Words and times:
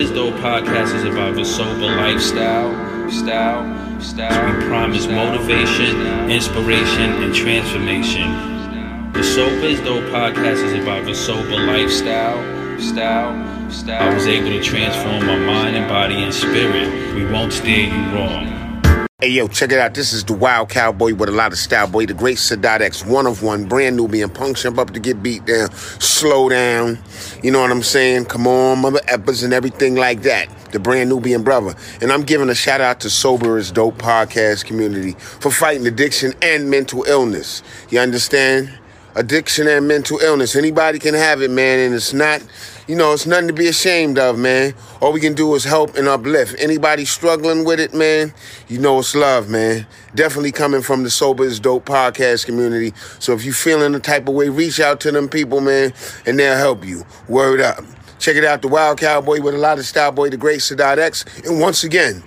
This 0.00 0.10
dope 0.10 0.34
podcast 0.40 0.92
is 0.92 1.04
about 1.04 1.36
the 1.36 1.44
sober 1.44 1.86
lifestyle, 1.86 3.08
style, 3.08 4.00
style. 4.00 4.58
We 4.58 4.66
promise 4.66 5.06
motivation, 5.06 6.28
inspiration, 6.28 7.12
and 7.22 7.32
transformation. 7.32 9.12
The 9.12 9.22
Sober 9.22 9.66
is 9.66 9.78
Dope 9.82 10.02
podcast 10.10 10.64
is 10.64 10.82
about 10.82 11.04
the 11.04 11.14
sober 11.14 11.64
lifestyle, 11.64 12.42
style, 12.80 13.70
style. 13.70 14.10
I 14.10 14.12
was 14.12 14.26
able 14.26 14.48
to 14.48 14.60
transform 14.60 15.26
my 15.26 15.38
mind 15.38 15.76
and 15.76 15.88
body 15.88 16.24
and 16.24 16.34
spirit. 16.34 17.14
We 17.14 17.24
won't 17.26 17.52
steer 17.52 17.86
you 17.86 18.16
wrong. 18.16 18.63
Hey 19.24 19.30
yo, 19.30 19.48
check 19.48 19.72
it 19.72 19.78
out. 19.78 19.94
This 19.94 20.12
is 20.12 20.22
the 20.22 20.34
Wild 20.34 20.68
Cowboy 20.68 21.14
with 21.14 21.30
a 21.30 21.32
lot 21.32 21.50
of 21.50 21.56
style, 21.56 21.86
boy. 21.86 22.04
The 22.04 22.12
great 22.12 22.36
Sadat 22.36 22.82
X, 22.82 23.06
one 23.06 23.26
of 23.26 23.42
one, 23.42 23.64
brand 23.64 23.96
new, 23.96 24.06
being 24.06 24.28
punk 24.28 24.58
jump 24.58 24.76
up 24.76 24.90
to 24.90 25.00
get 25.00 25.22
beat 25.22 25.46
down, 25.46 25.72
slow 25.72 26.50
down. 26.50 26.98
You 27.42 27.50
know 27.50 27.62
what 27.62 27.70
I'm 27.70 27.82
saying? 27.82 28.26
Come 28.26 28.46
on, 28.46 28.80
mother 28.80 29.00
eppers 29.08 29.42
and 29.42 29.54
everything 29.54 29.94
like 29.94 30.20
that. 30.24 30.50
The 30.72 30.78
brand 30.78 31.08
Nubian 31.08 31.42
brother. 31.42 31.74
And 32.02 32.12
I'm 32.12 32.24
giving 32.24 32.50
a 32.50 32.54
shout 32.54 32.82
out 32.82 33.00
to 33.00 33.08
Sober 33.08 33.56
is 33.56 33.72
Dope 33.72 33.96
podcast 33.96 34.66
community 34.66 35.12
for 35.12 35.50
fighting 35.50 35.86
addiction 35.86 36.34
and 36.42 36.68
mental 36.68 37.04
illness. 37.04 37.62
You 37.88 38.00
understand? 38.00 38.78
Addiction 39.14 39.68
and 39.68 39.88
mental 39.88 40.18
illness. 40.18 40.54
Anybody 40.54 40.98
can 40.98 41.14
have 41.14 41.40
it, 41.40 41.50
man, 41.50 41.78
and 41.78 41.94
it's 41.94 42.12
not 42.12 42.42
you 42.86 42.96
know, 42.96 43.12
it's 43.12 43.26
nothing 43.26 43.48
to 43.48 43.54
be 43.54 43.66
ashamed 43.66 44.18
of, 44.18 44.38
man. 44.38 44.74
All 45.00 45.12
we 45.12 45.20
can 45.20 45.34
do 45.34 45.54
is 45.54 45.64
help 45.64 45.96
and 45.96 46.06
uplift. 46.06 46.56
Anybody 46.58 47.04
struggling 47.04 47.64
with 47.64 47.80
it, 47.80 47.94
man, 47.94 48.34
you 48.68 48.78
know 48.78 48.98
it's 48.98 49.14
love, 49.14 49.48
man. 49.48 49.86
Definitely 50.14 50.52
coming 50.52 50.82
from 50.82 51.02
the 51.02 51.10
Sober 51.10 51.44
is 51.44 51.58
Dope 51.60 51.86
podcast 51.86 52.46
community. 52.46 52.92
So 53.18 53.32
if 53.32 53.44
you're 53.44 53.54
feeling 53.54 53.92
the 53.92 54.00
type 54.00 54.28
of 54.28 54.34
way, 54.34 54.48
reach 54.48 54.80
out 54.80 55.00
to 55.00 55.12
them 55.12 55.28
people, 55.28 55.60
man, 55.60 55.92
and 56.26 56.38
they'll 56.38 56.56
help 56.56 56.84
you. 56.84 57.04
Word 57.28 57.60
up. 57.60 57.84
Check 58.18 58.36
it 58.36 58.44
out, 58.44 58.62
the 58.62 58.68
Wild 58.68 58.98
Cowboy 58.98 59.40
with 59.40 59.54
a 59.54 59.58
lot 59.58 59.78
of 59.78 59.86
style, 59.86 60.12
boy, 60.12 60.30
the 60.30 60.36
great 60.36 60.60
Sadat 60.60 60.98
X. 60.98 61.24
And 61.44 61.60
once 61.60 61.84
again, 61.84 62.22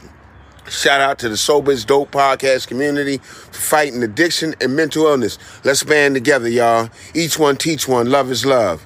Shout 0.69 0.99
out 0.99 1.17
to 1.19 1.29
the 1.29 1.37
Sober 1.37 1.71
is 1.71 1.85
Dope 1.85 2.11
podcast 2.11 2.67
community 2.67 3.19
for 3.19 3.53
fighting 3.53 4.03
addiction 4.03 4.53
and 4.59 4.75
mental 4.75 5.05
illness. 5.05 5.37
Let's 5.63 5.81
band 5.83 6.15
together, 6.15 6.49
y'all. 6.49 6.89
Each 7.13 7.39
one 7.39 7.55
teach 7.55 7.87
one. 7.87 8.09
Love 8.09 8.29
is 8.29 8.45
love. 8.45 8.85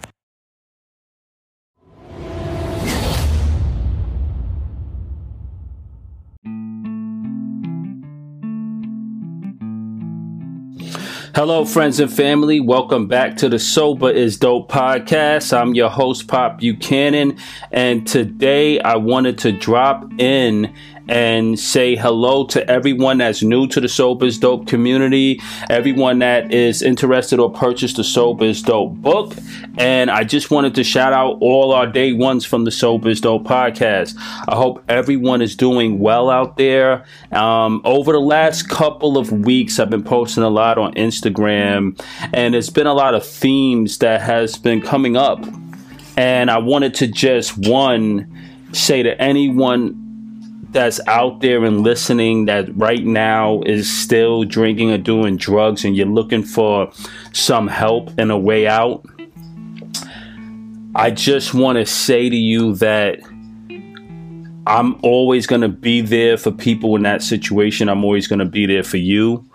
Hello, 11.33 11.63
friends 11.63 12.01
and 12.01 12.11
family. 12.11 12.59
Welcome 12.59 13.07
back 13.07 13.37
to 13.37 13.47
the 13.47 13.57
Sober 13.57 14.09
is 14.09 14.35
Dope 14.35 14.69
podcast. 14.69 15.57
I'm 15.57 15.73
your 15.73 15.87
host, 15.87 16.27
Pop 16.27 16.57
Buchanan, 16.59 17.37
and 17.71 18.05
today 18.05 18.81
I 18.81 18.97
wanted 18.97 19.37
to 19.39 19.53
drop 19.53 20.11
in 20.19 20.75
and 21.11 21.59
say 21.59 21.93
hello 21.93 22.45
to 22.45 22.65
everyone 22.71 23.17
that's 23.17 23.43
new 23.43 23.67
to 23.67 23.81
the 23.81 23.89
Sober 23.89 24.25
is 24.25 24.39
Dope 24.39 24.65
community, 24.65 25.41
everyone 25.69 26.19
that 26.19 26.53
is 26.53 26.81
interested 26.81 27.37
or 27.37 27.51
purchased 27.51 27.97
the 27.97 28.03
Sober 28.03 28.45
is 28.45 28.61
Dope 28.61 28.95
book. 28.95 29.35
And 29.77 30.09
I 30.09 30.23
just 30.23 30.51
wanted 30.51 30.73
to 30.75 30.85
shout 30.85 31.11
out 31.11 31.37
all 31.41 31.73
our 31.73 31.85
day 31.85 32.13
ones 32.13 32.45
from 32.45 32.63
the 32.63 32.71
Sober 32.71 33.09
is 33.09 33.19
Dope 33.19 33.43
podcast. 33.43 34.15
I 34.47 34.55
hope 34.55 34.85
everyone 34.87 35.41
is 35.41 35.53
doing 35.53 35.99
well 35.99 36.29
out 36.29 36.55
there. 36.55 37.03
Um, 37.33 37.81
over 37.83 38.13
the 38.13 38.21
last 38.21 38.69
couple 38.69 39.17
of 39.17 39.33
weeks, 39.33 39.79
I've 39.79 39.89
been 39.89 40.03
posting 40.03 40.43
a 40.43 40.49
lot 40.49 40.77
on 40.77 40.93
Instagram, 40.93 42.01
and 42.33 42.55
it's 42.55 42.69
been 42.69 42.87
a 42.87 42.93
lot 42.93 43.15
of 43.15 43.25
themes 43.25 43.97
that 43.97 44.21
has 44.21 44.57
been 44.57 44.81
coming 44.81 45.17
up. 45.17 45.43
And 46.15 46.49
I 46.49 46.59
wanted 46.59 46.93
to 46.95 47.07
just 47.07 47.57
one 47.57 48.31
say 48.71 49.03
to 49.03 49.21
anyone 49.21 50.00
that's 50.71 50.99
out 51.07 51.41
there 51.41 51.63
and 51.65 51.81
listening 51.81 52.45
that 52.45 52.75
right 52.77 53.03
now 53.03 53.61
is 53.65 53.89
still 53.89 54.43
drinking 54.43 54.91
or 54.91 54.97
doing 54.97 55.35
drugs 55.35 55.83
and 55.83 55.95
you're 55.95 56.05
looking 56.05 56.43
for 56.43 56.91
some 57.33 57.67
help 57.67 58.09
and 58.17 58.31
a 58.31 58.37
way 58.37 58.67
out, 58.67 59.05
I 60.95 61.11
just 61.11 61.53
want 61.53 61.77
to 61.77 61.85
say 61.85 62.29
to 62.29 62.35
you 62.35 62.75
that 62.75 63.19
I'm 64.65 64.99
always 65.03 65.47
going 65.47 65.61
to 65.61 65.69
be 65.69 66.01
there 66.01 66.37
for 66.37 66.51
people 66.51 66.95
in 66.95 67.03
that 67.03 67.21
situation. 67.21 67.89
I'm 67.89 68.03
always 68.03 68.27
going 68.27 68.39
to 68.39 68.45
be 68.45 68.65
there 68.65 68.83
for 68.83 68.97
you. 68.97 69.45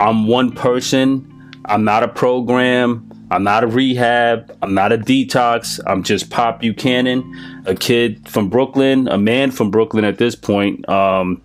I'm 0.00 0.26
one 0.26 0.52
person. 0.52 1.28
I'm 1.66 1.84
not 1.84 2.02
a 2.02 2.08
program. 2.08 3.11
I'm 3.32 3.44
not 3.44 3.64
a 3.64 3.66
rehab. 3.66 4.54
I'm 4.60 4.74
not 4.74 4.92
a 4.92 4.98
detox. 4.98 5.80
I'm 5.86 6.02
just 6.02 6.28
Pop 6.28 6.60
Buchanan, 6.60 7.62
a 7.64 7.74
kid 7.74 8.28
from 8.28 8.50
Brooklyn, 8.50 9.08
a 9.08 9.16
man 9.16 9.50
from 9.50 9.70
Brooklyn 9.70 10.04
at 10.04 10.18
this 10.18 10.36
point, 10.36 10.86
um, 10.86 11.42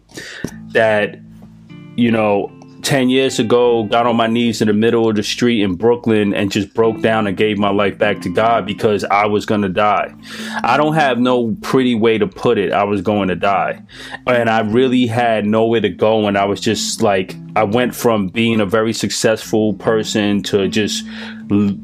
that, 0.74 1.18
you 1.96 2.12
know, 2.12 2.52
10 2.88 3.10
years 3.10 3.38
ago 3.38 3.84
got 3.84 4.08
on 4.08 4.16
my 4.16 4.28
knees 4.28 4.62
in 4.62 4.70
the 4.70 4.74
middle 4.74 5.10
of 5.10 5.18
the 5.18 5.22
street 5.22 5.62
in 5.62 5.76
Brooklyn 5.76 6.34
and 6.34 6.50
just 6.50 6.74
broke 6.74 7.02
down 7.02 7.28
and 7.28 7.36
gave 7.36 7.58
my 7.58 7.70
life 7.70 7.98
back 7.98 8.22
to 8.22 8.30
God 8.30 8.66
because 8.66 9.04
I 9.04 9.26
was 9.26 9.46
going 9.46 9.64
to 9.64 9.68
die. 9.68 10.16
I 10.64 10.78
don't 10.78 10.94
have 10.94 11.20
no 11.20 11.54
pretty 11.62 11.96
way 11.96 12.18
to 12.18 12.26
put 12.26 12.58
it. 12.58 12.72
I 12.72 12.86
was 12.86 13.02
going 13.02 13.28
to 13.28 13.36
die. 13.36 13.84
And 14.26 14.50
I 14.50 14.62
really 14.62 15.06
had 15.06 15.46
nowhere 15.46 15.82
to 15.82 15.90
go. 15.90 16.30
And 16.30 16.38
I 16.38 16.46
was 16.46 16.62
just 16.62 17.02
like, 17.02 17.36
I 17.58 17.66
went 17.66 17.94
from 17.94 18.30
being 18.30 18.62
a 18.62 18.66
very 18.66 18.94
successful 18.94 19.74
person 19.74 20.42
to 20.44 20.70
just 20.70 21.06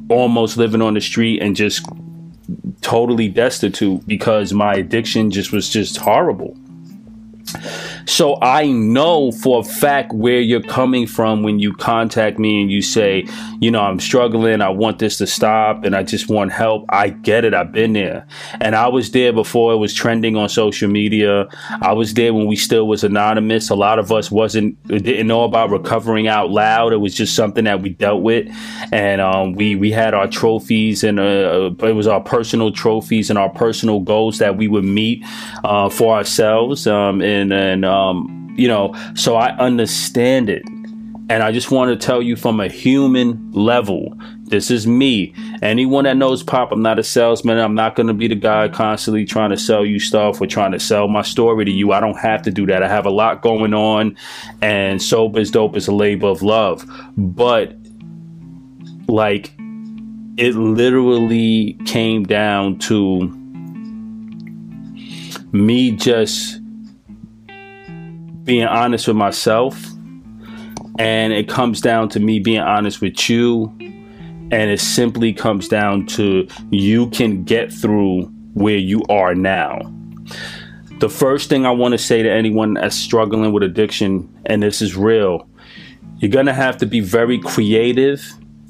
almost 0.07 0.55
living 0.55 0.81
on 0.81 0.93
the 0.93 1.01
street 1.01 1.41
and 1.41 1.53
just 1.53 1.85
totally 2.79 3.27
destitute 3.27 4.07
because 4.07 4.53
my 4.53 4.75
addiction 4.75 5.31
just 5.31 5.51
was 5.51 5.67
just 5.67 5.97
horrible. 5.97 6.57
So 8.05 8.37
I 8.41 8.67
know 8.67 9.31
for 9.31 9.61
a 9.61 9.63
fact 9.63 10.13
where 10.13 10.39
you're 10.39 10.61
coming 10.61 11.07
from 11.07 11.43
when 11.43 11.59
you 11.59 11.73
contact 11.73 12.37
me 12.37 12.61
and 12.61 12.71
you 12.71 12.81
say, 12.81 13.25
you 13.59 13.71
know, 13.71 13.81
I'm 13.81 13.99
struggling. 13.99 14.61
I 14.61 14.69
want 14.69 14.99
this 14.99 15.17
to 15.17 15.27
stop 15.27 15.83
and 15.83 15.95
I 15.95 16.03
just 16.03 16.29
want 16.29 16.51
help. 16.51 16.85
I 16.89 17.09
get 17.09 17.45
it. 17.45 17.53
I've 17.53 17.71
been 17.71 17.93
there. 17.93 18.27
And 18.59 18.75
I 18.75 18.87
was 18.87 19.11
there 19.11 19.31
before 19.31 19.73
it 19.73 19.77
was 19.77 19.93
trending 19.93 20.35
on 20.35 20.49
social 20.49 20.89
media. 20.89 21.47
I 21.81 21.93
was 21.93 22.13
there 22.13 22.33
when 22.33 22.47
we 22.47 22.55
still 22.55 22.87
was 22.87 23.03
anonymous. 23.03 23.69
A 23.69 23.75
lot 23.75 23.99
of 23.99 24.11
us 24.11 24.29
wasn't, 24.29 24.81
didn't 24.87 25.27
know 25.27 25.43
about 25.43 25.69
recovering 25.69 26.27
out 26.27 26.51
loud. 26.51 26.93
It 26.93 26.97
was 26.97 27.15
just 27.15 27.35
something 27.35 27.63
that 27.65 27.81
we 27.81 27.89
dealt 27.89 28.21
with. 28.21 28.47
And 28.91 29.21
um, 29.21 29.53
we, 29.53 29.75
we 29.75 29.91
had 29.91 30.13
our 30.13 30.27
trophies 30.27 31.03
and 31.03 31.19
uh, 31.19 31.71
it 31.81 31.93
was 31.93 32.07
our 32.07 32.21
personal 32.21 32.71
trophies 32.71 33.29
and 33.29 33.39
our 33.39 33.49
personal 33.49 34.01
goals 34.01 34.39
that 34.39 34.57
we 34.57 34.67
would 34.67 34.85
meet 34.85 35.23
uh, 35.63 35.89
for 35.89 36.15
ourselves. 36.15 36.85
Um, 36.85 37.21
and, 37.21 37.53
and, 37.53 37.85
um, 37.93 38.53
you 38.57 38.67
know, 38.67 38.93
so 39.15 39.35
I 39.35 39.55
understand 39.57 40.49
it. 40.49 40.63
And 41.29 41.41
I 41.41 41.53
just 41.53 41.71
want 41.71 41.89
to 41.89 42.05
tell 42.05 42.21
you 42.21 42.35
from 42.35 42.59
a 42.59 42.67
human 42.67 43.51
level, 43.53 44.13
this 44.43 44.69
is 44.69 44.85
me. 44.85 45.33
Anyone 45.61 46.03
that 46.03 46.17
knows 46.17 46.43
Pop, 46.43 46.71
I'm 46.71 46.81
not 46.81 46.99
a 46.99 47.03
salesman. 47.03 47.57
I'm 47.57 47.75
not 47.75 47.95
going 47.95 48.07
to 48.07 48.13
be 48.13 48.27
the 48.27 48.35
guy 48.35 48.67
constantly 48.67 49.23
trying 49.23 49.49
to 49.51 49.57
sell 49.57 49.85
you 49.85 49.99
stuff 49.99 50.41
or 50.41 50.47
trying 50.47 50.73
to 50.73 50.79
sell 50.79 51.07
my 51.07 51.21
story 51.21 51.63
to 51.63 51.71
you. 51.71 51.93
I 51.93 52.01
don't 52.01 52.19
have 52.19 52.41
to 52.43 52.51
do 52.51 52.65
that. 52.65 52.83
I 52.83 52.89
have 52.89 53.05
a 53.05 53.09
lot 53.09 53.41
going 53.41 53.73
on, 53.73 54.17
and 54.61 55.01
Sober 55.01 55.39
is 55.39 55.49
Dope 55.49 55.77
is 55.77 55.87
a 55.87 55.93
labor 55.93 56.27
of 56.27 56.43
love. 56.43 56.85
But, 57.17 57.73
like, 59.07 59.53
it 60.37 60.55
literally 60.55 61.79
came 61.85 62.25
down 62.25 62.79
to 62.79 63.29
me 65.53 65.91
just 65.91 66.59
being 68.43 68.65
honest 68.65 69.07
with 69.07 69.17
myself 69.17 69.81
and 70.99 71.33
it 71.33 71.47
comes 71.47 71.81
down 71.81 72.09
to 72.09 72.19
me 72.19 72.39
being 72.39 72.59
honest 72.59 73.01
with 73.01 73.29
you 73.29 73.73
and 74.51 74.69
it 74.69 74.79
simply 74.79 75.33
comes 75.33 75.67
down 75.67 76.05
to 76.05 76.47
you 76.69 77.09
can 77.09 77.43
get 77.43 77.71
through 77.71 78.23
where 78.53 78.77
you 78.77 79.01
are 79.09 79.33
now. 79.33 79.79
The 80.99 81.09
first 81.09 81.49
thing 81.49 81.65
i 81.65 81.71
want 81.71 81.93
to 81.93 81.97
say 81.97 82.23
to 82.23 82.31
anyone 82.31 82.75
that's 82.75 82.95
struggling 82.95 83.51
with 83.51 83.63
addiction 83.63 84.29
and 84.45 84.63
this 84.63 84.81
is 84.81 84.95
real 84.95 85.47
you're 86.19 86.31
going 86.31 86.45
to 86.45 86.53
have 86.53 86.77
to 86.77 86.85
be 86.85 87.01
very 87.01 87.39
creative 87.39 88.23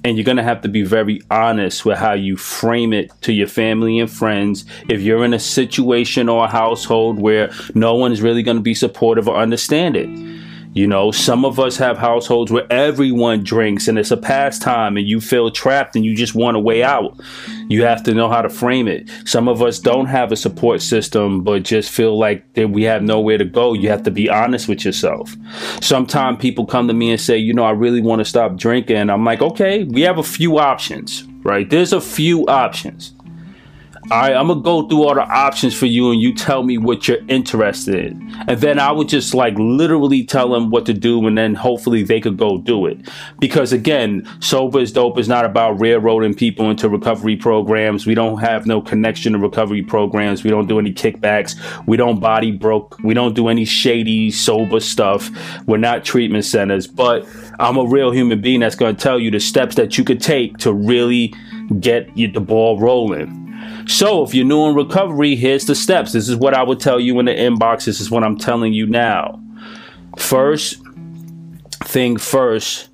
and 0.03 0.17
you're 0.17 0.25
going 0.25 0.37
to 0.37 0.43
have 0.43 0.61
to 0.61 0.69
be 0.69 0.83
very 0.83 1.21
honest 1.31 1.85
with 1.85 1.97
how 1.97 2.13
you 2.13 2.35
frame 2.35 2.93
it 2.93 3.11
to 3.21 3.33
your 3.33 3.47
family 3.47 3.99
and 3.99 4.11
friends. 4.11 4.65
If 4.89 5.01
you're 5.01 5.23
in 5.23 5.33
a 5.33 5.39
situation 5.39 6.27
or 6.29 6.45
a 6.45 6.49
household 6.49 7.19
where 7.19 7.51
no 7.73 7.95
one 7.95 8.11
is 8.11 8.21
really 8.21 8.43
going 8.43 8.57
to 8.57 8.63
be 8.63 8.73
supportive 8.73 9.27
or 9.27 9.37
understand 9.37 9.95
it, 9.95 10.09
you 10.73 10.87
know, 10.87 11.11
some 11.11 11.45
of 11.45 11.59
us 11.59 11.77
have 11.77 11.99
households 11.99 12.51
where 12.51 12.71
everyone 12.71 13.43
drinks 13.43 13.87
and 13.87 13.99
it's 13.99 14.09
a 14.09 14.17
pastime 14.17 14.97
and 14.97 15.07
you 15.07 15.21
feel 15.21 15.51
trapped 15.51 15.95
and 15.95 16.03
you 16.03 16.15
just 16.15 16.33
want 16.33 16.57
a 16.57 16.59
way 16.59 16.83
out. 16.83 17.19
You 17.73 17.85
have 17.85 18.03
to 18.03 18.13
know 18.13 18.29
how 18.29 18.43
to 18.43 18.49
frame 18.49 18.87
it. 18.87 19.09
Some 19.25 19.47
of 19.47 19.63
us 19.63 19.79
don't 19.79 20.05
have 20.05 20.31
a 20.31 20.35
support 20.35 20.79
system 20.83 21.43
but 21.43 21.63
just 21.63 21.89
feel 21.89 22.19
like 22.19 22.53
that 22.53 22.69
we 22.69 22.83
have 22.83 23.01
nowhere 23.01 23.39
to 23.39 23.45
go. 23.45 23.73
You 23.73 23.89
have 23.89 24.03
to 24.03 24.11
be 24.11 24.29
honest 24.29 24.67
with 24.67 24.85
yourself. 24.85 25.35
Sometimes 25.81 26.37
people 26.37 26.67
come 26.67 26.87
to 26.87 26.93
me 26.93 27.09
and 27.09 27.19
say, 27.19 27.35
you 27.35 27.51
know, 27.51 27.63
I 27.63 27.71
really 27.71 27.99
want 27.99 28.19
to 28.19 28.25
stop 28.25 28.57
drinking. 28.57 29.09
I'm 29.09 29.25
like, 29.25 29.41
okay, 29.41 29.85
we 29.85 30.01
have 30.01 30.19
a 30.19 30.23
few 30.23 30.59
options, 30.59 31.23
right? 31.41 31.67
There's 31.67 31.93
a 31.93 32.01
few 32.01 32.45
options. 32.45 33.15
All 34.11 34.19
right, 34.19 34.35
I'm 34.35 34.47
gonna 34.47 34.61
go 34.61 34.85
through 34.85 35.03
all 35.03 35.15
the 35.15 35.21
options 35.21 35.73
for 35.73 35.85
you, 35.85 36.11
and 36.11 36.21
you 36.21 36.35
tell 36.35 36.61
me 36.61 36.77
what 36.77 37.07
you're 37.07 37.25
interested 37.29 37.95
in, 37.95 38.35
and 38.49 38.59
then 38.59 38.77
I 38.77 38.91
would 38.91 39.07
just 39.07 39.33
like 39.33 39.57
literally 39.57 40.25
tell 40.25 40.49
them 40.49 40.69
what 40.69 40.85
to 40.87 40.93
do, 40.93 41.25
and 41.25 41.37
then 41.37 41.55
hopefully 41.55 42.03
they 42.03 42.19
could 42.19 42.35
go 42.35 42.57
do 42.57 42.85
it. 42.85 42.97
Because 43.39 43.71
again, 43.71 44.27
sober 44.41 44.81
is 44.81 44.91
dope 44.91 45.17
is 45.17 45.29
not 45.29 45.45
about 45.45 45.79
railroading 45.79 46.33
people 46.33 46.69
into 46.69 46.89
recovery 46.89 47.37
programs. 47.37 48.05
We 48.05 48.13
don't 48.13 48.39
have 48.39 48.67
no 48.67 48.81
connection 48.81 49.33
to 49.33 49.39
recovery 49.39 49.81
programs. 49.81 50.43
We 50.43 50.49
don't 50.49 50.67
do 50.67 50.79
any 50.79 50.91
kickbacks. 50.91 51.55
We 51.87 51.95
don't 51.95 52.19
body 52.19 52.51
broke. 52.51 52.97
We 53.03 53.13
don't 53.13 53.33
do 53.33 53.47
any 53.47 53.63
shady 53.63 54.31
sober 54.31 54.81
stuff. 54.81 55.31
We're 55.65 55.77
not 55.77 56.03
treatment 56.03 56.43
centers, 56.43 56.87
but 56.87 57.25
I'm 57.57 57.77
a 57.77 57.85
real 57.85 58.11
human 58.11 58.41
being 58.41 58.59
that's 58.59 58.75
gonna 58.75 58.95
tell 58.95 59.17
you 59.17 59.31
the 59.31 59.39
steps 59.39 59.75
that 59.75 59.97
you 59.97 60.03
could 60.03 60.21
take 60.21 60.57
to 60.57 60.73
really 60.73 61.33
get 61.79 62.13
the 62.15 62.41
ball 62.41 62.79
rolling. 62.79 63.42
So, 63.87 64.23
if 64.23 64.33
you're 64.33 64.45
new 64.45 64.65
in 64.67 64.75
recovery, 64.75 65.35
here's 65.35 65.65
the 65.65 65.75
steps. 65.75 66.13
This 66.13 66.29
is 66.29 66.35
what 66.35 66.53
I 66.53 66.63
would 66.63 66.79
tell 66.79 66.99
you 66.99 67.19
in 67.19 67.25
the 67.25 67.33
inbox. 67.33 67.85
This 67.85 67.99
is 67.99 68.09
what 68.09 68.23
I'm 68.23 68.37
telling 68.37 68.73
you 68.73 68.85
now. 68.85 69.41
First 70.17 70.81
thing 71.83 72.17
first, 72.17 72.89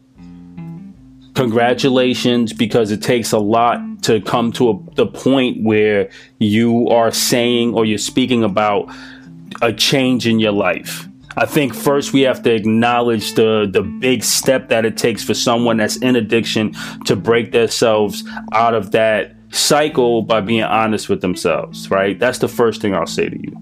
congratulations 1.36 2.54
because 2.54 2.92
it 2.92 3.02
takes 3.02 3.32
a 3.32 3.40
lot 3.40 3.80
to 4.04 4.22
come 4.22 4.52
to 4.54 4.70
a, 4.72 4.94
the 4.96 5.06
point 5.06 5.64
where 5.64 6.10
you 6.40 6.88
are 6.90 7.12
saying 7.12 7.74
or 7.74 7.86
you're 7.86 7.98
speaking 7.98 8.44
about 8.44 8.94
a 9.62 9.72
change 9.72 10.28
in 10.28 10.40
your 10.40 10.52
life. 10.52 11.08
I 11.38 11.46
think 11.46 11.74
first 11.74 12.12
we 12.12 12.22
have 12.22 12.44
to 12.44 12.54
acknowledge 12.54 13.36
the 13.36 13.70
the 13.72 13.82
big 13.82 14.24
step 14.24 14.70
that 14.70 14.84
it 14.84 14.98
takes 14.98 15.24
for 15.24 15.34
someone 15.34 15.78
that's 15.78 15.98
in 15.98 16.16
addiction 16.16 16.76
to 17.06 17.16
break 17.16 17.52
themselves 17.52 18.24
out 18.52 18.74
of 18.74 18.92
that 18.92 19.36
cycle 19.52 20.22
by 20.22 20.42
being 20.42 20.64
honest 20.64 21.10
with 21.10 21.22
themselves, 21.22 21.90
right? 21.90 22.18
That's 22.20 22.40
the 22.40 22.48
first 22.48 22.82
thing 22.82 22.94
I'll 22.94 23.06
say 23.06 23.30
to 23.30 23.38
you. 23.38 23.58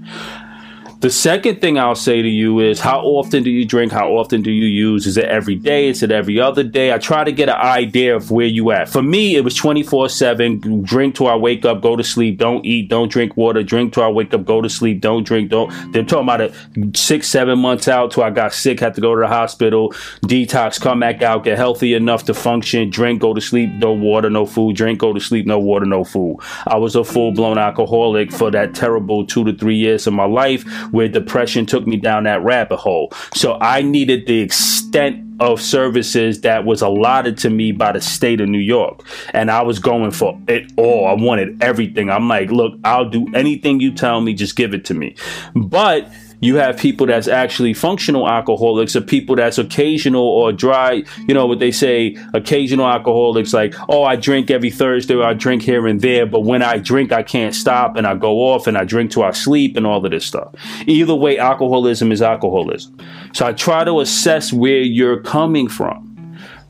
The 0.99 1.11
second 1.11 1.61
thing 1.61 1.77
I'll 1.77 1.94
say 1.94 2.23
to 2.23 2.27
you 2.27 2.59
is 2.59 2.79
how 2.79 3.01
often 3.01 3.44
do 3.44 3.51
you 3.51 3.65
drink? 3.65 3.91
How 3.91 4.17
often 4.17 4.41
do 4.41 4.49
you 4.49 4.65
use? 4.65 5.05
Is 5.05 5.15
it 5.15 5.25
every 5.25 5.53
day? 5.53 5.89
Is 5.89 6.01
it 6.01 6.09
every 6.09 6.39
other 6.39 6.63
day? 6.63 6.91
I 6.91 6.97
try 6.97 7.23
to 7.23 7.31
get 7.31 7.49
an 7.49 7.55
idea 7.55 8.15
of 8.15 8.31
where 8.31 8.47
you 8.47 8.71
at. 8.71 8.89
For 8.89 9.03
me, 9.03 9.35
it 9.35 9.44
was 9.44 9.53
24 9.53 10.09
7. 10.09 10.81
Drink 10.81 11.13
till 11.13 11.27
I 11.27 11.35
wake 11.35 11.65
up, 11.65 11.83
go 11.83 11.95
to 11.95 12.03
sleep, 12.03 12.39
don't 12.39 12.65
eat, 12.65 12.89
don't 12.89 13.11
drink 13.11 13.38
water, 13.38 13.61
drink 13.61 13.94
till 13.94 14.01
I 14.01 14.07
wake 14.07 14.33
up, 14.33 14.44
go 14.45 14.59
to 14.59 14.69
sleep, 14.69 14.99
don't 14.99 15.23
drink, 15.23 15.51
don't. 15.51 15.71
They're 15.94 16.03
talking 16.03 16.23
about 16.23 16.41
it 16.41 16.97
six, 16.97 17.27
seven 17.27 17.59
months 17.59 17.88
out 17.88 18.09
till 18.09 18.23
I 18.23 18.31
got 18.31 18.51
sick, 18.51 18.79
had 18.79 18.95
to 18.95 19.01
go 19.01 19.13
to 19.13 19.21
the 19.21 19.27
hospital, 19.27 19.89
detox, 20.23 20.81
come 20.81 21.01
back 21.01 21.21
out, 21.21 21.44
get 21.44 21.59
healthy 21.59 21.94
enough 21.94 22.25
to 22.25 22.33
function, 22.33 22.89
drink, 22.89 23.21
go 23.21 23.35
to 23.35 23.41
sleep, 23.41 23.69
no 23.73 23.94
water, 23.94 24.31
no 24.31 24.47
food, 24.47 24.75
drink, 24.75 24.97
go 24.97 25.13
to 25.13 25.19
sleep, 25.19 25.45
no 25.45 25.59
water, 25.59 25.85
no 25.85 26.03
food. 26.03 26.39
I 26.65 26.77
was 26.77 26.95
a 26.95 27.03
full 27.03 27.33
blown 27.33 27.59
alcoholic 27.59 28.31
for 28.31 28.49
that 28.49 28.73
terrible 28.73 29.27
two 29.27 29.44
to 29.44 29.53
three 29.53 29.75
years 29.75 30.07
of 30.07 30.13
my 30.13 30.25
life 30.25 30.65
where 30.91 31.07
depression 31.07 31.65
took 31.65 31.87
me 31.87 31.97
down 31.97 32.23
that 32.23 32.43
rabbit 32.43 32.77
hole. 32.77 33.11
So 33.33 33.57
I 33.59 33.81
needed 33.81 34.27
the 34.27 34.39
extent 34.39 35.23
of 35.39 35.61
services 35.61 36.41
that 36.41 36.65
was 36.65 36.81
allotted 36.81 37.37
to 37.37 37.49
me 37.49 37.71
by 37.71 37.91
the 37.91 38.01
state 38.01 38.41
of 38.41 38.49
New 38.49 38.57
York. 38.57 39.03
And 39.33 39.51
I 39.51 39.61
was 39.61 39.79
going 39.79 40.11
for 40.11 40.39
it 40.47 40.71
all. 40.77 41.05
I 41.07 41.13
wanted 41.13 41.61
everything. 41.61 42.09
I'm 42.09 42.27
like, 42.27 42.49
look, 42.49 42.73
I'll 42.83 43.09
do 43.09 43.27
anything 43.35 43.79
you 43.79 43.93
tell 43.93 44.21
me, 44.21 44.33
just 44.33 44.55
give 44.55 44.73
it 44.73 44.85
to 44.85 44.93
me. 44.93 45.15
But 45.55 46.11
you 46.39 46.55
have 46.57 46.77
people 46.77 47.07
that's 47.07 47.27
actually 47.27 47.73
functional 47.73 48.27
alcoholics 48.27 48.95
or 48.95 49.01
people 49.01 49.35
that's 49.35 49.57
occasional 49.57 50.23
or 50.23 50.51
dry, 50.51 51.03
you 51.27 51.33
know, 51.33 51.47
what 51.47 51.59
they 51.59 51.71
say, 51.71 52.15
occasional 52.33 52.87
alcoholics, 52.87 53.53
like, 53.53 53.73
oh, 53.89 54.03
I 54.03 54.15
drink 54.15 54.51
every 54.51 54.69
Thursday 54.69 55.15
or 55.15 55.23
I 55.23 55.33
drink 55.33 55.63
here 55.63 55.87
and 55.87 56.01
there, 56.01 56.25
but 56.25 56.41
when 56.41 56.61
I 56.61 56.77
drink, 56.77 57.11
I 57.11 57.23
can't 57.23 57.55
stop 57.55 57.95
and 57.95 58.05
I 58.05 58.15
go 58.15 58.37
off 58.53 58.67
and 58.67 58.77
I 58.77 58.83
drink 58.83 59.11
till 59.11 59.23
I 59.23 59.31
sleep 59.31 59.75
and 59.75 59.87
all 59.87 60.03
of 60.03 60.11
this 60.11 60.25
stuff. 60.25 60.53
Either 60.85 61.15
way, 61.15 61.37
alcoholism 61.37 62.11
is 62.11 62.21
alcoholism. 62.21 62.97
So 63.33 63.45
I 63.45 63.53
try 63.53 63.83
to 63.83 63.99
assess 63.99 64.53
where 64.53 64.81
you're 64.81 65.21
coming 65.21 65.67
from 65.67 66.06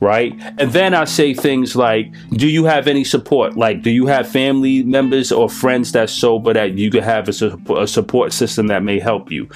right? 0.00 0.34
And 0.58 0.72
then 0.72 0.94
I 0.94 1.04
say 1.04 1.34
things 1.34 1.74
like, 1.74 2.12
do 2.30 2.48
you 2.48 2.64
have 2.64 2.86
any 2.86 3.04
support? 3.04 3.56
Like, 3.56 3.82
do 3.82 3.90
you 3.90 4.06
have 4.06 4.28
family 4.28 4.82
members 4.82 5.32
or 5.32 5.48
friends 5.48 5.92
that's 5.92 6.12
sober 6.12 6.52
that 6.52 6.74
you 6.74 6.90
could 6.90 7.02
have 7.02 7.28
a, 7.28 7.74
a 7.74 7.86
support 7.86 8.32
system 8.32 8.68
that 8.68 8.82
may 8.82 8.98
help 8.98 9.30
you? 9.30 9.48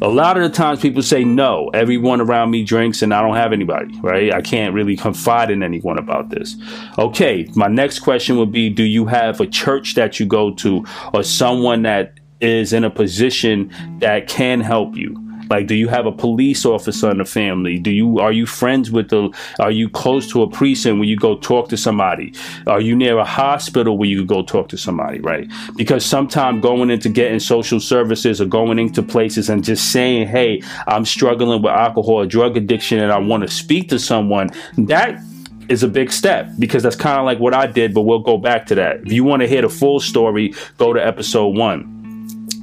A 0.00 0.08
lot 0.08 0.36
of 0.36 0.42
the 0.42 0.50
times 0.50 0.80
people 0.80 1.00
say 1.00 1.22
no, 1.22 1.70
everyone 1.74 2.20
around 2.20 2.50
me 2.50 2.64
drinks 2.64 3.02
and 3.02 3.14
I 3.14 3.22
don't 3.22 3.36
have 3.36 3.52
anybody, 3.52 3.96
right? 4.00 4.34
I 4.34 4.40
can't 4.40 4.74
really 4.74 4.96
confide 4.96 5.48
in 5.48 5.62
anyone 5.62 5.96
about 5.96 6.30
this. 6.30 6.56
Okay, 6.98 7.48
my 7.54 7.68
next 7.68 8.00
question 8.00 8.36
would 8.38 8.50
be 8.50 8.68
Do 8.68 8.82
you 8.82 9.06
have 9.06 9.40
a 9.40 9.46
church 9.46 9.94
that 9.94 10.18
you 10.18 10.26
go 10.26 10.52
to 10.54 10.84
or 11.14 11.22
someone 11.22 11.82
that 11.82 12.14
is 12.40 12.72
in 12.72 12.82
a 12.82 12.90
position 12.90 13.72
that 14.00 14.26
can 14.26 14.60
help 14.60 14.96
you? 14.96 15.16
Like, 15.52 15.66
do 15.66 15.74
you 15.74 15.88
have 15.88 16.06
a 16.06 16.12
police 16.12 16.64
officer 16.64 17.10
in 17.10 17.18
the 17.18 17.26
family? 17.26 17.78
Do 17.78 17.90
you 17.90 18.20
are 18.20 18.32
you 18.32 18.46
friends 18.46 18.90
with 18.90 19.10
the? 19.10 19.28
Are 19.60 19.70
you 19.70 19.90
close 19.90 20.26
to 20.30 20.40
a 20.40 20.48
precinct 20.48 20.98
where 20.98 21.06
you 21.06 21.16
go 21.16 21.36
talk 21.36 21.68
to 21.68 21.76
somebody? 21.76 22.32
Are 22.66 22.80
you 22.80 22.96
near 22.96 23.18
a 23.18 23.24
hospital 23.24 23.98
where 23.98 24.08
you 24.08 24.24
go 24.24 24.42
talk 24.42 24.70
to 24.70 24.78
somebody? 24.78 25.20
Right? 25.20 25.46
Because 25.76 26.06
sometimes 26.06 26.62
going 26.62 26.88
into 26.88 27.10
getting 27.10 27.38
social 27.38 27.80
services 27.80 28.40
or 28.40 28.46
going 28.46 28.78
into 28.78 29.02
places 29.02 29.50
and 29.50 29.62
just 29.62 29.92
saying, 29.92 30.28
"Hey, 30.28 30.62
I'm 30.86 31.04
struggling 31.04 31.60
with 31.60 31.70
alcohol 31.70 32.22
or 32.22 32.26
drug 32.26 32.56
addiction, 32.56 32.98
and 33.00 33.12
I 33.12 33.18
want 33.18 33.42
to 33.42 33.50
speak 33.50 33.90
to 33.90 33.98
someone," 33.98 34.48
that 34.78 35.20
is 35.68 35.82
a 35.82 35.88
big 35.88 36.10
step 36.10 36.48
because 36.58 36.82
that's 36.82 36.96
kind 36.96 37.18
of 37.18 37.26
like 37.26 37.40
what 37.40 37.52
I 37.52 37.66
did, 37.66 37.92
but 37.92 38.02
we'll 38.02 38.20
go 38.20 38.38
back 38.38 38.64
to 38.68 38.74
that. 38.76 39.00
If 39.04 39.12
you 39.12 39.22
want 39.22 39.42
to 39.42 39.48
hear 39.48 39.60
the 39.60 39.68
full 39.68 40.00
story, 40.00 40.54
go 40.78 40.94
to 40.94 41.06
episode 41.06 41.58
one. 41.58 42.01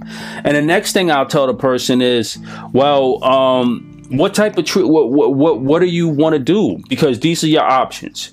And 0.10 0.56
the 0.56 0.62
next 0.62 0.94
thing 0.94 1.12
I'll 1.12 1.26
tell 1.26 1.48
the 1.48 1.54
person 1.54 2.02
is, 2.02 2.38
well, 2.74 3.24
um, 3.24 4.04
what 4.10 4.34
type 4.34 4.58
of 4.58 4.66
treat? 4.66 4.88
What, 4.88 5.12
what 5.12 5.36
what 5.36 5.62
what 5.62 5.80
do 5.80 5.86
you 5.86 6.08
want 6.08 6.34
to 6.34 6.40
do? 6.40 6.82
Because 6.90 7.20
these 7.20 7.44
are 7.44 7.48
your 7.48 7.64
options. 7.64 8.32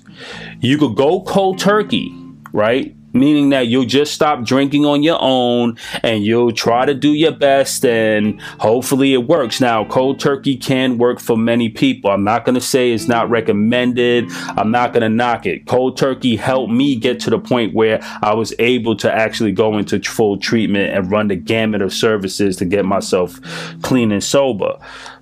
You 0.59 0.77
could 0.77 0.95
go 0.95 1.21
cold 1.21 1.59
turkey, 1.59 2.13
right? 2.51 2.95
Meaning 3.13 3.49
that 3.49 3.67
you'll 3.67 3.85
just 3.85 4.13
stop 4.13 4.43
drinking 4.43 4.85
on 4.85 5.03
your 5.03 5.17
own 5.19 5.77
and 6.03 6.23
you'll 6.23 6.51
try 6.51 6.85
to 6.85 6.93
do 6.93 7.13
your 7.13 7.31
best 7.31 7.85
and 7.85 8.39
hopefully 8.59 9.13
it 9.13 9.27
works. 9.27 9.59
Now, 9.61 9.85
cold 9.85 10.19
turkey 10.19 10.55
can 10.55 10.97
work 10.97 11.19
for 11.19 11.37
many 11.37 11.69
people. 11.69 12.11
I'm 12.11 12.23
not 12.23 12.45
going 12.45 12.55
to 12.55 12.61
say 12.61 12.91
it's 12.91 13.07
not 13.07 13.29
recommended. 13.29 14.25
I'm 14.31 14.71
not 14.71 14.93
going 14.93 15.01
to 15.01 15.09
knock 15.09 15.45
it. 15.45 15.65
Cold 15.65 15.97
turkey 15.97 16.35
helped 16.35 16.71
me 16.71 16.95
get 16.95 17.19
to 17.21 17.29
the 17.29 17.39
point 17.39 17.73
where 17.73 17.99
I 18.21 18.33
was 18.33 18.53
able 18.59 18.95
to 18.97 19.11
actually 19.11 19.51
go 19.51 19.77
into 19.77 19.99
full 20.01 20.37
treatment 20.37 20.93
and 20.93 21.11
run 21.11 21.27
the 21.27 21.35
gamut 21.35 21.81
of 21.81 21.93
services 21.93 22.57
to 22.57 22.65
get 22.65 22.85
myself 22.85 23.39
clean 23.81 24.11
and 24.11 24.23
sober 24.23 24.77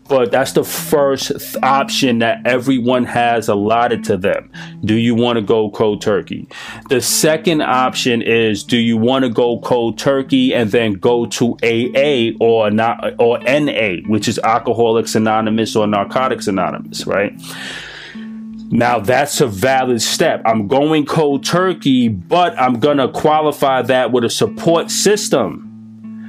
but 0.08 0.32
that's 0.32 0.52
the 0.52 0.64
first 0.64 1.28
th- 1.30 1.56
option 1.64 2.20
that 2.20 2.46
everyone 2.46 3.06
has 3.06 3.48
allotted 3.48 4.04
to 4.06 4.18
them. 4.18 4.52
Do 4.84 4.96
you 4.96 5.16
want 5.16 5.38
to 5.38 5.42
go 5.42 5.70
cold 5.72 6.02
turkey? 6.02 6.48
The 6.90 7.02
second 7.02 7.62
option 7.62 8.22
is 8.22 8.64
do 8.64 8.78
you 8.78 8.98
want 8.98 9.24
to 9.26 9.30
go 9.30 9.60
cold 9.60 9.98
turkey 9.98 10.54
and 10.54 10.72
then 10.72 10.94
go 10.94 11.26
to 11.28 11.58
AA 11.64 12.36
or 12.40 12.70
not 12.70 13.20
or 13.20 13.40
NA, 13.40 14.08
which 14.08 14.28
is 14.28 14.40
Alcoholics 14.40 15.16
Anonymous 15.16 15.76
or 15.76 15.88
Narcotics 15.88 16.48
Anonymous, 16.48 17.08
right? 17.08 17.34
Now 18.72 19.00
that's 19.00 19.42
a 19.42 19.48
valid 19.48 20.02
step. 20.02 20.42
I'm 20.46 20.68
going 20.68 21.06
cold 21.06 21.44
turkey, 21.46 22.10
but 22.10 22.60
I'm 22.60 22.80
going 22.80 22.98
to 22.98 23.08
qualify 23.08 23.82
that 23.84 24.12
with 24.12 24.24
a 24.24 24.30
support 24.30 24.92
system 24.92 25.75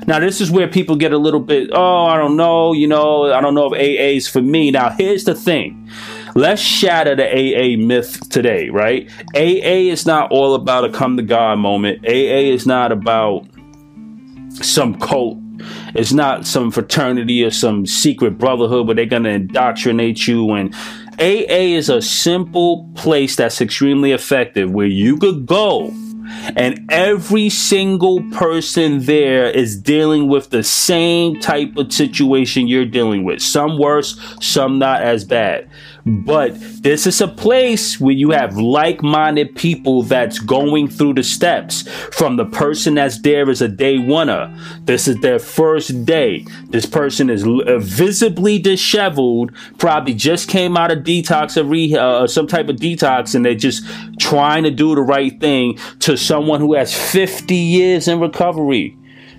now, 0.07 0.21
this 0.21 0.41
is 0.41 0.51
where 0.51 0.69
people 0.69 0.97
get 0.97 1.13
a 1.13 1.19
little 1.19 1.41
bit, 1.41 1.71
oh, 1.73 2.07
I 2.07 2.17
don't 2.17 2.37
know, 2.37 2.73
you 2.73 2.87
know, 2.87 3.33
I 3.33 3.41
don't 3.41 3.55
know 3.55 3.73
if 3.73 3.73
AA 3.73 4.17
is 4.17 4.29
for 4.29 4.41
me. 4.41 4.71
Now, 4.71 4.91
here's 4.91 5.25
the 5.25 5.35
thing. 5.35 5.91
Let's 6.37 6.63
shatter 6.63 7.17
the 7.17 7.25
AA 7.25 7.77
myth 7.77 8.29
today, 8.29 8.69
right? 8.69 9.11
AA 9.35 9.91
is 9.91 10.07
not 10.07 10.31
all 10.31 10.55
about 10.55 10.85
a 10.85 10.91
come 10.91 11.17
to 11.17 11.23
God 11.23 11.59
moment. 11.59 12.07
AA 12.07 12.53
is 12.53 12.67
not 12.67 12.93
about 12.93 13.47
some 14.51 14.99
cult. 15.01 15.39
It's 15.95 16.13
not 16.13 16.47
some 16.47 16.71
fraternity 16.71 17.43
or 17.43 17.51
some 17.51 17.87
secret 17.87 18.39
brotherhood 18.39 18.87
where 18.87 18.95
they're 18.95 19.07
going 19.07 19.25
to 19.25 19.31
indoctrinate 19.31 20.27
you 20.29 20.53
and 20.53 20.75
AA 21.19 21.73
is 21.75 21.89
a 21.89 22.03
simple 22.03 22.93
place 22.95 23.37
that's 23.37 23.63
extremely 23.63 24.13
effective 24.13 24.71
where 24.71 24.87
you 24.87 25.17
could 25.17 25.47
go 25.47 25.91
and 26.57 26.87
every 26.91 27.49
single 27.49 28.23
person 28.31 29.01
there 29.01 29.51
is 29.51 29.77
dealing 29.77 30.29
with 30.29 30.51
the 30.51 30.63
same 30.63 31.39
type 31.41 31.77
of 31.77 31.93
situation 31.93 32.69
you're 32.69 32.85
dealing 32.85 33.25
with. 33.25 33.41
Some 33.41 33.79
worse, 33.79 34.21
some 34.41 34.79
not 34.79 35.03
as 35.03 35.25
bad. 35.25 35.69
But 36.07 36.55
this 36.83 37.05
is 37.05 37.21
a 37.21 37.27
place 37.27 37.99
where 37.99 38.15
you 38.15 38.31
have 38.31 38.57
like 38.57 39.03
minded 39.03 39.57
people 39.57 40.05
that's 40.05 40.39
going 40.39 40.87
through 40.87 41.15
the 41.15 41.25
steps 41.25 41.83
from 42.13 42.37
the 42.37 42.45
person 42.45 42.95
that's 42.95 43.21
there 43.23 43.51
as 43.51 43.61
a 43.61 43.67
day 43.67 43.97
oneer. 43.97 44.57
This 44.87 45.09
is 45.09 45.17
their 45.17 45.41
first 45.41 46.05
day. 46.05 46.47
This 46.69 46.87
person 46.87 47.29
is 47.29 47.45
uh, 47.45 47.79
visibly 47.81 48.61
disheveled, 48.61 49.51
probably 49.79 50.15
just 50.15 50.49
came 50.49 50.77
out 50.77 50.93
of 50.93 50.99
detox 50.99 51.57
or 51.57 51.65
rehab, 51.65 51.99
uh, 51.99 52.27
some 52.29 52.47
type 52.47 52.69
of 52.69 52.77
detox, 52.77 53.35
and 53.35 53.45
they're 53.45 53.57
just 53.57 53.85
trying 54.21 54.63
to 54.63 54.71
do 54.71 54.95
the 54.95 55.03
right 55.03 55.41
thing 55.41 55.77
to 56.01 56.17
someone 56.17 56.61
who 56.61 56.75
has 56.75 56.95
50 56.95 57.53
years 57.53 58.07
in 58.07 58.21
recovery. 58.21 58.97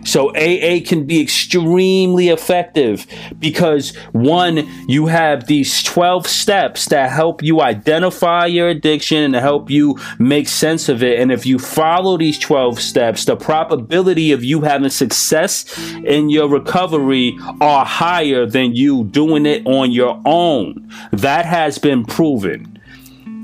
So 0.08 0.30
AA 0.30 0.80
can 0.84 1.06
be 1.06 1.22
extremely 1.22 2.30
effective 2.30 3.06
because 3.40 3.94
one, 4.14 4.68
you 4.88 5.08
have 5.08 5.48
these 5.48 5.84
12 5.84 6.26
steps 6.26 6.86
that 6.86 7.12
help 7.12 7.44
you 7.44 7.62
identify 7.62 8.46
your 8.46 8.70
addiction 8.70 9.22
and 9.22 9.36
help 9.36 9.70
you 9.70 10.00
make 10.18 10.48
sense 10.48 10.88
of 10.88 11.04
it. 11.04 11.20
And 11.20 11.30
if 11.30 11.46
you 11.46 11.60
follow 11.60 12.18
these 12.18 12.40
12 12.40 12.80
steps, 12.80 13.26
the 13.26 13.36
probability 13.36 14.32
of 14.32 14.46
you 14.46 14.62
having 14.62 14.90
success 14.90 15.66
in 16.06 16.30
your 16.30 16.48
recovery 16.48 17.38
are 17.60 17.86
higher 17.86 18.46
than 18.46 18.76
you 18.76 19.04
doing 19.04 19.46
it 19.46 19.68
on 19.68 19.92
your 19.92 20.22
own. 20.26 20.90
That 21.12 21.46
has 21.46 21.78
been 21.78 22.06
proven. 22.06 22.77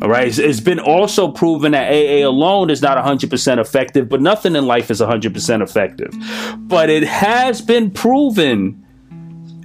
All 0.02 0.10
right. 0.10 0.38
It's, 0.38 0.60
been 0.60 0.80
also 0.80 1.32
proven 1.32 1.72
that 1.72 1.90
AA 1.90 2.28
alone 2.28 2.70
is 2.70 2.82
not 2.82 2.98
100% 2.98 3.60
effective, 3.60 4.10
but 4.10 4.22
nothing 4.22 4.56
in 4.56 4.66
life 4.66 4.92
is 4.92 5.00
100% 5.00 5.62
effective. 5.62 6.14
But 6.58 6.90
it 6.90 7.04
has 7.04 7.62
been 7.62 7.92
proven, 7.92 8.86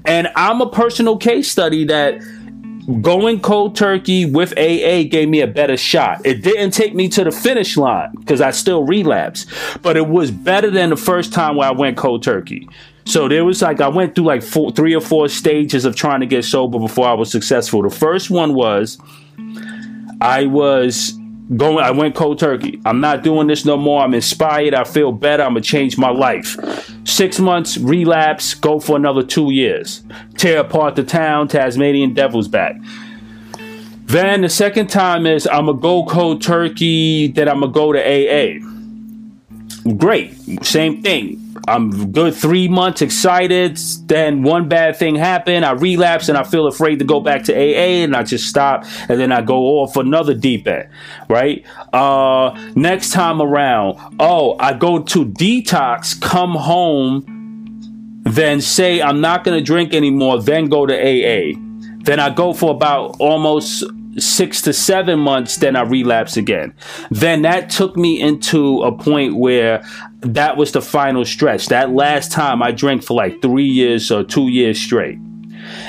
and 0.04 0.28
I'm 0.36 0.60
a 0.60 0.70
personal 0.70 1.16
case 1.16 1.50
study 1.50 1.84
that 1.86 2.20
going 3.02 3.40
cold 3.40 3.76
turkey 3.76 4.24
with 4.24 4.52
AA 4.56 5.02
gave 5.08 5.28
me 5.28 5.40
a 5.40 5.46
better 5.46 5.76
shot. 5.76 6.24
It 6.24 6.42
didn't 6.42 6.70
take 6.70 6.94
me 6.94 7.08
to 7.10 7.24
the 7.24 7.30
finish 7.30 7.76
line 7.76 8.12
because 8.16 8.40
I 8.40 8.50
still 8.52 8.84
relapsed, 8.84 9.48
but 9.82 9.96
it 9.96 10.08
was 10.08 10.30
better 10.30 10.70
than 10.70 10.90
the 10.90 10.96
first 10.96 11.32
time 11.32 11.56
where 11.56 11.68
I 11.68 11.72
went 11.72 11.96
cold 11.96 12.22
turkey. 12.22 12.68
So 13.04 13.28
there 13.28 13.44
was 13.44 13.62
like 13.62 13.80
I 13.80 13.88
went 13.88 14.14
through 14.14 14.24
like 14.24 14.42
four, 14.42 14.70
three 14.70 14.94
or 14.94 15.00
four 15.00 15.28
stages 15.28 15.84
of 15.84 15.96
trying 15.96 16.20
to 16.20 16.26
get 16.26 16.44
sober 16.44 16.78
before 16.78 17.06
I 17.06 17.14
was 17.14 17.30
successful. 17.30 17.82
The 17.82 17.90
first 17.90 18.30
one 18.30 18.54
was 18.54 18.98
I 20.20 20.46
was 20.46 21.12
going 21.56 21.78
I 21.84 21.90
went 21.90 22.14
cold 22.14 22.38
turkey. 22.38 22.80
I'm 22.84 23.00
not 23.00 23.22
doing 23.22 23.46
this 23.46 23.64
no 23.64 23.76
more. 23.76 24.02
I'm 24.02 24.14
inspired. 24.14 24.74
I 24.74 24.84
feel 24.84 25.12
better. 25.12 25.42
I'm 25.42 25.50
gonna 25.50 25.60
change 25.60 25.96
my 25.96 26.10
life. 26.10 26.56
Six 27.04 27.38
months, 27.38 27.78
relapse, 27.78 28.54
go 28.54 28.80
for 28.80 28.96
another 28.96 29.22
two 29.22 29.50
years. 29.50 30.02
Tear 30.36 30.60
apart 30.60 30.96
the 30.96 31.04
town, 31.04 31.48
Tasmanian 31.48 32.14
Devil's 32.14 32.48
back. 32.48 32.76
Then 34.06 34.40
the 34.40 34.48
second 34.48 34.88
time 34.88 35.26
is 35.26 35.46
I'm 35.46 35.66
gonna 35.66 35.78
go 35.78 36.04
cold 36.04 36.42
turkey, 36.42 37.28
then 37.28 37.48
I'm 37.48 37.60
gonna 37.60 37.72
go 37.72 37.92
to 37.92 38.00
AA. 38.00 38.58
Great, 39.96 40.64
same 40.64 41.02
thing. 41.02 41.47
I'm 41.66 42.12
good 42.12 42.34
three 42.34 42.68
months 42.68 43.02
excited. 43.02 43.76
Then 44.06 44.42
one 44.42 44.68
bad 44.68 44.96
thing 44.96 45.16
happened. 45.16 45.64
I 45.64 45.72
relapse 45.72 46.28
and 46.28 46.38
I 46.38 46.44
feel 46.44 46.66
afraid 46.66 46.98
to 47.00 47.04
go 47.04 47.20
back 47.20 47.44
to 47.44 47.54
AA 47.54 48.04
and 48.04 48.14
I 48.14 48.22
just 48.22 48.46
stop 48.46 48.84
and 49.08 49.18
then 49.18 49.32
I 49.32 49.40
go 49.42 49.80
off 49.80 49.96
another 49.96 50.34
deep 50.34 50.66
end. 50.66 50.88
Right? 51.28 51.64
Uh, 51.92 52.58
next 52.74 53.10
time 53.10 53.40
around, 53.42 53.98
oh, 54.20 54.56
I 54.58 54.74
go 54.74 55.02
to 55.02 55.24
detox, 55.24 56.20
come 56.20 56.52
home, 56.52 57.24
then 58.24 58.60
say 58.60 59.00
I'm 59.00 59.20
not 59.20 59.44
going 59.44 59.58
to 59.58 59.64
drink 59.64 59.94
anymore, 59.94 60.40
then 60.40 60.66
go 60.66 60.86
to 60.86 60.94
AA. 60.94 61.58
Then 62.04 62.20
I 62.20 62.30
go 62.30 62.52
for 62.52 62.70
about 62.70 63.16
almost 63.18 63.84
six 64.20 64.62
to 64.62 64.72
seven 64.72 65.18
months, 65.18 65.56
then 65.56 65.76
I 65.76 65.82
relapse 65.82 66.36
again. 66.36 66.74
Then 67.10 67.42
that 67.42 67.70
took 67.70 67.96
me 67.96 68.20
into 68.20 68.82
a 68.82 68.96
point 68.96 69.36
where 69.36 69.84
that 70.20 70.56
was 70.56 70.72
the 70.72 70.82
final 70.82 71.24
stretch. 71.24 71.66
That 71.66 71.90
last 71.92 72.32
time 72.32 72.62
I 72.62 72.72
drank 72.72 73.02
for 73.02 73.14
like 73.14 73.40
three 73.42 73.64
years 73.64 74.10
or 74.10 74.24
two 74.24 74.48
years 74.48 74.80
straight. 74.80 75.18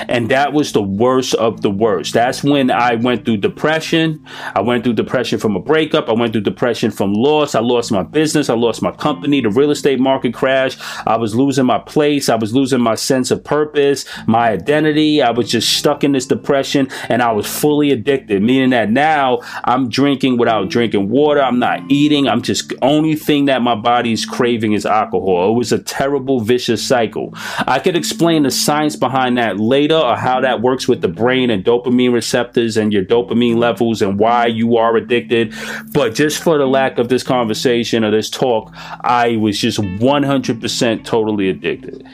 And 0.08 0.28
that 0.30 0.52
was 0.52 0.72
the 0.72 0.82
worst 0.82 1.34
of 1.34 1.62
the 1.62 1.70
worst. 1.70 2.14
That's 2.14 2.42
when 2.42 2.70
I 2.70 2.94
went 2.96 3.24
through 3.24 3.38
depression. 3.38 4.24
I 4.54 4.60
went 4.60 4.84
through 4.84 4.94
depression 4.94 5.38
from 5.38 5.56
a 5.56 5.60
breakup. 5.60 6.08
I 6.08 6.12
went 6.12 6.32
through 6.32 6.42
depression 6.42 6.90
from 6.90 7.12
loss. 7.12 7.54
I 7.54 7.60
lost 7.60 7.92
my 7.92 8.02
business. 8.02 8.48
I 8.48 8.54
lost 8.54 8.82
my 8.82 8.92
company. 8.92 9.40
The 9.40 9.50
real 9.50 9.70
estate 9.70 10.00
market 10.00 10.34
crashed. 10.34 10.80
I 11.06 11.16
was 11.16 11.34
losing 11.34 11.66
my 11.66 11.78
place. 11.78 12.28
I 12.28 12.36
was 12.36 12.54
losing 12.54 12.80
my 12.80 12.94
sense 12.94 13.30
of 13.30 13.44
purpose, 13.44 14.04
my 14.26 14.50
identity. 14.50 15.22
I 15.22 15.30
was 15.30 15.50
just 15.50 15.76
stuck 15.76 16.04
in 16.04 16.12
this 16.12 16.26
depression 16.26 16.88
and 17.08 17.22
I 17.22 17.32
was 17.32 17.46
fully 17.46 17.90
addicted, 17.90 18.42
meaning 18.42 18.70
that 18.70 18.90
now 18.90 19.40
I'm 19.64 19.88
drinking 19.88 20.38
without 20.38 20.68
drinking 20.68 21.08
water. 21.08 21.42
I'm 21.42 21.58
not 21.58 21.82
eating. 21.90 22.28
I'm 22.28 22.42
just 22.42 22.72
only 22.82 23.16
thing 23.16 23.46
that 23.46 23.62
my 23.62 23.74
body 23.74 24.12
is 24.12 24.24
craving 24.24 24.72
is 24.72 24.86
alcohol. 24.86 25.50
It 25.52 25.56
was 25.56 25.72
a 25.72 25.78
terrible, 25.78 26.40
vicious 26.40 26.86
cycle. 26.86 27.30
I 27.66 27.78
could 27.78 27.96
explain 27.96 28.42
the 28.42 28.50
science 28.50 28.96
behind 28.96 29.38
that 29.38 29.58
later 29.70 29.96
or 29.96 30.16
how 30.16 30.40
that 30.40 30.56
mm-hmm. 30.56 30.64
works 30.64 30.86
with 30.86 31.00
the 31.00 31.08
brain 31.08 31.48
and 31.48 31.64
dopamine 31.64 32.12
receptors 32.12 32.76
and 32.76 32.92
your 32.92 33.04
dopamine 33.04 33.56
levels 33.56 34.02
and 34.02 34.18
why 34.18 34.44
you 34.46 34.76
are 34.76 34.96
addicted. 34.96 35.54
But 35.92 36.14
just 36.14 36.42
for 36.42 36.58
the 36.58 36.66
lack 36.66 36.98
of 36.98 37.08
this 37.08 37.22
conversation 37.22 38.04
or 38.04 38.10
this 38.10 38.28
talk, 38.28 38.70
I 39.00 39.36
was 39.36 39.58
just 39.58 39.78
100% 39.78 41.04
totally 41.04 41.48
addicted. 41.48 42.06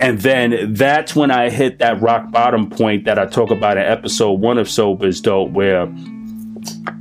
And 0.00 0.20
then 0.20 0.74
that's 0.74 1.14
when 1.14 1.30
I 1.30 1.50
hit 1.50 1.78
that 1.78 2.00
rock 2.00 2.32
bottom 2.32 2.68
point 2.68 3.04
that 3.04 3.18
I 3.18 3.26
talk 3.26 3.52
about 3.52 3.76
in 3.76 3.84
episode 3.84 4.32
one 4.40 4.58
of 4.58 4.68
Sober 4.68 5.06
is 5.06 5.20
Dope, 5.20 5.50
where 5.50 5.88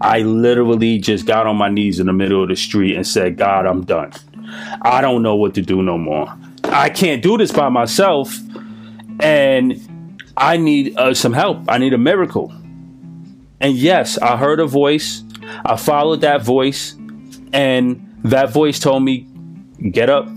I 0.01 0.19
literally 0.19 0.99
just 0.99 1.25
got 1.25 1.47
on 1.47 1.55
my 1.55 1.69
knees 1.69 1.99
in 1.99 2.05
the 2.05 2.13
middle 2.13 2.43
of 2.43 2.49
the 2.49 2.55
street 2.55 2.95
and 2.95 3.07
said, 3.07 3.37
God, 3.37 3.65
I'm 3.65 3.83
done. 3.83 4.11
I 4.83 5.01
don't 5.01 5.23
know 5.23 5.35
what 5.35 5.55
to 5.55 5.61
do 5.61 5.81
no 5.81 5.97
more. 5.97 6.31
I 6.65 6.89
can't 6.89 7.23
do 7.23 7.37
this 7.37 7.51
by 7.51 7.69
myself. 7.69 8.37
And 9.19 9.73
I 10.35 10.57
need 10.57 10.97
uh, 10.97 11.13
some 11.13 11.33
help. 11.33 11.63
I 11.67 11.77
need 11.77 11.93
a 11.93 11.97
miracle. 11.97 12.51
And 13.59 13.75
yes, 13.75 14.17
I 14.17 14.37
heard 14.37 14.59
a 14.59 14.65
voice. 14.65 15.23
I 15.65 15.77
followed 15.77 16.21
that 16.21 16.41
voice. 16.41 16.95
And 17.53 18.17
that 18.23 18.51
voice 18.51 18.79
told 18.79 19.03
me, 19.03 19.27
get 19.91 20.09
up, 20.09 20.27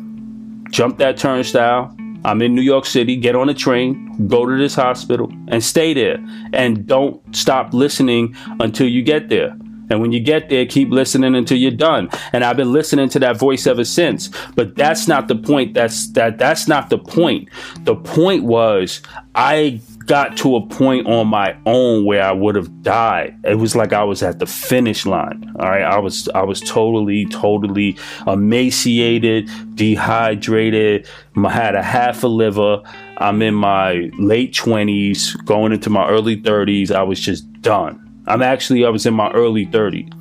jump 0.71 0.99
that 0.99 1.17
turnstile. 1.17 1.97
I'm 2.25 2.43
in 2.43 2.55
New 2.55 2.62
York 2.62 2.87
City. 2.87 3.17
Get 3.17 3.37
on 3.37 3.49
a 3.49 3.55
train, 3.55 4.29
go 4.29 4.47
to 4.47 4.59
this 4.59 4.75
hospital, 4.75 5.33
and 5.49 5.62
stay 5.62 5.95
there. 5.95 6.19
And 6.53 6.87
don't 6.87 7.21
stop 7.35 7.73
listening 7.73 8.37
until 8.61 8.88
you 8.88 9.03
get 9.03 9.29
there. 9.29 9.57
And 9.90 10.00
when 10.00 10.12
you 10.12 10.21
get 10.21 10.49
there, 10.49 10.66
keep 10.66 10.90
listening 10.90 11.35
until 11.35 11.59
you're 11.59 11.71
done. 11.71 12.09
And 12.33 12.45
I've 12.45 12.57
been 12.57 12.73
listening 12.73 13.09
to 13.11 13.19
that 13.21 13.38
voice 13.38 13.66
ever 13.66 13.85
since. 13.85 14.31
But 14.55 14.76
that's 14.76 15.09
not 15.09 15.28
the 15.28 15.37
point. 15.37 15.75
That's 15.75 16.09
that 16.12 16.38
that's 16.38 16.69
not 16.69 16.90
the 16.90 16.99
point. 16.99 17.49
The 17.81 17.97
point 17.97 18.45
was 18.45 19.00
I 19.35 19.81
got 20.07 20.37
to 20.38 20.55
a 20.57 20.64
point 20.64 21.07
on 21.09 21.26
my 21.26 21.57
own 21.66 22.05
where 22.05 22.23
I 22.23 22.31
would 22.31 22.55
have 22.55 22.83
died. 22.83 23.37
It 23.45 23.57
was 23.57 23.75
like 23.75 23.93
I 23.93 24.05
was 24.05 24.23
at 24.23 24.38
the 24.38 24.47
finish 24.47 25.05
line. 25.05 25.52
All 25.59 25.69
right. 25.69 25.83
I 25.83 25.99
was 25.99 26.28
I 26.35 26.43
was 26.43 26.61
totally, 26.61 27.26
totally 27.26 27.99
emaciated, 28.26 29.50
dehydrated, 29.75 31.09
I 31.45 31.50
had 31.50 31.75
a 31.75 31.83
half 31.83 32.23
a 32.25 32.28
liver. 32.28 32.83
I'm 33.19 33.43
in 33.43 33.55
my 33.55 34.11
late 34.19 34.55
20s, 34.55 35.45
going 35.45 35.73
into 35.73 35.90
my 35.90 36.09
early 36.09 36.40
30s. 36.40 36.90
I 36.90 37.02
was 37.02 37.21
just 37.21 37.50
done. 37.61 38.05
I'm 38.26 38.42
actually, 38.42 38.85
I 38.85 38.88
was 38.88 39.06
in 39.06 39.14
my 39.14 39.30
early 39.33 39.66
30s 39.66 40.12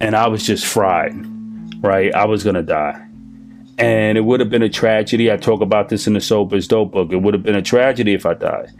and 0.00 0.16
I 0.16 0.28
was 0.28 0.44
just 0.44 0.64
fried, 0.64 1.14
right? 1.82 2.14
I 2.14 2.24
was 2.26 2.44
going 2.44 2.56
to 2.56 2.62
die. 2.62 3.00
And 3.76 4.16
it 4.16 4.20
would 4.20 4.38
have 4.38 4.50
been 4.50 4.62
a 4.62 4.68
tragedy. 4.68 5.32
I 5.32 5.36
talk 5.36 5.60
about 5.60 5.88
this 5.88 6.06
in 6.06 6.12
the 6.12 6.20
Sober 6.20 6.54
is 6.54 6.68
Dope 6.68 6.92
book. 6.92 7.12
It 7.12 7.16
would 7.16 7.34
have 7.34 7.42
been 7.42 7.56
a 7.56 7.62
tragedy 7.62 8.14
if 8.14 8.24
I 8.24 8.34
died. 8.34 8.70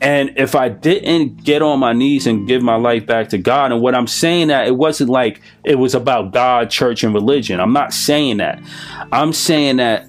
And 0.00 0.32
if 0.36 0.54
I 0.54 0.68
didn't 0.68 1.42
get 1.42 1.62
on 1.62 1.80
my 1.80 1.92
knees 1.92 2.28
and 2.28 2.46
give 2.46 2.62
my 2.62 2.76
life 2.76 3.06
back 3.06 3.30
to 3.30 3.38
God, 3.38 3.72
and 3.72 3.80
what 3.80 3.96
I'm 3.96 4.06
saying 4.06 4.48
that 4.48 4.68
it 4.68 4.76
wasn't 4.76 5.10
like 5.10 5.42
it 5.64 5.76
was 5.76 5.96
about 5.96 6.32
God, 6.32 6.70
church, 6.70 7.02
and 7.02 7.12
religion. 7.12 7.58
I'm 7.58 7.72
not 7.72 7.92
saying 7.92 8.36
that. 8.36 8.62
I'm 9.10 9.32
saying 9.32 9.78
that 9.78 10.08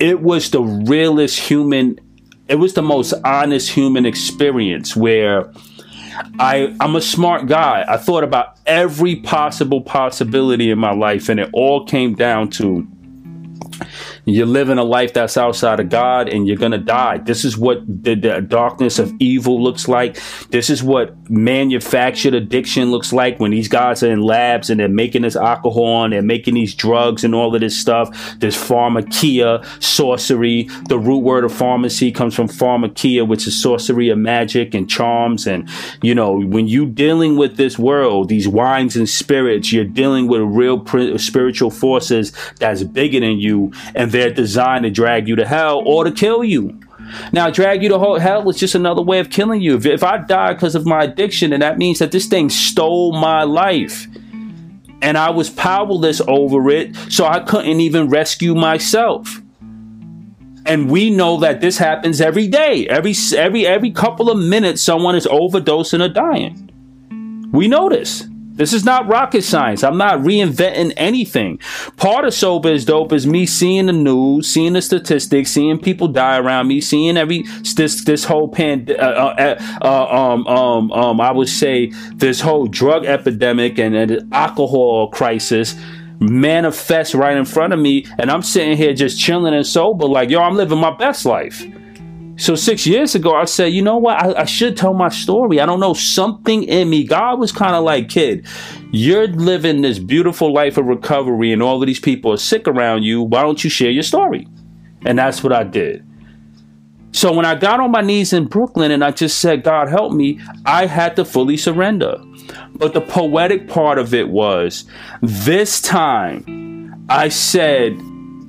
it 0.00 0.20
was 0.20 0.50
the 0.50 0.62
realest 0.62 1.38
human, 1.38 2.00
it 2.48 2.56
was 2.56 2.74
the 2.74 2.82
most 2.82 3.14
honest 3.24 3.70
human 3.70 4.06
experience 4.06 4.96
where 4.96 5.52
I 6.38 6.74
I'm 6.80 6.96
a 6.96 7.00
smart 7.00 7.46
guy. 7.46 7.84
I 7.88 7.96
thought 7.96 8.24
about 8.24 8.58
every 8.66 9.16
possible 9.16 9.80
possibility 9.80 10.70
in 10.70 10.78
my 10.78 10.92
life, 10.92 11.28
and 11.28 11.40
it 11.40 11.50
all 11.52 11.84
came 11.84 12.14
down 12.14 12.50
to 12.50 12.86
You're 14.24 14.46
living 14.46 14.78
a 14.78 14.84
life 14.84 15.12
that's 15.12 15.36
outside 15.36 15.80
of 15.80 15.88
God 15.88 16.28
and 16.28 16.46
you're 16.46 16.56
going 16.56 16.72
to 16.72 16.78
die. 16.78 17.18
This 17.18 17.44
is 17.44 17.58
what 17.58 17.80
the, 17.86 18.14
the, 18.14 18.40
darkness 18.40 18.98
of 18.98 19.12
evil 19.18 19.62
looks 19.62 19.88
like. 19.88 20.18
This 20.50 20.70
is 20.70 20.82
what 20.82 21.30
manufactured 21.30 22.34
addiction 22.34 22.90
looks 22.90 23.12
like 23.12 23.40
when 23.40 23.50
these 23.50 23.68
guys 23.68 24.02
are 24.02 24.10
in 24.12 24.20
labs 24.20 24.70
and 24.70 24.78
they're 24.78 24.88
making 24.88 25.22
this 25.22 25.34
alcohol 25.34 26.04
and 26.04 26.12
they're 26.12 26.22
making 26.22 26.54
these 26.54 26.74
drugs 26.74 27.24
and 27.24 27.34
all 27.34 27.54
of 27.54 27.60
this 27.60 27.76
stuff. 27.76 28.10
This 28.38 28.56
pharmakeia, 28.56 29.64
sorcery. 29.82 30.68
The 30.88 30.98
root 30.98 31.20
word 31.20 31.44
of 31.44 31.52
pharmacy 31.52 32.12
comes 32.12 32.34
from 32.34 32.48
pharmakeia, 32.48 33.26
which 33.26 33.46
is 33.46 33.60
sorcery 33.60 34.10
and 34.10 34.22
magic 34.22 34.74
and 34.74 34.88
charms. 34.88 35.46
And, 35.46 35.68
you 36.00 36.14
know, 36.14 36.38
when 36.40 36.68
you 36.68 36.86
dealing 36.86 37.36
with 37.36 37.56
this 37.56 37.78
world, 37.78 38.28
these 38.28 38.46
wines 38.46 38.94
and 38.94 39.08
spirits, 39.08 39.72
you're 39.72 39.84
dealing 39.84 40.28
with 40.28 40.42
real 40.42 40.84
spiritual 41.18 41.70
forces 41.70 42.32
that's 42.58 42.84
bigger 42.84 43.18
than 43.18 43.40
you 43.40 43.72
and 43.94 44.11
they're 44.12 44.32
designed 44.32 44.84
to 44.84 44.90
drag 44.90 45.28
you 45.28 45.36
to 45.36 45.46
hell 45.46 45.82
or 45.84 46.04
to 46.04 46.12
kill 46.12 46.44
you. 46.44 46.78
Now, 47.32 47.50
drag 47.50 47.82
you 47.82 47.88
to 47.90 47.98
hell 48.20 48.48
is 48.48 48.56
just 48.56 48.74
another 48.74 49.02
way 49.02 49.18
of 49.18 49.30
killing 49.30 49.60
you. 49.60 49.76
If, 49.76 49.86
if 49.86 50.02
I 50.02 50.18
die 50.18 50.54
because 50.54 50.74
of 50.74 50.86
my 50.86 51.04
addiction, 51.04 51.50
then 51.50 51.60
that 51.60 51.78
means 51.78 51.98
that 51.98 52.12
this 52.12 52.26
thing 52.26 52.48
stole 52.50 53.12
my 53.12 53.42
life. 53.42 54.06
And 55.02 55.18
I 55.18 55.30
was 55.30 55.50
powerless 55.50 56.20
over 56.28 56.70
it, 56.70 56.94
so 57.10 57.26
I 57.26 57.40
couldn't 57.40 57.80
even 57.80 58.08
rescue 58.08 58.54
myself. 58.54 59.40
And 60.64 60.88
we 60.88 61.10
know 61.10 61.38
that 61.40 61.60
this 61.60 61.78
happens 61.78 62.20
every 62.20 62.46
day. 62.46 62.86
Every 62.88 63.14
every 63.36 63.66
every 63.66 63.90
couple 63.90 64.30
of 64.30 64.38
minutes 64.38 64.80
someone 64.80 65.16
is 65.16 65.26
overdosing 65.26 66.04
or 66.04 66.08
dying. 66.08 66.70
We 67.52 67.66
know 67.66 67.88
this. 67.88 68.28
This 68.54 68.74
is 68.74 68.84
not 68.84 69.08
rocket 69.08 69.42
science. 69.42 69.82
I'm 69.82 69.96
not 69.96 70.18
reinventing 70.20 70.92
anything. 70.96 71.58
Part 71.96 72.26
of 72.26 72.34
sober 72.34 72.70
is 72.70 72.84
dope 72.84 73.12
is 73.12 73.26
me 73.26 73.46
seeing 73.46 73.86
the 73.86 73.92
news, 73.92 74.46
seeing 74.48 74.74
the 74.74 74.82
statistics, 74.82 75.50
seeing 75.50 75.78
people 75.78 76.08
die 76.08 76.38
around 76.38 76.68
me, 76.68 76.80
seeing 76.80 77.16
every 77.16 77.44
this 77.74 78.04
this 78.04 78.24
whole 78.24 78.48
pan 78.48 78.86
uh, 78.90 79.02
uh, 79.02 79.78
uh, 79.82 80.06
um 80.14 80.46
um 80.46 80.92
um 80.92 81.20
I 81.20 81.32
would 81.32 81.48
say 81.48 81.92
this 82.14 82.40
whole 82.40 82.66
drug 82.66 83.06
epidemic 83.06 83.78
and, 83.78 83.94
and 83.94 84.32
alcohol 84.34 85.08
crisis 85.08 85.74
manifest 86.20 87.14
right 87.14 87.36
in 87.36 87.44
front 87.44 87.72
of 87.72 87.80
me, 87.80 88.06
and 88.18 88.30
I'm 88.30 88.42
sitting 88.42 88.76
here 88.76 88.92
just 88.92 89.18
chilling 89.18 89.54
and 89.54 89.66
sober, 89.66 90.06
like 90.06 90.30
yo, 90.30 90.40
I'm 90.40 90.56
living 90.56 90.78
my 90.78 90.94
best 90.96 91.24
life. 91.24 91.64
So 92.42 92.56
six 92.56 92.88
years 92.88 93.14
ago, 93.14 93.36
I 93.36 93.44
said, 93.44 93.66
you 93.66 93.82
know 93.82 93.98
what? 93.98 94.20
I, 94.20 94.40
I 94.40 94.44
should 94.46 94.76
tell 94.76 94.94
my 94.94 95.10
story. 95.10 95.60
I 95.60 95.66
don't 95.66 95.78
know. 95.78 95.94
Something 95.94 96.64
in 96.64 96.90
me, 96.90 97.04
God 97.04 97.38
was 97.38 97.52
kind 97.52 97.76
of 97.76 97.84
like, 97.84 98.08
kid, 98.08 98.44
you're 98.90 99.28
living 99.28 99.82
this 99.82 100.00
beautiful 100.00 100.52
life 100.52 100.76
of 100.76 100.86
recovery 100.86 101.52
and 101.52 101.62
all 101.62 101.80
of 101.80 101.86
these 101.86 102.00
people 102.00 102.32
are 102.32 102.36
sick 102.36 102.66
around 102.66 103.04
you. 103.04 103.22
Why 103.22 103.42
don't 103.42 103.62
you 103.62 103.70
share 103.70 103.92
your 103.92 104.02
story? 104.02 104.48
And 105.06 105.16
that's 105.16 105.44
what 105.44 105.52
I 105.52 105.62
did. 105.62 106.04
So 107.12 107.32
when 107.32 107.46
I 107.46 107.54
got 107.54 107.78
on 107.78 107.92
my 107.92 108.00
knees 108.00 108.32
in 108.32 108.46
Brooklyn 108.46 108.90
and 108.90 109.04
I 109.04 109.12
just 109.12 109.38
said, 109.38 109.62
God 109.62 109.88
help 109.88 110.12
me, 110.12 110.40
I 110.66 110.86
had 110.86 111.14
to 111.14 111.24
fully 111.24 111.56
surrender. 111.56 112.20
But 112.74 112.92
the 112.92 113.02
poetic 113.02 113.68
part 113.68 114.00
of 114.00 114.14
it 114.14 114.30
was 114.30 114.84
this 115.20 115.80
time 115.80 117.06
I 117.08 117.28
said, 117.28 117.96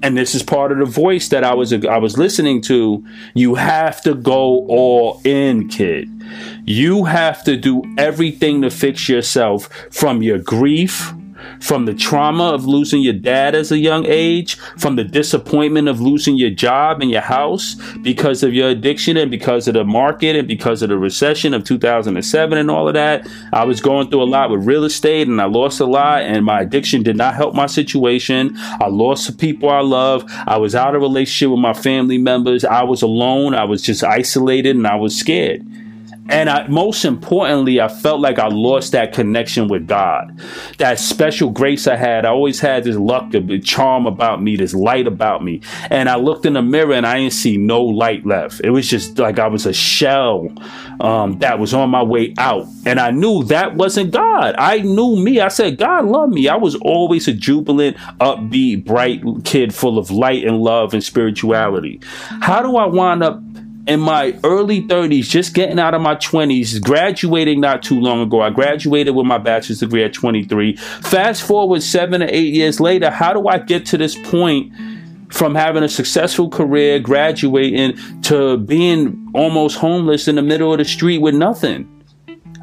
and 0.04 0.18
this 0.18 0.36
is 0.36 0.44
part 0.44 0.74
of 0.74 0.78
the 0.78 0.86
voice 0.86 1.30
that 1.30 1.46
I 1.46 1.54
was 1.56 1.74
I 1.74 1.98
was 1.98 2.18
listening 2.18 2.62
to. 2.64 3.04
You 3.34 3.56
have 3.56 4.02
to 4.02 4.14
go 4.14 4.68
all 4.68 5.22
in, 5.24 5.70
kid. 5.70 6.10
You 6.66 7.06
have 7.06 7.44
to 7.46 7.56
do 7.56 7.82
everything 7.98 8.62
to 8.62 8.70
fix 8.70 9.08
yourself 9.08 9.70
from 9.92 10.22
your 10.22 10.38
grief 10.38 11.14
from 11.60 11.86
the 11.86 11.94
trauma 11.94 12.46
of 12.46 12.66
losing 12.66 13.02
your 13.02 13.14
dad 13.14 13.56
as 13.56 13.72
a 13.72 13.78
young 13.78 14.06
age, 14.06 14.56
from 14.78 14.96
the 14.96 15.04
disappointment 15.04 15.88
of 15.88 16.02
losing 16.02 16.36
your 16.36 16.50
job 16.50 17.02
and 17.02 17.10
your 17.10 17.22
house 17.22 17.76
because 18.02 18.44
of 18.44 18.54
your 18.54 18.70
addiction 18.70 19.18
and 19.18 19.32
because 19.32 19.68
of 19.68 19.74
the 19.74 19.84
market 19.84 20.36
and 20.36 20.48
because 20.48 20.82
of 20.82 20.90
the 20.90 20.98
recession 20.98 21.54
of 21.54 21.64
2007 21.64 22.58
and 22.58 22.72
all 22.72 22.88
of 22.88 22.94
that. 22.94 23.28
I 23.52 23.64
was 23.64 23.82
going 23.82 24.10
through 24.10 24.24
a 24.24 24.26
lot 24.26 24.50
with 24.50 24.66
real 24.66 24.84
estate 24.84 25.28
and 25.28 25.42
I 25.42 25.46
lost 25.46 25.80
a 25.80 25.86
lot, 25.86 26.24
and 26.24 26.46
my 26.46 26.62
addiction 26.62 27.04
did 27.04 27.18
not 27.18 27.36
help 27.36 27.56
my 27.56 27.66
situation. 27.66 28.56
I 28.58 28.88
lost 28.88 29.28
the 29.28 29.34
people 29.34 29.70
I 29.70 29.82
love. 29.82 30.26
I 30.48 30.58
was 30.58 30.76
out 30.76 30.96
of 30.96 31.02
relationship 31.02 31.52
with 31.52 31.60
my 31.60 31.74
family 31.74 32.18
members. 32.18 32.66
I 32.66 32.84
was 32.84 33.02
alone. 33.02 33.54
I 33.54 33.64
was 33.64 33.82
just 33.82 34.04
isolated 34.04 34.76
and 34.76 34.88
I 34.88 34.96
was 34.96 35.18
scared. 35.18 35.66
And 36.30 36.50
I, 36.50 36.68
most 36.68 37.04
importantly, 37.04 37.82
I 37.82 37.88
felt 37.90 38.22
like 38.22 38.40
I 38.40 38.48
lost 38.48 38.94
that 38.94 39.14
connection 39.14 39.68
with 39.68 39.88
God. 39.88 40.40
That 40.78 41.00
special 41.00 41.50
grace 41.50 41.86
I 41.86 41.98
had. 41.98 42.26
I 42.26 42.30
always 42.30 42.60
had 42.60 42.86
this 42.86 42.96
luck, 42.96 43.34
a 43.34 43.60
charm 43.60 44.06
about 44.06 44.42
me, 44.42 44.56
this 44.56 44.74
light 44.74 45.06
about 45.06 45.44
me. 45.44 45.62
And 45.90 46.08
I 46.08 46.16
looked 46.16 46.46
in 46.46 46.54
the 46.54 46.62
mirror 46.62 46.94
and 46.94 47.06
I 47.06 47.20
didn't 47.20 47.34
see 47.34 47.58
no 47.58 47.84
light 47.84 48.26
left. 48.26 48.62
It 48.64 48.70
was 48.70 48.88
just 48.88 49.20
like 49.20 49.38
I 49.38 49.48
was 49.48 49.66
a 49.66 49.74
shell 49.74 50.48
um, 51.02 51.40
that 51.40 51.60
was 51.60 51.74
on 51.74 51.90
my 51.90 52.04
way 52.04 52.34
out. 52.38 52.68
And 52.86 53.00
I 53.00 53.12
knew 53.12 53.44
that 53.46 53.76
wasn't 53.76 54.12
God. 54.12 54.56
I 54.58 54.80
knew 54.80 55.18
me. 55.18 55.42
I 55.42 55.50
said, 55.50 55.78
God 55.78 56.06
loved 56.06 56.34
me. 56.34 56.48
I 56.48 56.56
was 56.56 56.76
always 56.76 57.28
a 57.28 57.34
jubilant, 57.34 57.98
upbeat, 58.20 58.86
bright 58.86 59.22
kid 59.44 59.74
full 59.76 59.98
of 59.98 60.10
light 60.10 60.46
and 60.46 60.60
love 60.62 60.94
and 60.94 61.04
spirituality. 61.04 62.00
How 62.42 62.62
do 62.62 62.78
I 62.78 62.86
wind 62.86 63.24
up 63.24 63.42
in 63.88 64.00
my 64.00 64.38
early 64.44 64.82
30s, 64.82 65.26
just 65.26 65.54
getting 65.54 65.80
out 65.80 65.94
of 65.94 66.02
my 66.02 66.16
20s, 66.16 66.82
graduating 66.82 67.60
not 67.60 67.84
too 67.84 68.00
long 68.00 68.22
ago. 68.22 68.42
I 68.42 68.50
graduated 68.50 69.16
with 69.16 69.26
my 69.26 69.38
bachelor's 69.38 69.80
degree 69.80 70.04
at 70.04 70.14
23. 70.14 70.76
Fast 70.76 71.44
forward 71.44 71.84
seven 71.84 72.24
or 72.24 72.28
eight 72.30 72.54
years 72.54 72.80
later, 72.80 73.10
how 73.10 73.34
do 73.34 73.48
I 73.48 73.58
get 73.58 73.86
to 73.88 73.98
this 73.98 74.18
point 74.18 74.72
from 75.30 75.56
having 75.56 75.84
a 75.84 75.90
successful 75.90 76.50
career, 76.50 77.00
graduating, 77.00 77.98
to 78.22 78.58
being 78.58 79.30
almost 79.34 79.78
homeless 79.78 80.28
in 80.28 80.36
the 80.36 80.44
middle 80.44 80.72
of 80.72 80.78
the 80.78 80.86
street 80.86 81.20
with 81.20 81.36
nothing? 81.36 81.84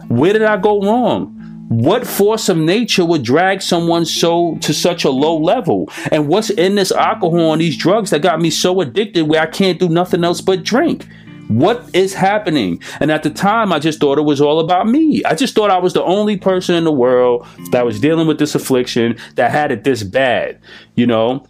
Where 0.09 0.33
did 0.33 0.43
I 0.43 0.57
go 0.57 0.81
wrong? 0.81 1.37
What 1.71 2.05
force 2.05 2.49
of 2.49 2.57
nature 2.57 3.05
would 3.05 3.23
drag 3.23 3.63
someone 3.63 4.05
so 4.05 4.57
to 4.57 4.75
such 4.75 5.05
a 5.05 5.11
low 5.11 5.37
level? 5.37 5.89
And 6.11 6.27
what's 6.27 6.51
in 6.51 6.75
this 6.75 6.91
alcohol 6.91 7.53
and 7.53 7.63
these 7.63 7.77
drugs 7.77 8.11
that 8.11 8.23
got 8.23 8.41
me 8.41 8.51
so 8.51 8.81
addicted 8.81 9.29
where 9.29 9.41
I 9.41 9.47
can't 9.47 9.79
do 9.79 9.89
nothing 9.89 10.25
else 10.25 10.41
but 10.41 10.65
drink? 10.65 11.07
What 11.47 11.89
is 11.95 12.13
happening? 12.13 12.83
And 12.99 13.13
at 13.13 13.23
the 13.23 13.31
time, 13.31 13.73
I 13.73 13.79
just 13.79 14.01
thought 14.01 14.19
it 14.19 14.23
was 14.23 14.41
all 14.41 14.59
about 14.59 14.89
me. 14.89 15.23
I 15.23 15.37
just 15.37 15.55
thought 15.55 15.71
I 15.71 15.79
was 15.79 15.93
the 15.93 16.03
only 16.03 16.37
person 16.37 16.75
in 16.75 16.83
the 16.83 16.91
world 16.91 17.47
that 17.71 17.87
was 17.87 18.01
dealing 18.01 18.27
with 18.27 18.41
this 18.41 18.57
affliction 18.57 19.17
that 19.37 19.53
had 19.53 19.71
it 19.71 19.85
this 19.85 20.03
bad, 20.03 20.59
you 20.97 21.07
know? 21.07 21.47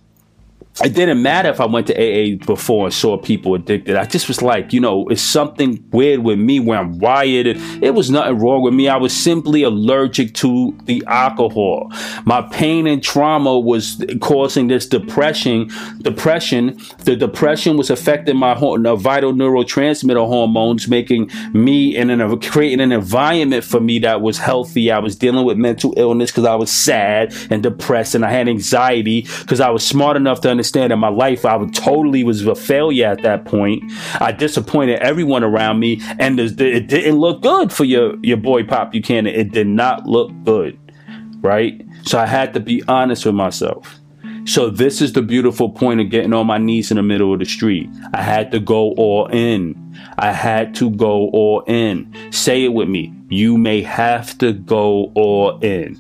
It 0.83 0.95
didn't 0.95 1.21
matter 1.21 1.51
if 1.51 1.61
I 1.61 1.67
went 1.67 1.89
to 1.89 1.95
AA 1.95 2.37
before 2.47 2.87
and 2.87 2.95
saw 2.95 3.19
people 3.19 3.55
addicted. 3.55 3.97
I 3.97 4.07
just 4.07 4.29
was 4.29 4.41
like, 4.41 4.73
you 4.73 4.81
know, 4.81 5.07
it's 5.09 5.21
something 5.21 5.85
weird 5.91 6.21
with 6.21 6.39
me 6.39 6.59
where 6.59 6.79
I'm 6.79 6.99
wired. 6.99 7.49
And 7.49 7.85
it 7.85 7.91
was 7.91 8.11
nothing 8.11 8.39
wrong 8.39 8.63
with 8.63 8.73
me. 8.73 8.89
I 8.89 8.97
was 8.97 9.13
simply 9.15 9.63
allergic 9.63 10.33
to 10.37 10.75
the 10.85 11.05
alcohol. 11.07 11.93
My 12.25 12.41
pain 12.41 12.87
and 12.87 13.03
trauma 13.03 13.59
was 13.59 14.03
causing 14.21 14.69
this 14.69 14.87
depression. 14.87 15.71
Depression. 16.01 16.81
The 17.05 17.15
depression 17.15 17.77
was 17.77 17.91
affecting 17.91 18.37
my 18.37 18.55
vital 18.55 19.35
neurotransmitter 19.35 20.27
hormones, 20.27 20.89
making 20.89 21.31
me 21.53 21.95
and 21.97 22.11
an 22.11 22.41
creating 22.41 22.81
an 22.81 22.93
environment 22.93 23.65
for 23.65 23.81
me 23.81 23.99
that 23.99 24.23
was 24.23 24.39
healthy. 24.39 24.91
I 24.91 25.01
was 25.01 25.15
dealing 25.15 25.45
with 25.45 25.59
mental 25.59 25.93
illness 25.99 26.31
because 26.31 26.47
I 26.47 26.55
was 26.55 26.71
sad 26.71 27.35
and 27.51 27.63
depressed, 27.63 28.15
and 28.15 28.25
I 28.25 28.31
had 28.31 28.49
anxiety 28.49 29.27
because 29.41 29.61
I 29.61 29.69
was 29.69 29.85
smart 29.85 30.17
enough 30.17 30.41
to 30.43 30.60
understand 30.61 30.93
in 30.93 30.99
my 30.99 31.09
life 31.09 31.47
I 31.47 31.65
totally 31.71 32.23
was 32.23 32.47
a 32.47 32.55
failure 32.55 33.07
at 33.07 33.23
that 33.23 33.47
point. 33.47 33.83
I 34.21 34.31
disappointed 34.31 34.99
everyone 35.01 35.43
around 35.43 35.81
me, 35.81 36.03
and 36.19 36.39
it 36.39 36.57
didn't 36.57 37.19
look 37.19 37.41
good 37.41 37.73
for 37.73 37.85
your 37.85 38.17
your 38.23 38.37
boy 38.37 38.65
Pop 38.65 38.93
Buchanan. 38.93 39.35
It 39.35 39.53
did 39.53 39.67
not 39.67 40.07
look 40.07 40.31
good, 40.45 40.79
right? 41.41 41.81
So 42.03 42.19
I 42.19 42.27
had 42.27 42.53
to 42.55 42.61
be 42.61 42.83
honest 42.89 43.25
with 43.25 43.35
myself. 43.35 43.97
So 44.45 44.69
this 44.69 45.01
is 45.01 45.15
the 45.15 45.23
beautiful 45.23 45.71
point 45.71 46.01
of 46.01 46.11
getting 46.11 46.35
on 46.35 46.47
my 46.47 46.59
knees 46.59 46.91
in 46.91 46.99
the 46.99 47.03
middle 47.03 47.33
of 47.33 47.39
the 47.39 47.47
street. 47.47 47.89
I 48.13 48.23
had 48.23 48.53
to 48.53 48.61
go 48.61 48.93
all 48.93 49.27
in. 49.29 49.75
I 50.19 50.33
had 50.33 50.75
to 50.77 50.91
go 50.91 51.29
all 51.31 51.63
in. 51.67 52.13
Say 52.33 52.65
it 52.65 52.73
with 52.75 52.89
me. 52.89 53.15
You 53.29 53.57
may 53.57 53.81
have 53.83 54.37
to 54.39 54.53
go 54.53 55.13
all 55.15 55.59
in. 55.61 55.97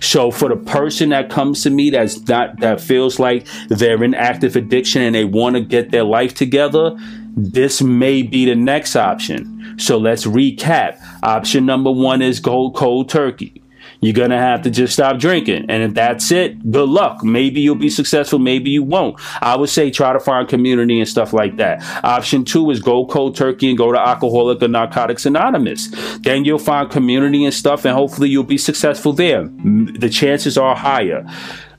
So 0.00 0.30
for 0.30 0.48
the 0.48 0.56
person 0.56 1.10
that 1.10 1.30
comes 1.30 1.62
to 1.62 1.70
me 1.70 1.90
that's 1.90 2.26
not 2.28 2.60
that 2.60 2.80
feels 2.80 3.18
like 3.18 3.46
they're 3.68 4.02
in 4.02 4.14
active 4.14 4.56
addiction 4.56 5.02
and 5.02 5.14
they 5.14 5.24
want 5.24 5.56
to 5.56 5.60
get 5.60 5.90
their 5.90 6.04
life 6.04 6.34
together, 6.34 6.96
this 7.36 7.80
may 7.80 8.22
be 8.22 8.44
the 8.44 8.54
next 8.54 8.96
option. 8.96 9.76
So 9.78 9.96
let's 9.98 10.26
recap. 10.26 10.98
Option 11.22 11.66
number 11.66 11.90
one 11.90 12.22
is 12.22 12.40
go 12.40 12.70
cold 12.70 13.08
turkey. 13.08 13.59
You're 14.00 14.14
going 14.14 14.30
to 14.30 14.38
have 14.38 14.62
to 14.62 14.70
just 14.70 14.94
stop 14.94 15.18
drinking. 15.18 15.66
And 15.68 15.82
if 15.82 15.94
that's 15.94 16.30
it, 16.30 16.70
good 16.70 16.88
luck. 16.88 17.22
Maybe 17.22 17.60
you'll 17.60 17.74
be 17.74 17.90
successful. 17.90 18.38
Maybe 18.38 18.70
you 18.70 18.82
won't. 18.82 19.20
I 19.42 19.56
would 19.56 19.68
say 19.68 19.90
try 19.90 20.12
to 20.12 20.20
find 20.20 20.48
community 20.48 20.98
and 20.98 21.08
stuff 21.08 21.32
like 21.32 21.56
that. 21.56 21.82
Option 22.02 22.44
two 22.44 22.70
is 22.70 22.80
go 22.80 23.04
cold 23.06 23.36
turkey 23.36 23.68
and 23.68 23.76
go 23.76 23.92
to 23.92 23.98
Alcoholic 23.98 24.62
or 24.62 24.68
Narcotics 24.68 25.26
Anonymous. 25.26 25.88
Then 26.18 26.44
you'll 26.44 26.58
find 26.58 26.90
community 26.90 27.44
and 27.44 27.52
stuff 27.52 27.84
and 27.84 27.94
hopefully 27.94 28.30
you'll 28.30 28.44
be 28.44 28.58
successful 28.58 29.12
there. 29.12 29.44
The 29.44 30.08
chances 30.10 30.56
are 30.56 30.74
higher. 30.74 31.26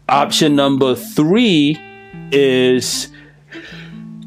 Option 0.08 0.56
number 0.56 0.94
three 0.94 1.80
is 2.32 3.10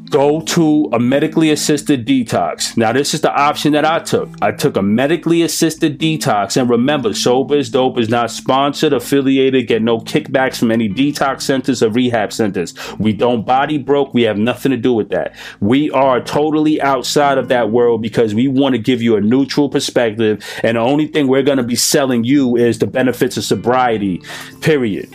go 0.09 0.41
to 0.41 0.89
a 0.93 0.99
medically 0.99 1.49
assisted 1.51 2.05
detox. 2.05 2.77
Now, 2.77 2.93
this 2.93 3.13
is 3.13 3.21
the 3.21 3.33
option 3.33 3.73
that 3.73 3.85
I 3.85 3.99
took. 3.99 4.29
I 4.41 4.51
took 4.51 4.77
a 4.77 4.81
medically 4.81 5.41
assisted 5.41 5.99
detox. 5.99 6.57
And 6.57 6.69
remember, 6.69 7.13
Sober 7.13 7.55
is 7.55 7.69
Dope 7.69 7.97
is 7.97 8.09
not 8.09 8.31
sponsored, 8.31 8.93
affiliated, 8.93 9.67
get 9.67 9.81
no 9.81 9.99
kickbacks 9.99 10.57
from 10.57 10.71
any 10.71 10.89
detox 10.89 11.41
centers 11.41 11.81
or 11.81 11.89
rehab 11.89 12.31
centers. 12.31 12.73
We 12.97 13.13
don't 13.13 13.45
body 13.45 13.77
broke. 13.77 14.13
We 14.13 14.23
have 14.23 14.37
nothing 14.37 14.71
to 14.71 14.77
do 14.77 14.93
with 14.93 15.09
that. 15.09 15.35
We 15.59 15.91
are 15.91 16.21
totally 16.21 16.81
outside 16.81 17.37
of 17.37 17.47
that 17.49 17.71
world 17.71 18.01
because 18.01 18.33
we 18.33 18.47
want 18.47 18.73
to 18.73 18.79
give 18.79 19.01
you 19.01 19.15
a 19.15 19.21
neutral 19.21 19.69
perspective. 19.69 20.43
And 20.63 20.77
the 20.77 20.81
only 20.81 21.07
thing 21.07 21.27
we're 21.27 21.43
going 21.43 21.57
to 21.57 21.63
be 21.63 21.75
selling 21.75 22.23
you 22.23 22.55
is 22.55 22.79
the 22.79 22.87
benefits 22.87 23.37
of 23.37 23.43
sobriety, 23.43 24.21
period 24.61 25.09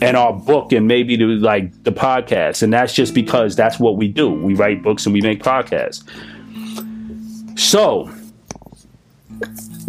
and 0.00 0.16
our 0.16 0.32
book 0.32 0.72
and 0.72 0.86
maybe 0.86 1.16
the 1.16 1.24
like 1.24 1.84
the 1.84 1.92
podcast. 1.92 2.62
And 2.62 2.72
that's 2.72 2.92
just 2.94 3.14
because 3.14 3.56
that's 3.56 3.78
what 3.78 3.96
we 3.96 4.08
do. 4.08 4.30
We 4.30 4.54
write 4.54 4.82
books 4.82 5.06
and 5.06 5.12
we 5.12 5.20
make 5.20 5.42
podcasts. 5.42 6.04
So 7.58 8.10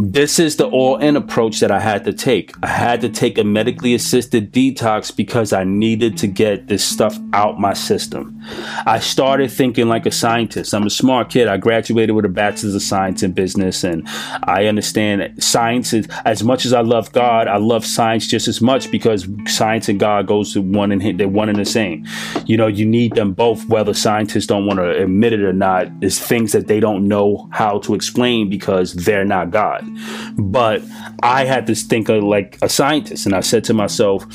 this 0.01 0.39
is 0.39 0.55
the 0.55 0.65
all 0.65 0.95
in 0.95 1.17
approach 1.17 1.59
that 1.59 1.71
I 1.71 1.81
had 1.81 2.05
to 2.05 2.13
take. 2.13 2.53
I 2.63 2.67
had 2.67 3.01
to 3.01 3.09
take 3.09 3.37
a 3.37 3.43
medically 3.43 3.93
assisted 3.93 4.53
detox 4.53 5.13
because 5.13 5.51
I 5.51 5.65
needed 5.65 6.17
to 6.19 6.27
get 6.27 6.67
this 6.67 6.85
stuff 6.85 7.17
out 7.33 7.59
my 7.59 7.73
system. 7.73 8.39
I 8.85 8.99
started 8.99 9.51
thinking 9.51 9.89
like 9.89 10.05
a 10.05 10.11
scientist. 10.11 10.73
I'm 10.73 10.85
a 10.85 10.89
smart 10.89 11.29
kid. 11.29 11.49
I 11.49 11.57
graduated 11.57 12.15
with 12.15 12.23
a 12.23 12.29
bachelor's 12.29 12.75
of 12.75 12.81
science 12.81 13.23
in 13.23 13.33
business, 13.33 13.83
and 13.83 14.07
I 14.43 14.67
understand 14.67 15.43
science 15.43 15.91
is 15.91 16.07
as 16.23 16.43
much 16.43 16.65
as 16.65 16.71
I 16.71 16.79
love 16.79 17.11
God, 17.11 17.49
I 17.49 17.57
love 17.57 17.85
science 17.85 18.25
just 18.25 18.47
as 18.47 18.61
much 18.61 18.89
because 18.91 19.27
science 19.47 19.89
and 19.89 19.99
God 19.99 20.27
goes 20.27 20.53
to 20.53 20.61
one 20.61 20.93
and 20.93 21.19
they're 21.19 21.27
one 21.27 21.49
and 21.49 21.59
the 21.59 21.65
same. 21.65 22.07
You 22.45 22.55
know, 22.55 22.67
you 22.67 22.85
need 22.85 23.15
them 23.15 23.33
both, 23.33 23.67
whether 23.67 23.93
scientists 23.93 24.47
don't 24.47 24.65
want 24.65 24.79
to 24.79 25.03
admit 25.03 25.33
it 25.33 25.41
or 25.41 25.51
not, 25.51 25.87
is 26.01 26.19
things 26.19 26.53
that 26.53 26.67
they 26.67 26.79
don't 26.79 27.05
know 27.05 27.49
how 27.51 27.79
to 27.79 27.95
explain 27.95 28.49
because 28.49 28.93
they're 28.93 29.25
not 29.25 29.51
God. 29.51 29.88
But 30.37 30.81
I 31.21 31.45
had 31.45 31.67
to 31.67 31.75
think 31.75 32.09
of 32.09 32.23
like 32.23 32.57
a 32.61 32.69
scientist, 32.69 33.25
and 33.25 33.35
I 33.35 33.41
said 33.41 33.63
to 33.65 33.73
myself, 33.73 34.25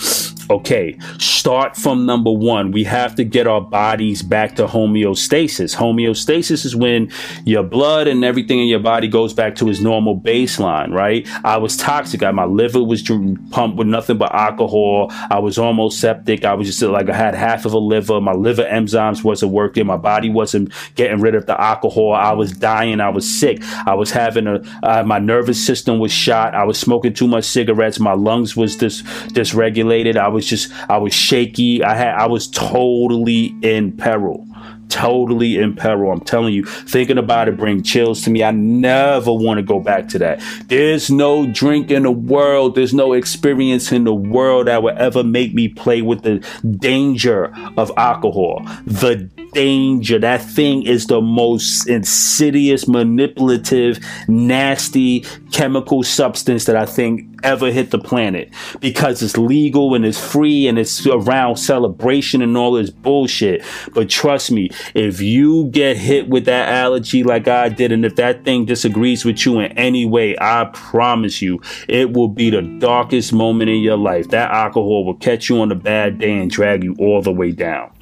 okay, 0.50 0.98
start 1.18 1.76
from 1.76 2.06
number 2.06 2.32
one. 2.32 2.70
We 2.70 2.84
have 2.84 3.14
to 3.16 3.24
get 3.24 3.46
our 3.46 3.60
bodies 3.60 4.22
back 4.22 4.56
to 4.56 4.66
homeostasis. 4.66 5.76
Homeostasis 5.76 6.64
is 6.64 6.76
when 6.76 7.10
your 7.44 7.62
blood 7.62 8.06
and 8.06 8.24
everything 8.24 8.60
in 8.60 8.66
your 8.66 8.80
body 8.80 9.08
goes 9.08 9.32
back 9.32 9.56
to 9.56 9.68
its 9.68 9.80
normal 9.80 10.18
baseline, 10.18 10.92
right? 10.92 11.26
I 11.44 11.56
was 11.56 11.76
toxic. 11.76 12.22
I, 12.22 12.30
my 12.30 12.44
liver 12.44 12.82
was 12.82 13.02
pumped 13.50 13.76
with 13.76 13.86
nothing 13.86 14.18
but 14.18 14.34
alcohol. 14.34 15.08
I 15.10 15.38
was 15.38 15.58
almost 15.58 16.00
septic. 16.00 16.44
I 16.44 16.54
was 16.54 16.66
just 16.66 16.82
like, 16.82 17.08
I 17.08 17.16
had 17.16 17.34
half 17.34 17.64
of 17.64 17.72
a 17.72 17.78
liver. 17.78 18.20
My 18.20 18.32
liver 18.32 18.64
enzymes 18.64 19.24
wasn't 19.24 19.52
working. 19.52 19.86
My 19.86 19.96
body 19.96 20.30
wasn't 20.30 20.72
getting 20.94 21.20
rid 21.20 21.34
of 21.34 21.46
the 21.46 21.60
alcohol. 21.60 22.12
I 22.12 22.32
was 22.32 22.52
dying. 22.52 23.00
I 23.00 23.08
was 23.08 23.28
sick. 23.28 23.62
I 23.86 23.94
was 23.94 24.10
having 24.10 24.46
a, 24.46 24.62
uh, 24.82 25.02
my 25.04 25.18
nervous 25.18 25.64
system 25.64 25.98
was 25.98 26.12
shot. 26.12 26.54
I 26.54 26.64
was 26.64 26.78
smoking 26.78 27.14
too 27.14 27.28
much 27.28 27.44
cigarettes. 27.44 27.98
My 28.00 28.12
lungs 28.12 28.56
was 28.56 28.76
dis- 28.76 29.02
dysregulated. 29.32 30.16
I 30.16 30.28
was 30.34 30.46
just 30.46 30.72
I 30.90 30.98
was 30.98 31.14
shaky. 31.14 31.82
I 31.82 31.94
had 31.94 32.14
I 32.14 32.26
was 32.26 32.48
totally 32.48 33.54
in 33.62 33.92
peril. 33.92 34.46
Totally 34.90 35.56
in 35.56 35.74
peril. 35.74 36.12
I'm 36.12 36.20
telling 36.20 36.52
you, 36.52 36.64
thinking 36.64 37.18
about 37.18 37.48
it 37.48 37.56
bring 37.56 37.82
chills 37.82 38.22
to 38.22 38.30
me. 38.30 38.44
I 38.44 38.50
never 38.50 39.32
want 39.32 39.58
to 39.58 39.62
go 39.62 39.80
back 39.80 40.08
to 40.08 40.18
that. 40.18 40.42
There's 40.68 41.10
no 41.10 41.50
drink 41.50 41.90
in 41.90 42.02
the 42.04 42.12
world, 42.12 42.74
there's 42.74 42.94
no 42.94 43.12
experience 43.14 43.90
in 43.90 44.04
the 44.04 44.14
world 44.14 44.66
that 44.66 44.82
would 44.82 44.96
ever 44.96 45.24
make 45.24 45.54
me 45.54 45.68
play 45.68 46.02
with 46.02 46.22
the 46.22 46.46
danger 46.78 47.52
of 47.76 47.90
alcohol. 47.96 48.62
The 48.86 49.28
danger. 49.54 50.18
That 50.18 50.42
thing 50.42 50.82
is 50.82 51.06
the 51.06 51.20
most 51.20 51.88
insidious, 51.88 52.86
manipulative, 52.86 53.98
nasty 54.28 55.20
chemical 55.52 56.02
substance 56.02 56.66
that 56.66 56.76
I 56.76 56.84
think 56.84 57.33
ever 57.44 57.70
hit 57.70 57.90
the 57.90 57.98
planet 57.98 58.52
because 58.80 59.22
it's 59.22 59.36
legal 59.36 59.94
and 59.94 60.04
it's 60.04 60.18
free 60.18 60.66
and 60.66 60.78
it's 60.78 61.06
around 61.06 61.56
celebration 61.56 62.42
and 62.42 62.56
all 62.56 62.72
this 62.72 62.90
bullshit. 62.90 63.62
But 63.92 64.10
trust 64.10 64.50
me, 64.50 64.70
if 64.94 65.20
you 65.20 65.66
get 65.66 65.96
hit 65.96 66.28
with 66.28 66.46
that 66.46 66.68
allergy 66.68 67.22
like 67.22 67.46
I 67.46 67.68
did, 67.68 67.92
and 67.92 68.04
if 68.04 68.16
that 68.16 68.44
thing 68.44 68.64
disagrees 68.64 69.24
with 69.24 69.44
you 69.44 69.60
in 69.60 69.72
any 69.72 70.04
way, 70.06 70.36
I 70.40 70.70
promise 70.72 71.42
you, 71.42 71.60
it 71.88 72.12
will 72.12 72.28
be 72.28 72.50
the 72.50 72.62
darkest 72.62 73.32
moment 73.32 73.70
in 73.70 73.80
your 73.80 73.98
life. 73.98 74.30
That 74.30 74.50
alcohol 74.50 75.04
will 75.04 75.14
catch 75.14 75.48
you 75.48 75.60
on 75.60 75.70
a 75.70 75.76
bad 75.76 76.18
day 76.18 76.36
and 76.38 76.50
drag 76.50 76.82
you 76.82 76.96
all 76.98 77.22
the 77.22 77.32
way 77.32 77.52
down. 77.52 77.92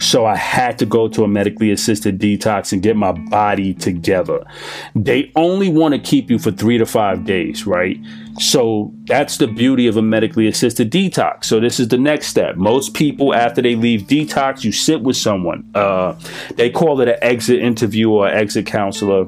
So 0.00 0.24
I 0.24 0.34
had 0.34 0.78
to 0.78 0.86
go 0.86 1.08
to 1.08 1.24
a 1.24 1.28
medically 1.28 1.70
assisted 1.70 2.18
detox 2.18 2.72
and 2.72 2.82
get 2.82 2.96
my 2.96 3.12
body 3.12 3.74
together. 3.74 4.44
They 4.94 5.30
only 5.36 5.68
want 5.68 5.94
to 5.94 6.00
keep 6.00 6.30
you 6.30 6.38
for 6.38 6.50
three 6.50 6.78
to 6.78 6.86
five 6.86 7.24
days, 7.24 7.66
right? 7.66 7.98
So 8.40 8.92
that's 9.04 9.36
the 9.36 9.46
beauty 9.46 9.86
of 9.86 9.98
a 9.98 10.02
medically 10.02 10.46
assisted 10.48 10.90
detox. 10.90 11.44
So 11.44 11.60
this 11.60 11.78
is 11.78 11.88
the 11.88 11.98
next 11.98 12.28
step. 12.28 12.56
Most 12.56 12.94
people, 12.94 13.34
after 13.34 13.60
they 13.60 13.76
leave 13.76 14.02
detox, 14.02 14.64
you 14.64 14.72
sit 14.72 15.02
with 15.02 15.16
someone. 15.16 15.70
Uh, 15.74 16.18
they 16.56 16.70
call 16.70 17.00
it 17.02 17.08
an 17.08 17.18
exit 17.20 17.60
interview 17.60 18.10
or 18.10 18.26
exit 18.28 18.66
counselor 18.66 19.26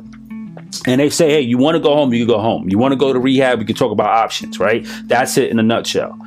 and 0.87 1.01
they 1.01 1.11
say, 1.11 1.31
hey, 1.31 1.41
you 1.43 1.59
want 1.59 1.75
to 1.75 1.81
go 1.81 1.95
home, 1.95 2.13
you 2.15 2.25
can 2.25 2.35
go 2.35 2.41
home. 2.41 2.69
You 2.71 2.79
want 2.79 2.93
to 2.93 2.97
go 2.97 3.13
to 3.13 3.21
rehab, 3.21 3.59
we 3.59 3.67
can 3.67 3.77
talk 3.77 3.93
about 3.93 4.09
options, 4.09 4.59
right? 4.59 4.87
That's 5.05 5.37
it 5.37 5.51
in 5.51 5.59
a 5.59 5.63
nutshell. 5.63 6.19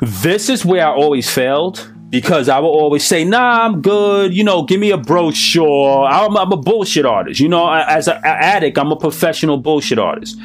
This 0.00 0.48
is 0.48 0.64
where 0.64 0.86
I 0.86 0.90
always 0.90 1.30
failed 1.30 1.92
because 2.08 2.48
I 2.48 2.58
will 2.58 2.70
always 2.70 3.04
say, 3.04 3.24
"Nah, 3.24 3.64
I'm 3.64 3.80
good." 3.80 4.34
You 4.34 4.42
know, 4.42 4.64
give 4.64 4.80
me 4.80 4.90
a 4.90 4.98
brochure. 4.98 6.04
I'm, 6.04 6.36
I'm 6.36 6.50
a 6.50 6.56
bullshit 6.56 7.06
artist. 7.06 7.40
You 7.40 7.48
know, 7.48 7.72
as 7.72 8.08
an 8.08 8.20
addict, 8.24 8.78
I'm 8.78 8.90
a 8.90 8.96
professional 8.96 9.58
bullshit 9.58 9.98
artist. 9.98 10.38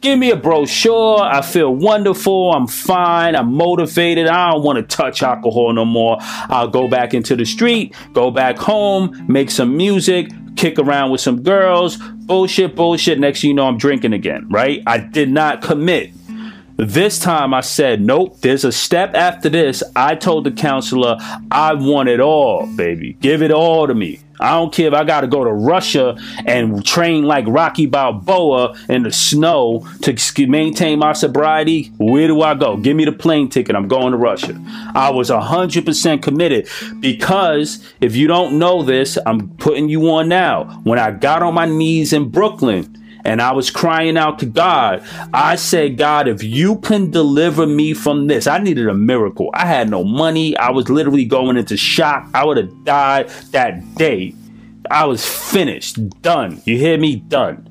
Give 0.00 0.18
me 0.18 0.30
a 0.30 0.36
brochure. 0.36 1.20
I 1.20 1.42
feel 1.42 1.74
wonderful. 1.74 2.52
I'm 2.54 2.66
fine. 2.66 3.36
I'm 3.36 3.52
motivated. 3.52 4.28
I 4.28 4.50
don't 4.50 4.62
want 4.62 4.76
to 4.78 4.82
touch 4.82 5.22
alcohol 5.22 5.72
no 5.74 5.84
more. 5.84 6.16
I'll 6.20 6.68
go 6.68 6.88
back 6.88 7.12
into 7.12 7.36
the 7.36 7.44
street, 7.44 7.94
go 8.14 8.30
back 8.30 8.56
home, 8.56 9.26
make 9.28 9.50
some 9.50 9.76
music, 9.76 10.30
kick 10.56 10.78
around 10.78 11.10
with 11.10 11.20
some 11.20 11.42
girls. 11.42 11.98
Bullshit, 11.98 12.74
bullshit. 12.74 13.18
Next 13.18 13.42
thing 13.42 13.48
you 13.48 13.54
know, 13.54 13.66
I'm 13.66 13.76
drinking 13.76 14.14
again, 14.14 14.46
right? 14.48 14.82
I 14.86 14.98
did 14.98 15.30
not 15.30 15.60
commit. 15.60 16.12
This 16.82 17.18
time 17.18 17.52
I 17.52 17.60
said, 17.60 18.00
nope, 18.00 18.40
there's 18.40 18.64
a 18.64 18.72
step 18.72 19.14
after 19.14 19.50
this. 19.50 19.82
I 19.94 20.14
told 20.14 20.44
the 20.44 20.50
counselor, 20.50 21.18
I 21.50 21.74
want 21.74 22.08
it 22.08 22.20
all, 22.20 22.66
baby. 22.74 23.18
Give 23.20 23.42
it 23.42 23.50
all 23.50 23.86
to 23.86 23.94
me. 23.94 24.20
I 24.40 24.52
don't 24.52 24.72
care 24.72 24.88
if 24.88 24.94
I 24.94 25.04
got 25.04 25.20
to 25.20 25.26
go 25.26 25.44
to 25.44 25.52
Russia 25.52 26.16
and 26.46 26.82
train 26.82 27.24
like 27.24 27.44
Rocky 27.46 27.84
Balboa 27.84 28.78
in 28.88 29.02
the 29.02 29.12
snow 29.12 29.86
to 30.00 30.46
maintain 30.46 30.98
my 30.98 31.12
sobriety. 31.12 31.92
Where 31.98 32.26
do 32.26 32.40
I 32.40 32.54
go? 32.54 32.78
Give 32.78 32.96
me 32.96 33.04
the 33.04 33.12
plane 33.12 33.50
ticket. 33.50 33.76
I'm 33.76 33.86
going 33.86 34.12
to 34.12 34.16
Russia. 34.16 34.58
I 34.94 35.10
was 35.10 35.28
100% 35.28 36.22
committed 36.22 36.66
because 37.00 37.86
if 38.00 38.16
you 38.16 38.26
don't 38.26 38.58
know 38.58 38.82
this, 38.82 39.18
I'm 39.26 39.50
putting 39.58 39.90
you 39.90 40.08
on 40.08 40.30
now. 40.30 40.80
When 40.84 40.98
I 40.98 41.10
got 41.10 41.42
on 41.42 41.52
my 41.52 41.66
knees 41.66 42.14
in 42.14 42.30
Brooklyn, 42.30 42.96
and 43.24 43.40
I 43.40 43.52
was 43.52 43.70
crying 43.70 44.16
out 44.16 44.38
to 44.40 44.46
God. 44.46 45.04
I 45.32 45.56
said, 45.56 45.96
God, 45.96 46.28
if 46.28 46.42
you 46.42 46.76
can 46.76 47.10
deliver 47.10 47.66
me 47.66 47.94
from 47.94 48.26
this, 48.26 48.46
I 48.46 48.58
needed 48.58 48.88
a 48.88 48.94
miracle. 48.94 49.50
I 49.54 49.66
had 49.66 49.90
no 49.90 50.04
money. 50.04 50.56
I 50.56 50.70
was 50.70 50.88
literally 50.88 51.24
going 51.24 51.56
into 51.56 51.76
shock. 51.76 52.28
I 52.34 52.44
would 52.44 52.56
have 52.56 52.84
died 52.84 53.28
that 53.52 53.94
day. 53.94 54.34
I 54.90 55.04
was 55.04 55.24
finished, 55.24 56.22
done. 56.22 56.60
You 56.64 56.76
hear 56.76 56.98
me? 56.98 57.16
Done. 57.16 57.68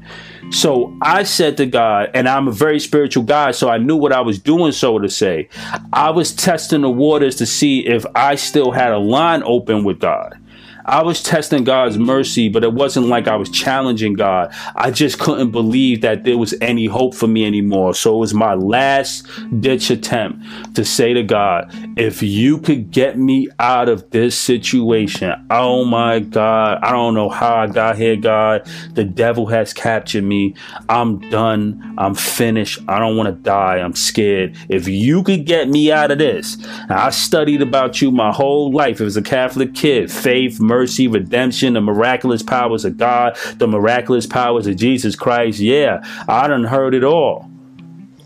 So 0.52 0.98
I 1.02 1.24
said 1.24 1.58
to 1.58 1.66
God, 1.66 2.10
and 2.14 2.28
I'm 2.28 2.48
a 2.48 2.52
very 2.52 2.80
spiritual 2.80 3.24
guy, 3.24 3.52
so 3.52 3.70
I 3.70 3.78
knew 3.78 3.96
what 3.96 4.12
I 4.12 4.22
was 4.22 4.40
doing, 4.40 4.72
so 4.72 4.98
to 4.98 5.10
say. 5.10 5.48
I 5.94 6.10
was 6.10 6.34
testing 6.34 6.82
the 6.82 6.90
waters 6.90 7.36
to 7.36 7.46
see 7.46 7.86
if 7.86 8.06
I 8.16 8.36
still 8.36 8.72
had 8.72 8.92
a 8.92 8.98
line 8.98 9.44
open 9.44 9.84
with 9.84 10.00
God. 10.00 10.40
I 10.86 11.04
was 11.04 11.22
testing 11.22 11.64
God's 11.64 11.98
mercy, 11.98 12.50
but 12.50 12.64
it 12.64 12.74
wasn't 12.74 13.08
like 13.08 13.28
I 13.28 13.36
was 13.36 13.50
challenging 13.50 14.14
God. 14.14 14.54
I 14.76 14.92
just 14.92 15.20
couldn't 15.20 15.52
believe 15.52 16.02
that 16.02 16.24
there 16.24 16.38
was 16.38 16.54
any 16.62 16.86
hope 16.86 17.14
for 17.14 17.28
me 17.28 17.46
anymore. 17.46 17.94
So 17.94 18.16
it 18.16 18.20
was 18.20 18.34
my 18.34 18.54
last 18.54 19.28
ditch 19.60 19.90
attempt 19.90 20.76
to 20.76 20.86
say 20.86 21.14
to 21.14 21.24
God, 21.24 21.70
if 21.98 22.24
you 22.24 22.58
could 22.58 22.92
get 22.92 23.18
me 23.18 23.50
out 23.60 23.90
of 23.90 24.10
this 24.12 24.38
situation, 24.38 25.34
oh 25.50 25.86
my 25.86 26.20
God, 26.20 26.80
I 26.82 26.92
don't 26.92 27.14
know 27.14 27.30
how 27.30 27.56
I 27.56 27.68
got 27.68 27.98
here, 27.98 28.16
God. 28.16 28.68
The 28.94 29.04
devil 29.04 29.48
has 29.48 29.74
captured 29.74 30.24
me. 30.24 30.56
I'm 30.88 31.20
done. 31.30 31.96
I'm 31.98 32.16
finished. 32.16 32.80
I 32.88 33.00
don't 33.00 33.18
want 33.18 33.28
to 33.28 33.34
die. 33.34 33.78
I'm 33.78 33.96
scared. 33.96 34.58
If 34.70 34.88
you 34.88 35.24
could 35.24 35.46
get 35.46 35.70
me 35.70 35.92
out 35.92 36.12
of 36.12 36.18
this, 36.18 36.58
I 36.90 37.10
studied 37.10 37.62
about 37.62 38.02
you 38.02 38.12
my 38.12 38.32
whole 38.32 38.72
life 38.72 39.02
It 39.02 39.04
was 39.04 39.18
a 39.18 39.22
Catholic 39.22 39.74
kid, 39.74 40.12
faith, 40.12 40.60
mercy, 40.60 40.79
mercy, 40.80 41.10
redemption, 41.10 41.74
the 41.74 41.82
miraculous 41.82 42.42
powers 42.42 42.86
of 42.86 42.96
God, 42.96 43.38
the 43.58 43.68
miraculous 43.68 44.26
powers 44.26 44.66
of 44.66 44.78
Jesus 44.78 45.14
Christ. 45.14 45.60
Yeah, 45.60 46.00
I 46.30 46.48
done 46.48 46.64
heard 46.64 46.94
it 46.94 47.04
all. 47.04 47.52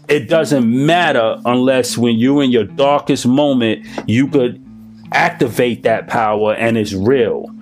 It 0.07 0.29
doesn't 0.29 0.85
matter 0.85 1.41
unless 1.45 1.97
when 1.97 2.19
you're 2.19 2.43
in 2.43 2.51
your 2.51 2.65
darkest 2.65 3.25
moment, 3.25 3.87
you 4.07 4.27
could 4.27 4.63
activate 5.11 5.81
that 5.83 6.07
power 6.07 6.53
and 6.53 6.77
it's 6.77 6.93
real. 6.93 7.52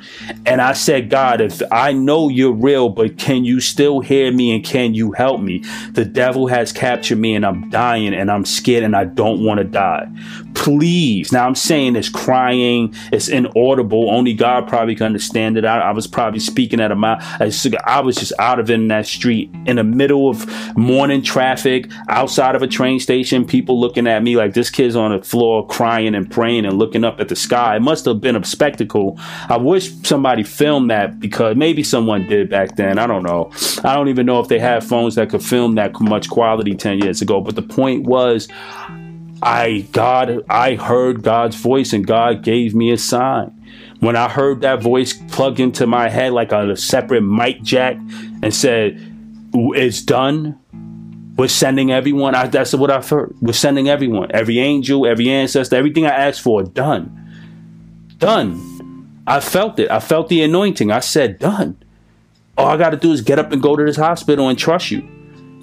And 0.45 0.61
I 0.61 0.73
said, 0.73 1.09
God, 1.09 1.41
if 1.41 1.61
I 1.71 1.93
know 1.93 2.29
you're 2.29 2.51
real, 2.51 2.89
but 2.89 3.17
can 3.17 3.45
you 3.45 3.59
still 3.59 3.99
hear 3.99 4.31
me 4.31 4.53
and 4.55 4.63
can 4.63 4.93
you 4.93 5.11
help 5.11 5.41
me? 5.41 5.63
The 5.91 6.05
devil 6.05 6.47
has 6.47 6.71
captured 6.71 7.17
me 7.17 7.35
and 7.35 7.45
I'm 7.45 7.69
dying 7.69 8.13
and 8.13 8.31
I'm 8.31 8.45
scared 8.45 8.83
and 8.83 8.95
I 8.95 9.05
don't 9.05 9.43
want 9.43 9.59
to 9.59 9.63
die. 9.63 10.07
Please. 10.53 11.31
Now 11.31 11.47
I'm 11.47 11.55
saying 11.55 11.95
it's 11.95 12.09
crying, 12.09 12.93
it's 13.11 13.27
inaudible. 13.27 14.09
Only 14.09 14.33
God 14.33 14.67
probably 14.67 14.95
can 14.95 15.05
understand 15.05 15.57
it. 15.57 15.65
I, 15.65 15.79
I 15.79 15.91
was 15.91 16.07
probably 16.07 16.39
speaking 16.39 16.79
at 16.79 16.91
a 16.91 16.95
mouth. 16.95 17.23
I 17.39 18.01
was 18.01 18.15
just 18.15 18.33
out 18.39 18.59
of 18.59 18.69
in 18.69 18.87
that 18.89 19.07
street 19.07 19.49
in 19.65 19.77
the 19.77 19.83
middle 19.83 20.29
of 20.29 20.77
morning 20.77 21.21
traffic, 21.21 21.89
outside 22.09 22.55
of 22.55 22.61
a 22.61 22.67
train 22.67 22.99
station, 22.99 23.45
people 23.45 23.79
looking 23.79 24.07
at 24.07 24.23
me 24.23 24.35
like 24.35 24.53
this 24.53 24.69
kid's 24.69 24.95
on 24.95 25.11
the 25.11 25.23
floor 25.23 25.67
crying 25.67 26.15
and 26.15 26.29
praying 26.29 26.65
and 26.65 26.77
looking 26.77 27.03
up 27.03 27.19
at 27.19 27.29
the 27.29 27.35
sky. 27.35 27.75
It 27.75 27.81
must 27.81 28.05
have 28.05 28.21
been 28.21 28.35
a 28.35 28.43
spectacle. 28.43 29.17
I 29.49 29.57
wish 29.57 29.90
somebody 30.03 30.43
filmed 30.43 30.89
that 30.89 31.19
because 31.19 31.55
maybe 31.55 31.83
someone 31.83 32.27
did 32.27 32.49
back 32.49 32.75
then. 32.75 32.99
I 32.99 33.07
don't 33.07 33.23
know. 33.23 33.51
I 33.83 33.93
don't 33.95 34.07
even 34.07 34.25
know 34.25 34.39
if 34.39 34.47
they 34.47 34.59
had 34.59 34.83
phones 34.83 35.15
that 35.15 35.29
could 35.29 35.43
film 35.43 35.75
that 35.75 35.99
much 35.99 36.29
quality 36.29 36.75
10 36.75 36.99
years 36.99 37.21
ago. 37.21 37.41
But 37.41 37.55
the 37.55 37.61
point 37.61 38.05
was, 38.05 38.47
I 39.41 39.87
God 39.91 40.43
I 40.49 40.75
heard 40.75 41.23
God's 41.23 41.55
voice 41.55 41.93
and 41.93 42.05
God 42.05 42.43
gave 42.43 42.75
me 42.75 42.91
a 42.91 42.97
sign. 42.97 43.57
When 43.99 44.15
I 44.15 44.29
heard 44.29 44.61
that 44.61 44.81
voice 44.81 45.13
plug 45.13 45.59
into 45.59 45.87
my 45.87 46.09
head 46.09 46.33
like 46.33 46.51
a 46.51 46.75
separate 46.75 47.21
mic 47.21 47.61
jack 47.61 47.95
and 48.43 48.53
said, 48.53 48.99
"It's 49.53 50.01
done." 50.01 50.57
We're 51.37 51.47
sending 51.47 51.91
everyone. 51.91 52.35
I, 52.35 52.47
that's 52.47 52.73
what 52.73 52.91
I've 52.91 53.09
heard. 53.09 53.33
We're 53.41 53.53
sending 53.53 53.89
everyone, 53.89 54.31
every 54.31 54.59
angel, 54.59 55.07
every 55.07 55.29
ancestor, 55.29 55.75
everything 55.75 56.05
I 56.05 56.09
asked 56.09 56.41
for, 56.41 56.61
done, 56.61 57.09
done. 58.17 58.70
I 59.27 59.39
felt 59.39 59.79
it. 59.79 59.89
I 59.91 59.99
felt 59.99 60.29
the 60.29 60.41
anointing. 60.41 60.91
I 60.91 60.99
said, 60.99 61.39
done. 61.39 61.77
All 62.57 62.67
I 62.67 62.77
got 62.77 62.91
to 62.91 62.97
do 62.97 63.11
is 63.11 63.21
get 63.21 63.39
up 63.39 63.51
and 63.51 63.61
go 63.61 63.75
to 63.75 63.83
this 63.83 63.97
hospital 63.97 64.49
and 64.49 64.57
trust 64.57 64.91
you. 64.91 65.07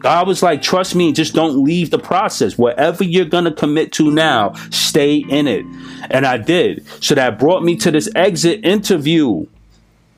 God 0.00 0.28
was 0.28 0.42
like, 0.42 0.62
trust 0.62 0.94
me, 0.94 1.12
just 1.12 1.34
don't 1.34 1.64
leave 1.64 1.90
the 1.90 1.98
process. 1.98 2.56
Whatever 2.56 3.04
you're 3.04 3.24
going 3.24 3.44
to 3.44 3.52
commit 3.52 3.92
to 3.92 4.10
now, 4.10 4.52
stay 4.70 5.16
in 5.16 5.48
it. 5.48 5.64
And 6.10 6.24
I 6.24 6.38
did. 6.38 6.86
So 7.02 7.14
that 7.16 7.38
brought 7.38 7.64
me 7.64 7.76
to 7.76 7.90
this 7.90 8.08
exit 8.14 8.64
interview 8.64 9.46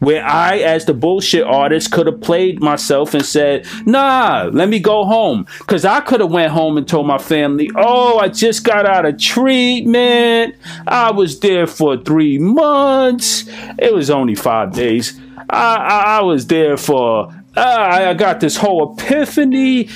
where 0.00 0.24
I, 0.24 0.58
as 0.58 0.84
the 0.86 0.94
bullshit 0.94 1.44
artist, 1.44 1.92
could 1.92 2.06
have 2.06 2.20
played 2.20 2.60
myself 2.60 3.14
and 3.14 3.24
said, 3.24 3.66
nah, 3.86 4.50
let 4.52 4.68
me 4.68 4.80
go 4.80 5.04
home. 5.04 5.46
Cause 5.66 5.84
I 5.84 6.00
could 6.00 6.20
have 6.20 6.32
went 6.32 6.52
home 6.52 6.76
and 6.76 6.88
told 6.88 7.06
my 7.06 7.18
family, 7.18 7.70
oh, 7.76 8.18
I 8.18 8.28
just 8.28 8.64
got 8.64 8.86
out 8.86 9.06
of 9.06 9.18
treatment. 9.18 10.56
I 10.86 11.12
was 11.12 11.38
there 11.40 11.66
for 11.66 11.96
three 11.96 12.38
months. 12.38 13.44
It 13.78 13.94
was 13.94 14.10
only 14.10 14.34
five 14.34 14.72
days. 14.72 15.18
I, 15.48 15.76
I, 15.76 16.18
I 16.18 16.22
was 16.22 16.46
there 16.46 16.76
for 16.76 17.32
ah, 17.56 18.08
I 18.08 18.14
got 18.14 18.40
this 18.40 18.56
whole 18.56 18.94
epiphany. 18.94 19.88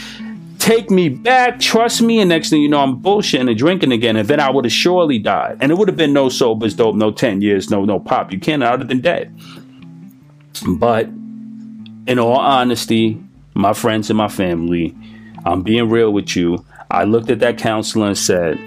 Take 0.59 0.91
me 0.91 1.11
back, 1.11 1.61
trust 1.61 2.01
me, 2.01 2.21
and 2.21 2.31
next 2.31 2.49
thing 2.49 2.63
you 2.63 2.71
know, 2.71 2.81
I'm 2.81 3.03
bullshitting 3.03 3.51
and 3.51 3.59
drinking 3.59 3.93
again, 3.93 4.17
and 4.17 4.27
then 4.27 4.41
I 4.41 4.49
would 4.49 4.65
have 4.65 4.73
surely 4.73 5.19
died. 5.19 5.59
And 5.61 5.71
it 5.71 5.75
would 5.77 5.89
have 5.89 5.97
been 5.97 6.15
no 6.15 6.31
sobers, 6.31 6.75
dope, 6.75 6.97
no 6.97 7.11
10 7.11 7.43
years, 7.43 7.71
no 7.71 7.85
no 7.85 8.01
pop. 8.01 8.33
You 8.33 8.41
can't, 8.41 8.63
I 8.63 8.71
would 8.71 8.81
have 8.81 8.89
been 8.89 9.03
dead. 9.03 9.35
But 10.63 11.07
in 12.07 12.19
all 12.19 12.37
honesty, 12.37 13.23
my 13.55 13.73
friends 13.73 14.11
and 14.11 14.17
my 14.17 14.29
family, 14.29 14.97
I'm 15.45 15.63
being 15.63 15.89
real 15.89 16.13
with 16.13 16.37
you. 16.37 16.65
I 16.91 17.05
looked 17.05 17.31
at 17.31 17.41
that 17.41 17.59
counselor 17.59 18.07
and 18.07 18.19
said, 18.19 18.59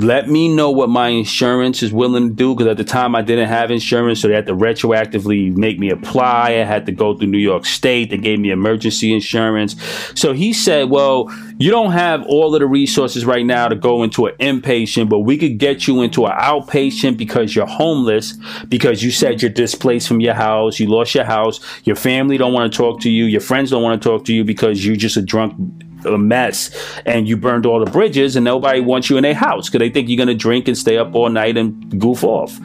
let 0.00 0.28
me 0.28 0.48
know 0.48 0.70
what 0.70 0.88
my 0.88 1.08
insurance 1.08 1.82
is 1.82 1.92
willing 1.92 2.28
to 2.28 2.34
do 2.34 2.54
because 2.54 2.66
at 2.66 2.76
the 2.78 2.84
time 2.84 3.14
I 3.14 3.22
didn't 3.22 3.48
have 3.48 3.70
insurance, 3.70 4.20
so 4.20 4.28
they 4.28 4.34
had 4.34 4.46
to 4.46 4.54
retroactively 4.54 5.54
make 5.54 5.78
me 5.78 5.90
apply. 5.90 6.50
I 6.52 6.64
had 6.64 6.86
to 6.86 6.92
go 6.92 7.14
through 7.14 7.28
New 7.28 7.38
York 7.38 7.66
State. 7.66 8.10
They 8.10 8.16
gave 8.16 8.38
me 8.38 8.50
emergency 8.50 9.12
insurance. 9.12 9.76
So 10.14 10.32
he 10.32 10.52
said, 10.52 10.88
Well, 10.88 11.30
you 11.58 11.70
don't 11.70 11.92
have 11.92 12.24
all 12.26 12.54
of 12.54 12.60
the 12.60 12.66
resources 12.66 13.24
right 13.26 13.44
now 13.44 13.68
to 13.68 13.74
go 13.74 14.02
into 14.02 14.26
an 14.26 14.34
inpatient, 14.36 15.08
but 15.08 15.20
we 15.20 15.36
could 15.36 15.58
get 15.58 15.86
you 15.86 16.00
into 16.02 16.26
an 16.26 16.32
outpatient 16.38 17.16
because 17.18 17.54
you're 17.54 17.66
homeless, 17.66 18.32
because 18.68 19.02
you 19.02 19.10
said 19.10 19.42
you're 19.42 19.50
displaced 19.50 20.08
from 20.08 20.20
your 20.20 20.34
house, 20.34 20.80
you 20.80 20.86
lost 20.86 21.14
your 21.14 21.24
house, 21.24 21.60
your 21.84 21.96
family 21.96 22.38
don't 22.38 22.52
want 22.52 22.72
to 22.72 22.76
talk 22.76 23.00
to 23.00 23.10
you, 23.10 23.26
your 23.26 23.40
friends 23.40 23.70
don't 23.70 23.82
want 23.82 24.00
to 24.00 24.08
talk 24.08 24.24
to 24.24 24.32
you 24.32 24.42
because 24.42 24.86
you're 24.86 24.96
just 24.96 25.16
a 25.16 25.22
drunk 25.22 25.54
a 26.04 26.18
mess 26.18 26.70
and 27.06 27.28
you 27.28 27.36
burned 27.36 27.66
all 27.66 27.84
the 27.84 27.90
bridges 27.90 28.36
and 28.36 28.44
nobody 28.44 28.80
wants 28.80 29.10
you 29.10 29.16
in 29.16 29.22
their 29.22 29.34
house 29.34 29.68
because 29.68 29.80
they 29.80 29.90
think 29.90 30.08
you're 30.08 30.16
going 30.16 30.28
to 30.28 30.34
drink 30.34 30.68
and 30.68 30.76
stay 30.76 30.98
up 30.98 31.14
all 31.14 31.28
night 31.28 31.56
and 31.56 32.00
goof 32.00 32.24
off. 32.24 32.58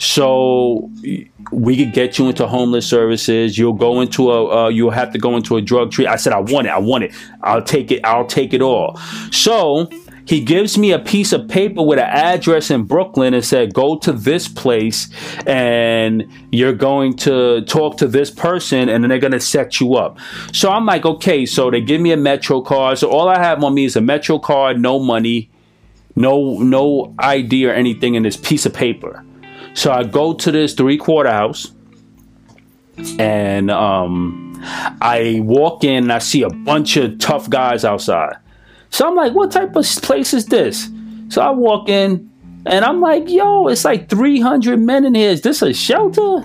So 0.00 0.90
we 1.52 1.76
could 1.76 1.92
get 1.92 2.18
you 2.18 2.28
into 2.28 2.46
homeless 2.46 2.86
services. 2.86 3.58
You'll 3.58 3.72
go 3.72 4.00
into 4.00 4.30
a, 4.30 4.64
uh, 4.64 4.68
you'll 4.68 4.90
have 4.90 5.12
to 5.12 5.18
go 5.18 5.36
into 5.36 5.56
a 5.56 5.60
drug 5.62 5.90
treat. 5.90 6.06
I 6.06 6.16
said, 6.16 6.32
I 6.32 6.40
want 6.40 6.66
it. 6.66 6.70
I 6.70 6.78
want 6.78 7.04
it. 7.04 7.14
I'll 7.42 7.62
take 7.62 7.90
it. 7.90 8.04
I'll 8.04 8.26
take 8.26 8.54
it 8.54 8.62
all. 8.62 8.96
So 9.30 9.88
he 10.24 10.40
gives 10.40 10.78
me 10.78 10.92
a 10.92 10.98
piece 10.98 11.32
of 11.32 11.48
paper 11.48 11.82
with 11.82 11.98
an 11.98 12.08
address 12.08 12.70
in 12.70 12.84
Brooklyn 12.84 13.34
and 13.34 13.44
said, 13.44 13.74
go 13.74 13.98
to 13.98 14.12
this 14.12 14.48
place 14.48 15.08
and 15.46 16.28
you're 16.50 16.72
going 16.72 17.16
to 17.18 17.62
talk 17.62 17.96
to 17.98 18.06
this 18.06 18.30
person 18.30 18.88
and 18.88 19.02
then 19.02 19.08
they're 19.08 19.18
going 19.18 19.32
to 19.32 19.40
set 19.40 19.80
you 19.80 19.94
up. 19.94 20.18
So 20.52 20.70
I'm 20.70 20.86
like, 20.86 21.04
okay, 21.04 21.44
so 21.44 21.70
they 21.70 21.80
give 21.80 22.00
me 22.00 22.12
a 22.12 22.16
Metro 22.16 22.60
card. 22.60 22.98
So 22.98 23.10
all 23.10 23.28
I 23.28 23.38
have 23.38 23.62
on 23.62 23.74
me 23.74 23.84
is 23.84 23.96
a 23.96 24.00
Metro 24.00 24.38
card, 24.38 24.80
no 24.80 24.98
money, 24.98 25.50
no, 26.14 26.58
no 26.58 27.14
ID 27.18 27.66
or 27.66 27.72
anything 27.72 28.14
in 28.14 28.22
this 28.22 28.36
piece 28.36 28.64
of 28.64 28.72
paper. 28.72 29.24
So 29.74 29.90
I 29.90 30.04
go 30.04 30.34
to 30.34 30.52
this 30.52 30.74
three 30.74 30.98
quarter 30.98 31.30
house 31.30 31.72
and, 33.18 33.70
um, 33.70 34.50
I 35.00 35.40
walk 35.42 35.82
in 35.82 36.04
and 36.04 36.12
I 36.12 36.20
see 36.20 36.42
a 36.42 36.48
bunch 36.48 36.96
of 36.96 37.18
tough 37.18 37.50
guys 37.50 37.84
outside. 37.84 38.36
So 38.92 39.08
I'm 39.08 39.16
like, 39.16 39.32
what 39.32 39.50
type 39.50 39.74
of 39.74 39.86
place 40.02 40.34
is 40.34 40.46
this? 40.46 40.90
So 41.30 41.40
I 41.40 41.50
walk 41.50 41.88
in 41.88 42.30
and 42.66 42.84
I'm 42.84 43.00
like, 43.00 43.28
yo, 43.28 43.66
it's 43.68 43.86
like 43.86 44.08
300 44.08 44.78
men 44.78 45.06
in 45.06 45.14
here. 45.14 45.30
Is 45.30 45.40
this 45.40 45.62
a 45.62 45.72
shelter? 45.72 46.44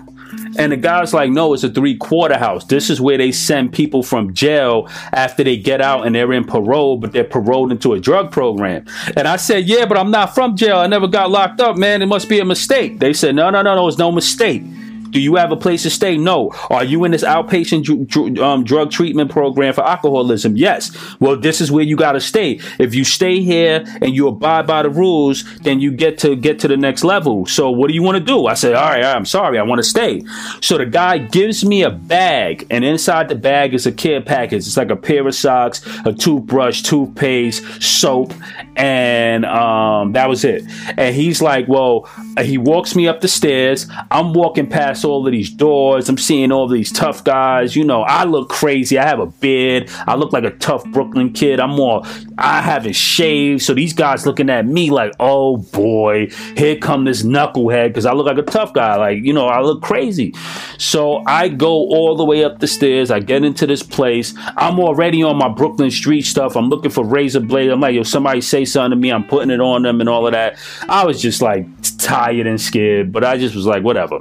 And 0.57 0.71
the 0.71 0.77
guy's 0.77 1.13
like, 1.13 1.29
no, 1.29 1.53
it's 1.53 1.63
a 1.63 1.69
three 1.69 1.97
quarter 1.97 2.37
house. 2.37 2.63
This 2.65 2.89
is 2.89 3.01
where 3.01 3.17
they 3.17 3.33
send 3.33 3.73
people 3.73 4.01
from 4.01 4.33
jail 4.33 4.87
after 5.11 5.43
they 5.43 5.57
get 5.57 5.81
out 5.81 6.07
and 6.07 6.15
they're 6.15 6.31
in 6.31 6.45
parole, 6.45 6.97
but 6.97 7.11
they're 7.11 7.25
paroled 7.25 7.71
into 7.71 7.93
a 7.93 7.99
drug 7.99 8.31
program. 8.31 8.85
And 9.17 9.27
I 9.27 9.35
said, 9.35 9.65
yeah, 9.65 9.85
but 9.85 9.97
I'm 9.97 10.09
not 10.09 10.33
from 10.33 10.55
jail. 10.55 10.77
I 10.77 10.87
never 10.87 11.07
got 11.07 11.29
locked 11.29 11.59
up, 11.59 11.77
man. 11.77 12.01
It 12.01 12.07
must 12.07 12.29
be 12.29 12.39
a 12.39 12.45
mistake. 12.45 12.99
They 12.99 13.11
said, 13.11 13.35
no, 13.35 13.49
no, 13.49 13.61
no, 13.61 13.75
no, 13.75 13.87
it's 13.89 13.97
no 13.97 14.11
mistake. 14.11 14.63
Do 15.09 15.19
you 15.19 15.35
have 15.35 15.51
a 15.51 15.55
place 15.55 15.83
to 15.83 15.89
stay? 15.89 16.17
No. 16.17 16.51
Are 16.69 16.83
you 16.83 17.03
in 17.03 17.11
this 17.11 17.23
outpatient 17.23 17.83
dr- 17.83 18.07
dr- 18.07 18.39
um, 18.39 18.63
drug 18.63 18.91
treatment 18.91 19.31
program 19.31 19.73
for 19.73 19.85
alcoholism? 19.85 20.57
Yes. 20.57 20.95
Well, 21.19 21.37
this 21.37 21.61
is 21.61 21.71
where 21.71 21.83
you 21.83 21.95
got 21.95 22.13
to 22.13 22.21
stay. 22.21 22.59
If 22.79 22.93
you 22.93 23.03
stay 23.03 23.41
here 23.41 23.83
and 24.01 24.13
you 24.13 24.27
abide 24.27 24.67
by 24.67 24.83
the 24.83 24.89
rules, 24.89 25.43
then 25.59 25.79
you 25.79 25.91
get 25.91 26.17
to 26.19 26.35
get 26.35 26.59
to 26.59 26.67
the 26.67 26.77
next 26.77 27.03
level. 27.03 27.45
So 27.45 27.69
what 27.71 27.87
do 27.87 27.93
you 27.93 28.03
want 28.03 28.17
to 28.17 28.23
do? 28.23 28.47
I 28.47 28.53
said, 28.53 28.73
all 28.73 28.89
right, 28.89 29.03
I'm 29.03 29.25
sorry. 29.25 29.59
I 29.59 29.63
want 29.63 29.79
to 29.79 29.83
stay. 29.83 30.23
So 30.61 30.77
the 30.77 30.85
guy 30.85 31.17
gives 31.17 31.63
me 31.63 31.83
a 31.83 31.89
bag 31.89 32.67
and 32.69 32.83
inside 32.83 33.29
the 33.29 33.35
bag 33.35 33.73
is 33.73 33.85
a 33.85 33.91
care 33.91 34.21
package. 34.21 34.67
It's 34.67 34.77
like 34.77 34.91
a 34.91 34.95
pair 34.95 35.27
of 35.27 35.35
socks, 35.35 35.81
a 36.05 36.13
toothbrush, 36.13 36.81
toothpaste, 36.81 37.81
soap, 37.81 38.33
and 38.75 39.45
um, 39.45 40.13
that 40.13 40.29
was 40.29 40.43
it. 40.43 40.63
And 40.97 41.15
he's 41.15 41.41
like, 41.41 41.67
well, 41.67 42.09
he 42.41 42.57
walks 42.57 42.95
me 42.95 43.07
up 43.07 43.21
the 43.21 43.27
stairs. 43.27 43.87
I'm 44.11 44.33
walking 44.33 44.67
past 44.67 44.96
past 44.97 45.05
all 45.05 45.25
of 45.25 45.31
these 45.31 45.49
doors. 45.49 46.09
I'm 46.09 46.17
seeing 46.17 46.51
all 46.51 46.67
these 46.67 46.91
tough 46.91 47.23
guys. 47.23 47.75
You 47.75 47.83
know, 47.83 48.01
I 48.01 48.23
look 48.23 48.49
crazy. 48.49 48.97
I 48.97 49.05
have 49.05 49.19
a 49.19 49.27
beard. 49.27 49.89
I 50.07 50.15
look 50.15 50.33
like 50.33 50.43
a 50.43 50.51
tough 50.51 50.83
Brooklyn 50.91 51.33
kid. 51.33 51.59
I'm 51.59 51.71
more, 51.71 52.03
I 52.37 52.61
haven't 52.61 52.95
shaved. 52.95 53.61
So 53.61 53.73
these 53.73 53.93
guys 53.93 54.25
looking 54.25 54.49
at 54.49 54.65
me 54.65 54.89
like, 54.89 55.13
oh 55.19 55.57
boy, 55.57 56.29
here 56.55 56.77
come 56.77 57.05
this 57.05 57.23
knucklehead 57.23 57.89
because 57.89 58.05
I 58.05 58.13
look 58.13 58.25
like 58.25 58.37
a 58.37 58.43
tough 58.43 58.73
guy. 58.73 58.95
Like, 58.95 59.23
you 59.23 59.33
know, 59.33 59.47
I 59.47 59.61
look 59.61 59.81
crazy. 59.81 60.33
So 60.77 61.23
I 61.27 61.49
go 61.49 61.69
all 61.69 62.15
the 62.15 62.25
way 62.25 62.43
up 62.43 62.59
the 62.59 62.67
stairs. 62.67 63.11
I 63.11 63.19
get 63.19 63.43
into 63.43 63.67
this 63.67 63.83
place. 63.83 64.33
I'm 64.55 64.79
already 64.79 65.23
on 65.23 65.37
my 65.37 65.49
Brooklyn 65.49 65.91
street 65.91 66.23
stuff. 66.23 66.55
I'm 66.55 66.69
looking 66.69 66.91
for 66.91 67.05
razor 67.05 67.39
blade. 67.39 67.69
I'm 67.69 67.81
like, 67.81 67.95
yo, 67.95 68.03
somebody 68.03 68.41
say 68.41 68.65
something 68.65 68.91
to 68.91 68.95
me. 68.95 69.11
I'm 69.11 69.27
putting 69.27 69.51
it 69.51 69.59
on 69.59 69.83
them 69.83 69.99
and 69.99 70.09
all 70.09 70.25
of 70.25 70.33
that. 70.33 70.57
I 70.89 71.05
was 71.05 71.21
just 71.21 71.41
like 71.41 71.65
tired 71.97 72.47
and 72.47 72.59
scared, 72.59 73.11
but 73.11 73.23
I 73.23 73.37
just 73.37 73.55
was 73.55 73.65
like, 73.65 73.83
whatever. 73.83 74.19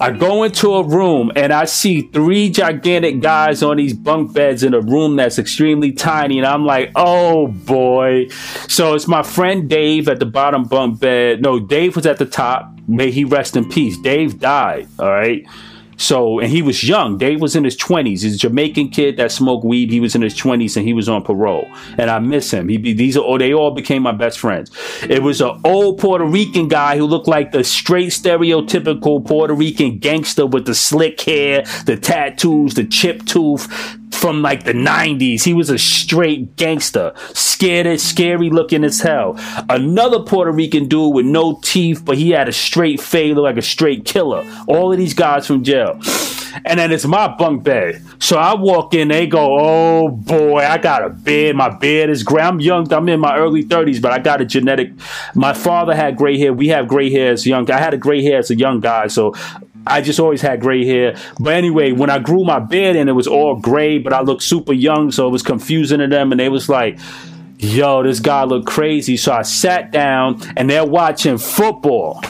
I 0.00 0.10
go 0.10 0.42
into 0.44 0.74
a 0.74 0.82
room 0.82 1.32
and 1.36 1.52
I 1.52 1.64
see 1.64 2.02
three 2.02 2.50
gigantic 2.50 3.20
guys 3.20 3.62
on 3.62 3.76
these 3.76 3.94
bunk 3.94 4.32
beds 4.32 4.62
in 4.62 4.74
a 4.74 4.80
room 4.80 5.16
that's 5.16 5.38
extremely 5.38 5.92
tiny. 5.92 6.38
And 6.38 6.46
I'm 6.46 6.64
like, 6.64 6.92
oh 6.96 7.48
boy. 7.48 8.28
So 8.68 8.94
it's 8.94 9.08
my 9.08 9.22
friend 9.22 9.68
Dave 9.68 10.08
at 10.08 10.18
the 10.18 10.26
bottom 10.26 10.64
bunk 10.64 11.00
bed. 11.00 11.42
No, 11.42 11.58
Dave 11.60 11.96
was 11.96 12.06
at 12.06 12.18
the 12.18 12.26
top. 12.26 12.72
May 12.86 13.10
he 13.10 13.24
rest 13.24 13.56
in 13.56 13.68
peace. 13.68 13.98
Dave 13.98 14.40
died. 14.40 14.88
All 14.98 15.10
right. 15.10 15.44
So, 15.98 16.38
and 16.38 16.48
he 16.48 16.62
was 16.62 16.82
young. 16.82 17.18
Dave 17.18 17.40
was 17.40 17.56
in 17.56 17.64
his 17.64 17.76
20s. 17.76 18.22
He's 18.22 18.34
a 18.36 18.38
Jamaican 18.38 18.90
kid 18.90 19.16
that 19.16 19.32
smoked 19.32 19.64
weed. 19.64 19.90
He 19.90 20.00
was 20.00 20.14
in 20.14 20.22
his 20.22 20.34
20s 20.34 20.76
and 20.76 20.86
he 20.86 20.94
was 20.94 21.08
on 21.08 21.22
parole. 21.22 21.68
And 21.98 22.08
I 22.08 22.18
miss 22.20 22.50
him. 22.52 22.68
He 22.68 22.78
these 22.78 23.16
are 23.16 23.24
oh, 23.24 23.36
they 23.36 23.52
all 23.52 23.72
became 23.72 24.02
my 24.02 24.12
best 24.12 24.38
friends. 24.38 24.70
It 25.02 25.22
was 25.22 25.40
an 25.40 25.60
old 25.64 25.98
Puerto 25.98 26.24
Rican 26.24 26.68
guy 26.68 26.96
who 26.96 27.04
looked 27.04 27.28
like 27.28 27.52
the 27.52 27.64
straight 27.64 28.10
stereotypical 28.10 29.24
Puerto 29.24 29.54
Rican 29.54 29.98
gangster 29.98 30.46
with 30.46 30.66
the 30.66 30.74
slick 30.74 31.20
hair, 31.20 31.64
the 31.84 31.96
tattoos, 31.96 32.74
the 32.74 32.84
chip 32.84 33.26
tooth, 33.26 33.97
from 34.18 34.42
like 34.42 34.64
the 34.64 34.72
90s. 34.72 35.44
He 35.44 35.54
was 35.54 35.70
a 35.70 35.78
straight 35.78 36.56
gangster, 36.56 37.12
scared, 37.34 38.00
scary 38.00 38.50
looking 38.50 38.84
as 38.84 39.00
hell. 39.00 39.36
Another 39.68 40.20
Puerto 40.20 40.50
Rican 40.50 40.88
dude 40.88 41.14
with 41.14 41.26
no 41.26 41.60
teeth, 41.62 42.04
but 42.04 42.18
he 42.18 42.30
had 42.30 42.48
a 42.48 42.52
straight 42.52 43.00
fade, 43.00 43.36
like 43.36 43.56
a 43.56 43.62
straight 43.62 44.04
killer. 44.04 44.44
All 44.66 44.92
of 44.92 44.98
these 44.98 45.14
guys 45.14 45.46
from 45.46 45.62
jail. 45.62 46.00
And 46.64 46.80
then 46.80 46.90
it's 46.92 47.04
my 47.04 47.28
bunk 47.28 47.62
bed. 47.62 48.02
So 48.18 48.38
I 48.38 48.54
walk 48.54 48.94
in, 48.94 49.08
they 49.08 49.26
go, 49.26 49.58
oh 49.60 50.08
boy, 50.08 50.58
I 50.58 50.78
got 50.78 51.04
a 51.04 51.10
beard. 51.10 51.56
My 51.56 51.68
beard 51.68 52.10
is 52.10 52.22
gray. 52.22 52.42
I'm 52.42 52.58
young. 52.58 52.92
I'm 52.92 53.08
in 53.08 53.20
my 53.20 53.36
early 53.36 53.64
30s, 53.64 54.00
but 54.00 54.12
I 54.12 54.18
got 54.18 54.40
a 54.40 54.44
genetic. 54.44 54.92
My 55.34 55.52
father 55.52 55.94
had 55.94 56.16
gray 56.16 56.38
hair. 56.38 56.52
We 56.52 56.68
have 56.68 56.88
gray 56.88 57.10
hair 57.10 57.32
as 57.32 57.46
young. 57.46 57.70
I 57.70 57.78
had 57.78 57.94
a 57.94 57.98
gray 57.98 58.22
hair 58.22 58.38
as 58.38 58.50
a 58.50 58.56
young 58.56 58.80
guy. 58.80 59.06
So 59.08 59.34
I 59.88 60.00
just 60.00 60.20
always 60.20 60.40
had 60.40 60.60
gray 60.60 60.86
hair. 60.86 61.16
But 61.40 61.54
anyway, 61.54 61.92
when 61.92 62.10
I 62.10 62.18
grew 62.18 62.44
my 62.44 62.58
beard 62.58 62.96
and 62.96 63.08
it 63.08 63.14
was 63.14 63.26
all 63.26 63.56
gray, 63.56 63.98
but 63.98 64.12
I 64.12 64.20
looked 64.20 64.42
super 64.42 64.72
young, 64.72 65.10
so 65.10 65.26
it 65.26 65.30
was 65.30 65.42
confusing 65.42 65.98
to 65.98 66.06
them. 66.06 66.32
And 66.32 66.40
they 66.40 66.48
was 66.48 66.68
like, 66.68 66.98
yo, 67.58 68.02
this 68.02 68.20
guy 68.20 68.44
looked 68.44 68.66
crazy. 68.66 69.16
So 69.16 69.32
I 69.32 69.42
sat 69.42 69.90
down 69.90 70.40
and 70.56 70.68
they're 70.70 70.84
watching 70.84 71.38
football. 71.38 72.22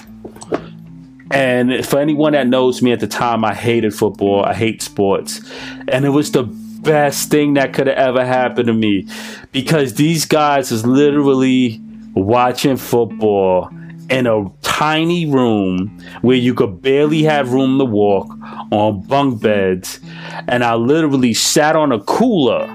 And 1.31 1.87
for 1.87 1.99
anyone 1.99 2.33
that 2.33 2.47
knows 2.47 2.81
me 2.81 2.93
at 2.93 3.01
the 3.01 3.07
time, 3.07 3.45
I 3.45 3.55
hated 3.55 3.95
football. 3.95 4.45
I 4.45 4.55
hate 4.55 4.81
sports. 4.81 5.41
And 5.87 6.05
it 6.05 6.11
was 6.11 6.33
the 6.33 6.45
best 6.45 7.31
thing 7.31 7.55
that 7.55 7.75
could 7.75 7.87
have 7.87 7.99
ever 7.99 8.25
happened 8.25 8.69
to 8.69 8.73
me 8.73 9.07
because 9.53 9.95
these 9.95 10.25
guys 10.25 10.73
is 10.73 10.87
literally 10.87 11.81
watching 12.15 12.77
football 12.77 13.71
in 14.11 14.27
a 14.27 14.49
tiny 14.63 15.27
room 15.27 15.99
where 16.23 16.37
you 16.37 16.55
could 16.55 16.81
barely 16.81 17.23
have 17.23 17.53
room 17.53 17.79
to 17.79 17.85
walk 17.85 18.29
on 18.71 19.03
bunk 19.03 19.43
beds. 19.43 20.01
And 20.47 20.65
I 20.65 20.75
literally 20.75 21.35
sat 21.35 21.77
on 21.77 21.93
a 21.93 22.01
cooler 22.01 22.75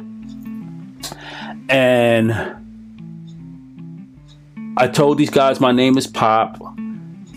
and 1.69 2.33
I 4.77 4.87
told 4.87 5.17
these 5.17 5.29
guys 5.29 5.59
my 5.59 5.71
name 5.71 5.97
is 5.97 6.07
Pop. 6.07 6.61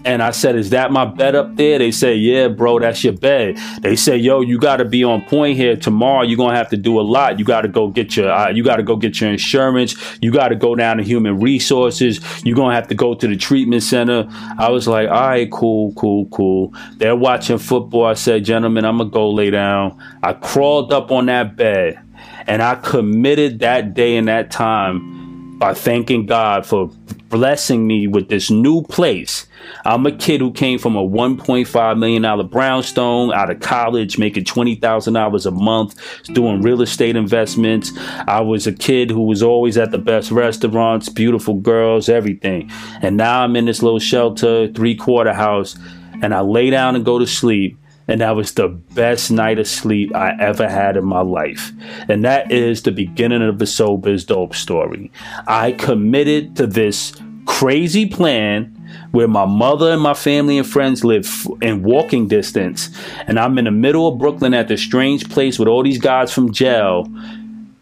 And 0.06 0.22
I 0.22 0.30
said, 0.30 0.54
Is 0.54 0.70
that 0.70 0.92
my 0.92 1.04
bed 1.04 1.34
up 1.34 1.56
there? 1.56 1.80
They 1.80 1.90
said, 1.90 2.20
Yeah, 2.20 2.46
bro, 2.46 2.78
that's 2.78 3.02
your 3.02 3.12
bed. 3.12 3.58
They 3.80 3.96
said, 3.96 4.20
Yo, 4.20 4.40
you 4.40 4.56
got 4.56 4.76
to 4.76 4.84
be 4.84 5.02
on 5.02 5.22
point 5.22 5.56
here. 5.56 5.76
Tomorrow, 5.76 6.22
you're 6.22 6.36
to 6.52 6.56
have 6.56 6.68
to 6.70 6.76
do 6.76 7.00
a 7.00 7.02
lot. 7.02 7.40
You 7.40 7.44
got 7.44 7.62
to 7.62 7.68
go 7.68 7.88
get 7.88 8.16
your, 8.16 8.30
uh, 8.30 8.50
you 8.50 8.62
got 8.62 8.76
to 8.76 8.84
go 8.84 8.94
get 8.94 9.20
your 9.20 9.30
insurance. 9.30 9.96
You 10.22 10.30
got 10.30 10.48
to 10.48 10.54
go 10.54 10.76
down 10.76 10.98
to 10.98 11.02
human 11.02 11.40
resources. 11.40 12.20
You're 12.44 12.56
to 12.56 12.74
have 12.76 12.86
to 12.86 12.94
go 12.94 13.14
to 13.14 13.26
the 13.26 13.36
treatment 13.36 13.82
center. 13.82 14.28
I 14.56 14.70
was 14.70 14.86
like, 14.86 15.08
All 15.08 15.28
right, 15.28 15.50
cool, 15.50 15.92
cool, 15.94 16.26
cool. 16.26 16.72
They're 16.98 17.16
watching 17.16 17.58
football. 17.58 18.06
I 18.06 18.14
said, 18.14 18.44
Gentlemen, 18.44 18.84
I'm 18.84 18.98
to 19.10 19.14
go 19.14 19.28
lay 19.30 19.50
down. 19.50 20.00
I 20.22 20.34
crawled 20.34 20.92
up 20.92 21.10
on 21.10 21.26
that 21.26 21.56
bed 21.56 21.98
and 22.46 22.62
I 22.62 22.76
committed 22.76 23.58
that 23.58 23.94
day 23.94 24.16
and 24.16 24.28
that 24.28 24.52
time 24.52 25.25
by 25.58 25.72
thanking 25.74 26.26
God 26.26 26.66
for 26.66 26.90
blessing 27.28 27.86
me 27.86 28.06
with 28.06 28.28
this 28.28 28.50
new 28.50 28.82
place. 28.82 29.46
I'm 29.84 30.06
a 30.06 30.12
kid 30.12 30.40
who 30.40 30.52
came 30.52 30.78
from 30.78 30.96
a 30.96 31.02
$1.5 31.02 31.98
million 31.98 32.48
brownstone 32.48 33.32
out 33.32 33.50
of 33.50 33.60
college, 33.60 34.18
making 34.18 34.44
$20,000 34.44 35.46
a 35.46 35.50
month, 35.50 36.22
doing 36.24 36.62
real 36.62 36.82
estate 36.82 37.16
investments. 37.16 37.92
I 38.28 38.40
was 38.40 38.66
a 38.66 38.72
kid 38.72 39.10
who 39.10 39.22
was 39.22 39.42
always 39.42 39.76
at 39.76 39.90
the 39.90 39.98
best 39.98 40.30
restaurants, 40.30 41.08
beautiful 41.08 41.54
girls, 41.54 42.08
everything. 42.08 42.70
And 43.02 43.16
now 43.16 43.42
I'm 43.42 43.56
in 43.56 43.64
this 43.64 43.82
little 43.82 43.98
shelter, 43.98 44.68
three 44.72 44.94
quarter 44.94 45.32
house, 45.32 45.76
and 46.22 46.34
I 46.34 46.40
lay 46.40 46.70
down 46.70 46.96
and 46.96 47.04
go 47.04 47.18
to 47.18 47.26
sleep. 47.26 47.78
And 48.08 48.20
that 48.20 48.36
was 48.36 48.52
the 48.52 48.68
best 48.68 49.30
night 49.30 49.58
of 49.58 49.66
sleep 49.66 50.14
I 50.14 50.36
ever 50.38 50.68
had 50.68 50.96
in 50.96 51.04
my 51.04 51.22
life. 51.22 51.72
And 52.08 52.24
that 52.24 52.52
is 52.52 52.82
the 52.82 52.92
beginning 52.92 53.42
of 53.42 53.58
the 53.58 53.66
Sober's 53.66 54.24
Dope 54.24 54.54
story. 54.54 55.10
I 55.46 55.72
committed 55.72 56.56
to 56.56 56.66
this 56.66 57.14
crazy 57.46 58.06
plan 58.06 58.72
where 59.10 59.28
my 59.28 59.44
mother 59.44 59.92
and 59.92 60.02
my 60.02 60.14
family 60.14 60.58
and 60.58 60.66
friends 60.66 61.04
live 61.04 61.46
in 61.62 61.82
walking 61.82 62.28
distance. 62.28 62.90
And 63.26 63.38
I'm 63.38 63.58
in 63.58 63.64
the 63.64 63.70
middle 63.70 64.08
of 64.08 64.18
Brooklyn 64.18 64.54
at 64.54 64.68
this 64.68 64.82
strange 64.82 65.28
place 65.28 65.58
with 65.58 65.68
all 65.68 65.82
these 65.82 65.98
guys 65.98 66.32
from 66.32 66.52
jail. 66.52 67.06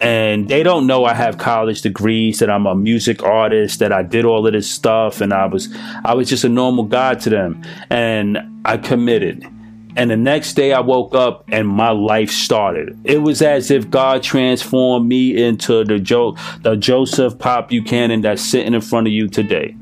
And 0.01 0.49
they 0.49 0.63
don't 0.63 0.87
know 0.87 1.05
I 1.05 1.15
have 1.15 1.39
college 1.39 1.83
degrees, 1.83 2.39
that 2.41 2.51
I'm 2.51 2.67
a 2.67 2.75
music 2.75 3.23
artist, 3.23 3.79
that 3.79 3.93
I 3.93 4.03
did 4.03 4.25
all 4.25 4.47
of 4.47 4.53
this 4.53 4.71
stuff, 4.71 5.21
and 5.21 5.33
I 5.33 5.47
was 5.47 5.75
I 6.05 6.15
was 6.15 6.29
just 6.29 6.45
a 6.45 6.49
normal 6.49 6.85
guy 6.85 7.15
to 7.15 7.31
them. 7.31 7.63
And 7.91 8.39
I 8.65 8.77
committed. 8.77 9.49
And 9.97 10.11
the 10.11 10.17
next 10.17 10.55
day 10.55 10.73
I 10.73 10.81
woke 10.81 11.15
up 11.15 11.45
and 11.49 11.69
my 11.69 11.91
life 11.91 12.31
started. 12.31 12.99
It 13.05 13.19
was 13.19 13.43
as 13.43 13.71
if 13.71 13.91
God 13.91 14.23
transformed 14.23 15.09
me 15.09 15.43
into 15.43 15.85
the 15.85 15.99
jo- 15.99 16.37
the 16.63 16.77
Joseph 16.77 17.39
Pop 17.39 17.69
Buchanan 17.69 18.23
that's 18.23 18.43
sitting 18.43 18.75
in 18.75 18.81
front 18.81 19.07
of 19.07 19.13
you 19.13 19.29
today. 19.29 19.77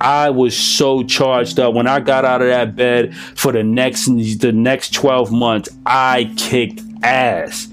I 0.00 0.30
was 0.30 0.56
so 0.56 1.02
charged 1.02 1.58
up 1.58 1.74
when 1.74 1.86
I 1.86 2.00
got 2.00 2.24
out 2.24 2.42
of 2.42 2.48
that 2.48 2.76
bed 2.76 3.16
for 3.16 3.52
the 3.52 3.62
next 3.62 4.06
the 4.06 4.52
next 4.52 4.92
12 4.92 5.32
months. 5.32 5.68
I 5.86 6.32
kicked 6.36 6.82
ass 7.02 7.68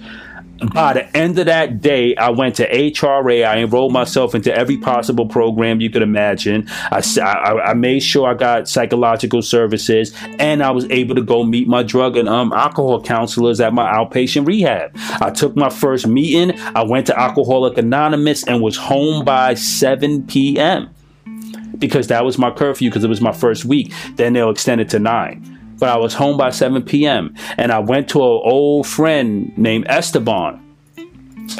by 0.74 0.94
the 0.94 1.18
end 1.18 1.38
of 1.39 1.48
that 1.48 1.82
day, 1.82 2.16
I 2.16 2.30
went 2.30 2.56
to 2.56 2.70
HRA. 2.70 3.46
I 3.46 3.58
enrolled 3.58 3.92
myself 3.92 4.36
into 4.36 4.56
every 4.56 4.78
possible 4.78 5.26
program 5.26 5.82
you 5.82 5.89
could 5.89 6.02
imagine. 6.02 6.68
I, 6.70 7.04
I, 7.22 7.72
I, 7.72 7.74
made 7.74 8.02
sure 8.02 8.28
I 8.28 8.34
got 8.36 8.70
psychological 8.70 9.42
services, 9.42 10.13
and 10.39 10.63
I 10.63 10.72
was 10.72 10.86
able 10.89 11.16
to 11.16 11.22
go 11.22 11.44
meet 11.44 11.68
my 11.68 11.84
drug 11.84 12.18
and 12.18 12.30
um, 12.30 12.54
alcohol 12.54 13.02
counselors 13.02 13.60
at 13.60 13.74
my 13.74 13.92
outpatient 13.92 14.46
rehab. 14.46 14.92
I 15.22 15.32
took 15.32 15.56
my 15.56 15.70
first 15.70 16.08
meeting. 16.08 16.58
I 16.60 16.84
went 16.84 17.08
to 17.08 17.20
Alcoholic 17.20 17.78
Anonymous 17.78 18.46
and 18.48 18.62
was 18.62 18.78
home 18.78 19.26
by 19.26 19.56
7 19.56 20.28
p.m. 20.28 20.94
because 21.78 22.08
that 22.08 22.24
was 22.24 22.38
my 22.38 22.52
curfew 22.52 22.89
because 22.89 23.04
it 23.04 23.10
was 23.10 23.22
my 23.22 23.34
first 23.34 23.66
week. 23.66 23.92
Then 24.16 24.34
they'll 24.34 24.52
extend 24.52 24.82
it 24.82 24.89
to 24.89 25.00
9 25.00 25.53
but 25.84 25.89
I 25.89 25.98
was 25.98 26.13
home 26.13 26.38
by 26.38 26.50
7 26.50 26.84
p.m. 26.84 27.36
and 27.58 27.69
I 27.69 27.80
went 27.80 28.08
to 28.12 28.19
an 28.19 28.41
old 28.46 28.88
friend 28.88 29.52
named 29.58 29.86
Esteban 29.89 30.63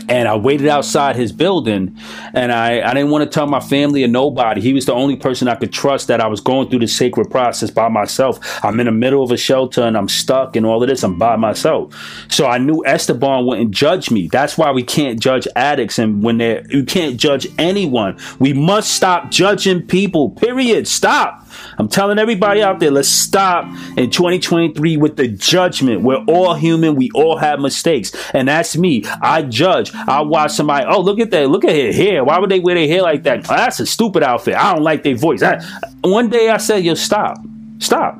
and 0.08 0.30
I 0.30 0.38
waited 0.38 0.70
outside 0.70 1.18
his 1.18 1.34
building 1.34 2.00
and 2.34 2.54
I, 2.54 2.90
I 2.90 2.94
didn't 2.94 3.12
want 3.12 3.30
to 3.30 3.30
tell 3.30 3.48
my 3.48 3.60
family 3.60 4.02
or 4.02 4.08
nobody. 4.08 4.62
He 4.62 4.72
was 4.72 4.86
the 4.86 4.94
only 4.94 5.18
person 5.18 5.50
I 5.50 5.56
could 5.56 5.74
trust 5.74 6.08
that 6.08 6.22
I 6.22 6.28
was 6.28 6.40
going 6.40 6.70
through 6.70 6.80
the 6.80 6.88
sacred 6.88 7.32
process 7.32 7.70
by 7.70 7.90
myself. 7.90 8.40
I'm 8.64 8.80
in 8.80 8.86
the 8.86 8.94
middle 8.94 9.24
of 9.24 9.32
a 9.32 9.36
shelter 9.36 9.84
and 9.84 9.98
I'm 9.98 10.08
stuck 10.08 10.56
and 10.56 10.66
all 10.66 10.82
of 10.82 10.88
this. 10.88 11.04
I'm 11.04 11.20
by 11.20 11.36
myself. 11.36 11.94
So 12.30 12.46
I 12.46 12.60
knew 12.60 12.82
Esteban 12.86 13.46
wouldn't 13.46 13.72
judge 13.72 14.10
me. 14.10 14.30
That's 14.30 14.58
why 14.58 14.72
we 14.72 14.84
can't 14.84 15.20
judge 15.20 15.50
addicts 15.58 16.00
and 16.00 16.24
when 16.24 16.38
they're, 16.38 16.66
you 16.70 16.86
can't 16.86 17.18
judge 17.18 17.46
anyone. 17.58 18.18
We 18.40 18.54
must 18.54 18.94
stop 18.94 19.32
judging 19.32 19.86
people, 19.86 20.30
period. 20.30 20.88
Stop. 20.88 21.43
I'm 21.78 21.88
telling 21.88 22.20
everybody 22.20 22.62
out 22.62 22.80
there, 22.80 22.92
let's 22.92 23.10
stop 23.10 23.66
in 23.98 24.10
2023 24.10 24.98
with 24.98 25.18
the 25.18 25.28
judgment. 25.28 26.02
We're 26.02 26.24
all 26.28 26.54
human. 26.54 26.96
We 26.96 27.12
all 27.14 27.38
have 27.38 27.60
mistakes. 27.60 28.12
And 28.34 28.48
that's 28.48 28.78
me. 28.78 29.04
I 29.22 29.44
judge. 29.44 29.94
I 29.94 30.22
watch 30.22 30.52
somebody, 30.52 30.86
oh, 30.88 31.02
look 31.02 31.20
at 31.20 31.32
that. 31.32 31.50
Look 31.50 31.66
at 31.66 31.76
her 31.76 31.92
hair. 31.92 32.24
Why 32.24 32.40
would 32.40 32.50
they 32.50 32.60
wear 32.60 32.76
their 32.76 32.88
hair 32.88 33.02
like 33.02 33.24
that? 33.24 33.50
Oh, 33.50 33.56
that's 33.56 33.80
a 33.80 33.86
stupid 33.86 34.24
outfit. 34.24 34.56
I 34.56 34.74
don't 34.74 34.84
like 34.84 35.04
their 35.04 35.16
voice. 35.16 35.42
I, 35.42 35.62
one 36.02 36.30
day 36.30 36.50
I 36.50 36.58
said, 36.58 36.84
yo, 36.84 36.94
stop. 36.94 37.38
Stop. 37.80 38.20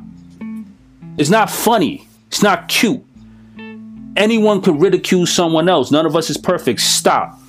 It's 1.18 1.30
not 1.30 1.50
funny. 1.50 2.08
It's 2.28 2.42
not 2.42 2.68
cute. 2.68 3.04
Anyone 4.16 4.62
could 4.62 4.80
ridicule 4.80 5.26
someone 5.26 5.70
else. 5.70 5.92
None 5.92 6.06
of 6.06 6.16
us 6.16 6.30
is 6.30 6.38
perfect. 6.38 6.80
Stop. 6.82 7.40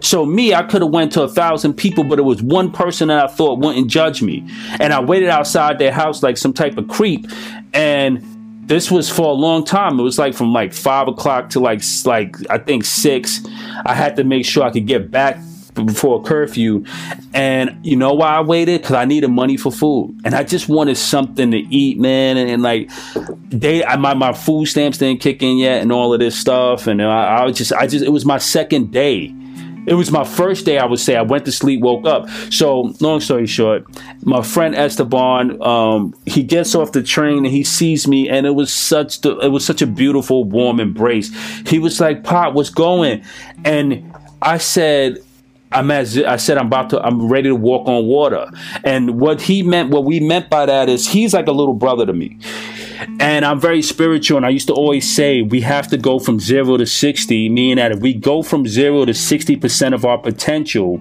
So 0.00 0.26
me, 0.26 0.54
I 0.54 0.62
could 0.62 0.82
have 0.82 0.90
went 0.90 1.12
to 1.12 1.22
a 1.22 1.28
thousand 1.28 1.74
people, 1.74 2.04
but 2.04 2.18
it 2.18 2.22
was 2.22 2.42
one 2.42 2.70
person 2.70 3.08
that 3.08 3.24
I 3.24 3.26
thought 3.28 3.58
wouldn't 3.58 3.88
judge 3.88 4.22
me. 4.22 4.48
And 4.78 4.92
I 4.92 5.00
waited 5.00 5.28
outside 5.28 5.78
their 5.78 5.92
house 5.92 6.22
like 6.22 6.36
some 6.36 6.52
type 6.52 6.76
of 6.76 6.88
creep. 6.88 7.26
And 7.72 8.22
this 8.66 8.90
was 8.90 9.08
for 9.08 9.30
a 9.30 9.34
long 9.34 9.64
time. 9.64 9.98
It 9.98 10.02
was 10.02 10.18
like 10.18 10.34
from 10.34 10.52
like 10.52 10.72
five 10.72 11.08
o'clock 11.08 11.50
to 11.50 11.60
like 11.60 11.82
like 12.04 12.36
I 12.50 12.58
think 12.58 12.84
six. 12.84 13.40
I 13.84 13.94
had 13.94 14.16
to 14.16 14.24
make 14.24 14.44
sure 14.44 14.64
I 14.64 14.70
could 14.70 14.86
get 14.86 15.10
back 15.10 15.38
before 15.74 16.22
curfew. 16.22 16.84
And 17.32 17.78
you 17.84 17.96
know 17.96 18.12
why 18.14 18.36
I 18.36 18.40
waited? 18.40 18.82
Because 18.82 18.96
I 18.96 19.04
needed 19.04 19.28
money 19.28 19.56
for 19.56 19.70
food, 19.70 20.20
and 20.24 20.34
I 20.34 20.42
just 20.42 20.68
wanted 20.68 20.96
something 20.96 21.50
to 21.52 21.58
eat, 21.58 21.98
man. 21.98 22.36
And, 22.36 22.50
and 22.50 22.62
like 22.62 22.90
they, 23.50 23.84
I, 23.84 23.96
my 23.96 24.14
my 24.14 24.32
food 24.32 24.66
stamps 24.66 24.98
didn't 24.98 25.20
kick 25.20 25.42
in 25.42 25.58
yet, 25.58 25.82
and 25.82 25.92
all 25.92 26.12
of 26.12 26.18
this 26.18 26.36
stuff. 26.36 26.86
And 26.86 27.00
I, 27.02 27.38
I 27.38 27.44
was 27.44 27.56
just, 27.56 27.72
I 27.72 27.86
just, 27.86 28.04
it 28.04 28.10
was 28.10 28.24
my 28.24 28.38
second 28.38 28.90
day 28.90 29.34
it 29.86 29.94
was 29.94 30.10
my 30.10 30.24
first 30.24 30.66
day, 30.66 30.78
I 30.78 30.84
would 30.84 30.98
say. 30.98 31.16
I 31.16 31.22
went 31.22 31.44
to 31.46 31.52
sleep, 31.52 31.80
woke 31.80 32.06
up. 32.06 32.28
So, 32.50 32.94
long 33.00 33.20
story 33.20 33.46
short, 33.46 33.86
my 34.24 34.42
friend 34.42 34.74
Esteban, 34.74 35.62
um, 35.62 36.14
he 36.26 36.42
gets 36.42 36.74
off 36.74 36.92
the 36.92 37.02
train 37.02 37.38
and 37.38 37.46
he 37.46 37.64
sees 37.64 38.06
me, 38.06 38.28
and 38.28 38.46
it 38.46 38.54
was 38.54 38.72
such 38.72 39.20
the, 39.20 39.38
it 39.38 39.48
was 39.48 39.64
such 39.64 39.82
a 39.82 39.86
beautiful, 39.86 40.44
warm 40.44 40.80
embrace. 40.80 41.30
He 41.66 41.78
was 41.78 42.00
like, 42.00 42.24
"Pop, 42.24 42.54
what's 42.54 42.70
going?" 42.70 43.24
And 43.64 44.12
I 44.42 44.58
said, 44.58 45.18
I'm 45.72 45.90
as 45.90 46.18
I 46.18 46.36
said, 46.36 46.58
I'm 46.58 46.66
about 46.66 46.90
to, 46.90 47.00
I'm 47.00 47.28
ready 47.28 47.48
to 47.48 47.54
walk 47.54 47.88
on 47.88 48.06
water. 48.06 48.48
And 48.84 49.20
what 49.20 49.42
he 49.42 49.62
meant, 49.62 49.90
what 49.90 50.04
we 50.04 50.20
meant 50.20 50.48
by 50.48 50.66
that 50.66 50.88
is 50.88 51.08
he's 51.08 51.34
like 51.34 51.48
a 51.48 51.52
little 51.52 51.74
brother 51.74 52.06
to 52.06 52.12
me. 52.12 52.38
And 53.20 53.44
I'm 53.44 53.60
very 53.60 53.82
spiritual. 53.82 54.36
And 54.36 54.46
I 54.46 54.50
used 54.50 54.68
to 54.68 54.74
always 54.74 55.10
say 55.10 55.42
we 55.42 55.60
have 55.62 55.88
to 55.88 55.96
go 55.96 56.18
from 56.18 56.40
zero 56.40 56.76
to 56.76 56.86
60, 56.86 57.48
meaning 57.48 57.76
that 57.76 57.92
if 57.92 58.00
we 58.00 58.14
go 58.14 58.42
from 58.42 58.66
zero 58.66 59.04
to 59.04 59.12
60% 59.12 59.94
of 59.94 60.04
our 60.04 60.18
potential, 60.18 61.00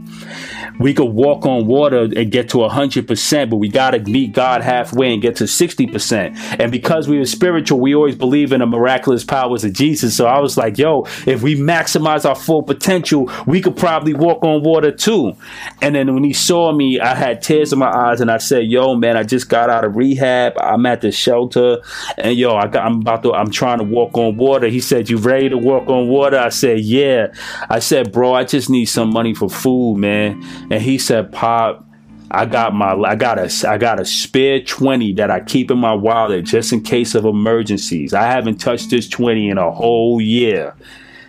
we 0.80 0.94
could 0.94 1.06
walk 1.06 1.46
on 1.46 1.68
water 1.68 2.04
and 2.04 2.32
get 2.32 2.50
to 2.50 2.58
100%, 2.58 3.50
but 3.50 3.58
we 3.58 3.70
got 3.70 3.92
to 3.92 4.00
meet 4.00 4.34
God 4.34 4.62
halfway 4.62 5.14
and 5.14 5.22
get 5.22 5.38
to 5.38 5.46
60%. 5.46 6.60
And 6.60 6.72
because 6.72 7.08
we 7.08 7.18
were 7.18 7.26
spiritual, 7.26 7.80
we 7.80 7.96
always 7.96 8.16
believe 8.16 8.52
in 8.52 8.60
the 8.60 8.66
miraculous 8.66 9.24
powers 9.24 9.64
of 9.64 9.74
Jesus. 9.74 10.16
So 10.16 10.26
I 10.26 10.40
was 10.40 10.58
like, 10.58 10.78
yo, 10.78 11.04
if 11.26 11.42
we 11.42 11.56
maximize 11.56 12.28
our 12.28 12.36
full 12.36 12.64
potential, 12.64 13.32
we 13.46 13.62
could 13.62 13.78
probably 13.78 14.14
walk 14.14 14.44
on 14.44 14.64
water 14.64 14.92
too. 14.92 15.34
And 15.82 15.96
then 15.96 16.14
when 16.14 16.24
he 16.24 16.34
saw 16.34 16.72
me, 16.72 17.00
I 17.00 17.16
had 17.16 17.42
tears 17.42 17.72
in 17.72 17.80
my 17.80 17.92
eyes 17.92 18.22
and 18.22 18.30
I 18.30 18.38
said, 18.38 18.66
yo, 18.66 18.96
man, 18.96 19.18
I 19.18 19.24
just 19.24 19.50
got 19.50 19.70
out 19.70 19.86
of 19.86 19.96
rehab. 19.96 20.54
I'm 20.60 20.86
at 20.86 21.02
the 21.02 21.12
shelter 21.12 21.78
and 22.18 22.38
yo, 22.38 22.56
I 22.56 22.68
got, 22.68 22.86
I'm 22.86 23.02
about 23.02 23.24
to, 23.24 23.34
I'm 23.34 23.52
trying 23.52 23.80
to 23.80 23.84
walk 23.84 24.18
on 24.18 24.38
water. 24.38 24.68
He 24.68 24.80
said, 24.80 25.10
you 25.10 25.18
ready 25.18 25.50
to 25.50 25.58
walk 25.58 25.90
on 25.90 26.08
water? 26.08 26.38
I 26.38 26.50
said, 26.50 26.82
yeah. 26.82 27.34
I 27.70 27.80
said, 27.80 28.12
bro, 28.12 28.34
I 28.34 28.44
just 28.44 28.70
need 28.70 28.86
some 28.86 29.12
money 29.12 29.34
for 29.34 29.50
food, 29.50 29.98
man 29.98 30.36
and 30.70 30.82
he 30.82 30.98
said, 30.98 31.32
"Pop, 31.32 31.86
I 32.32 32.46
got 32.46 32.74
my 32.74 32.94
I 32.94 33.16
got 33.16 33.40
a 33.40 33.70
I 33.70 33.78
got 33.78 34.00
a 34.00 34.06
spare 34.06 34.62
20 34.62 35.14
that 35.14 35.32
I 35.32 35.40
keep 35.40 35.72
in 35.72 35.78
my 35.78 35.94
wallet 35.94 36.46
just 36.46 36.74
in 36.74 36.82
case 36.82 37.16
of 37.16 37.26
emergencies. 37.26 38.14
I 38.14 38.24
haven't 38.24 38.58
touched 38.58 38.90
this 38.90 39.08
20 39.08 39.50
in 39.50 39.58
a 39.58 39.72
whole 39.72 40.22
year. 40.22 40.76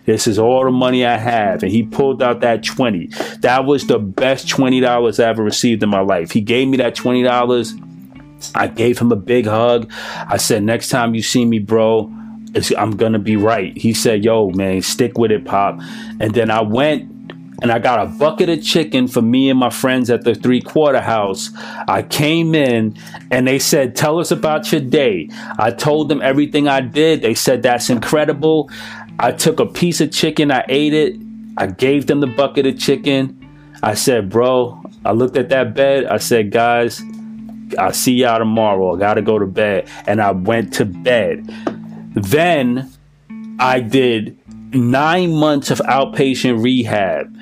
This 0.04 0.28
is 0.28 0.38
all 0.38 0.64
the 0.64 0.70
money 0.70 1.04
I 1.04 1.16
have. 1.16 1.64
And 1.64 1.72
he 1.72 1.82
pulled 1.82 2.22
out 2.22 2.38
that 2.40 2.62
20. 2.62 3.08
That 3.40 3.64
was 3.64 3.88
the 3.88 3.98
best 3.98 4.46
$20 4.46 5.18
I 5.18 5.28
ever 5.28 5.42
received 5.42 5.82
in 5.82 5.88
my 5.88 5.98
life. 5.98 6.30
He 6.30 6.40
gave 6.40 6.68
me 6.68 6.76
that 6.76 6.94
$20. 6.94 7.85
I 8.54 8.68
gave 8.68 8.98
him 8.98 9.12
a 9.12 9.16
big 9.16 9.46
hug. 9.46 9.90
I 10.12 10.36
said, 10.36 10.62
next 10.62 10.88
time 10.88 11.14
you 11.14 11.22
see 11.22 11.44
me, 11.44 11.58
bro, 11.58 12.12
I'm 12.76 12.96
gonna 12.96 13.18
be 13.18 13.36
right. 13.36 13.76
He 13.76 13.92
said, 13.92 14.24
yo, 14.24 14.50
man, 14.50 14.82
stick 14.82 15.18
with 15.18 15.30
it, 15.30 15.44
Pop. 15.44 15.78
And 16.20 16.34
then 16.34 16.50
I 16.50 16.62
went 16.62 17.10
and 17.62 17.72
I 17.72 17.78
got 17.78 18.06
a 18.06 18.06
bucket 18.06 18.48
of 18.48 18.62
chicken 18.62 19.08
for 19.08 19.22
me 19.22 19.48
and 19.48 19.58
my 19.58 19.70
friends 19.70 20.10
at 20.10 20.24
the 20.24 20.34
three 20.34 20.60
quarter 20.60 21.00
house. 21.00 21.50
I 21.88 22.02
came 22.02 22.54
in 22.54 22.96
and 23.30 23.46
they 23.46 23.58
said, 23.58 23.96
Tell 23.96 24.18
us 24.18 24.30
about 24.30 24.70
your 24.72 24.82
day. 24.82 25.30
I 25.58 25.70
told 25.70 26.08
them 26.08 26.20
everything 26.20 26.68
I 26.68 26.80
did. 26.80 27.22
They 27.22 27.34
said, 27.34 27.62
That's 27.62 27.88
incredible. 27.88 28.70
I 29.18 29.32
took 29.32 29.60
a 29.60 29.66
piece 29.66 30.00
of 30.00 30.12
chicken, 30.12 30.50
I 30.50 30.64
ate 30.68 30.92
it, 30.92 31.16
I 31.56 31.66
gave 31.66 32.06
them 32.06 32.20
the 32.20 32.26
bucket 32.26 32.66
of 32.66 32.78
chicken. 32.78 33.42
I 33.82 33.94
said, 33.94 34.28
Bro, 34.28 34.84
I 35.04 35.12
looked 35.12 35.36
at 35.36 35.48
that 35.48 35.74
bed. 35.74 36.04
I 36.06 36.18
said, 36.18 36.50
Guys, 36.50 37.00
I'll 37.78 37.92
see 37.92 38.14
y'all 38.14 38.38
tomorrow. 38.38 38.94
I 38.94 38.98
gotta 38.98 39.22
go 39.22 39.38
to 39.38 39.46
bed. 39.46 39.88
And 40.06 40.20
I 40.20 40.32
went 40.32 40.74
to 40.74 40.84
bed. 40.84 41.46
Then 42.14 42.90
I 43.58 43.80
did 43.80 44.38
nine 44.72 45.32
months 45.32 45.70
of 45.70 45.78
outpatient 45.78 46.62
rehab 46.62 47.34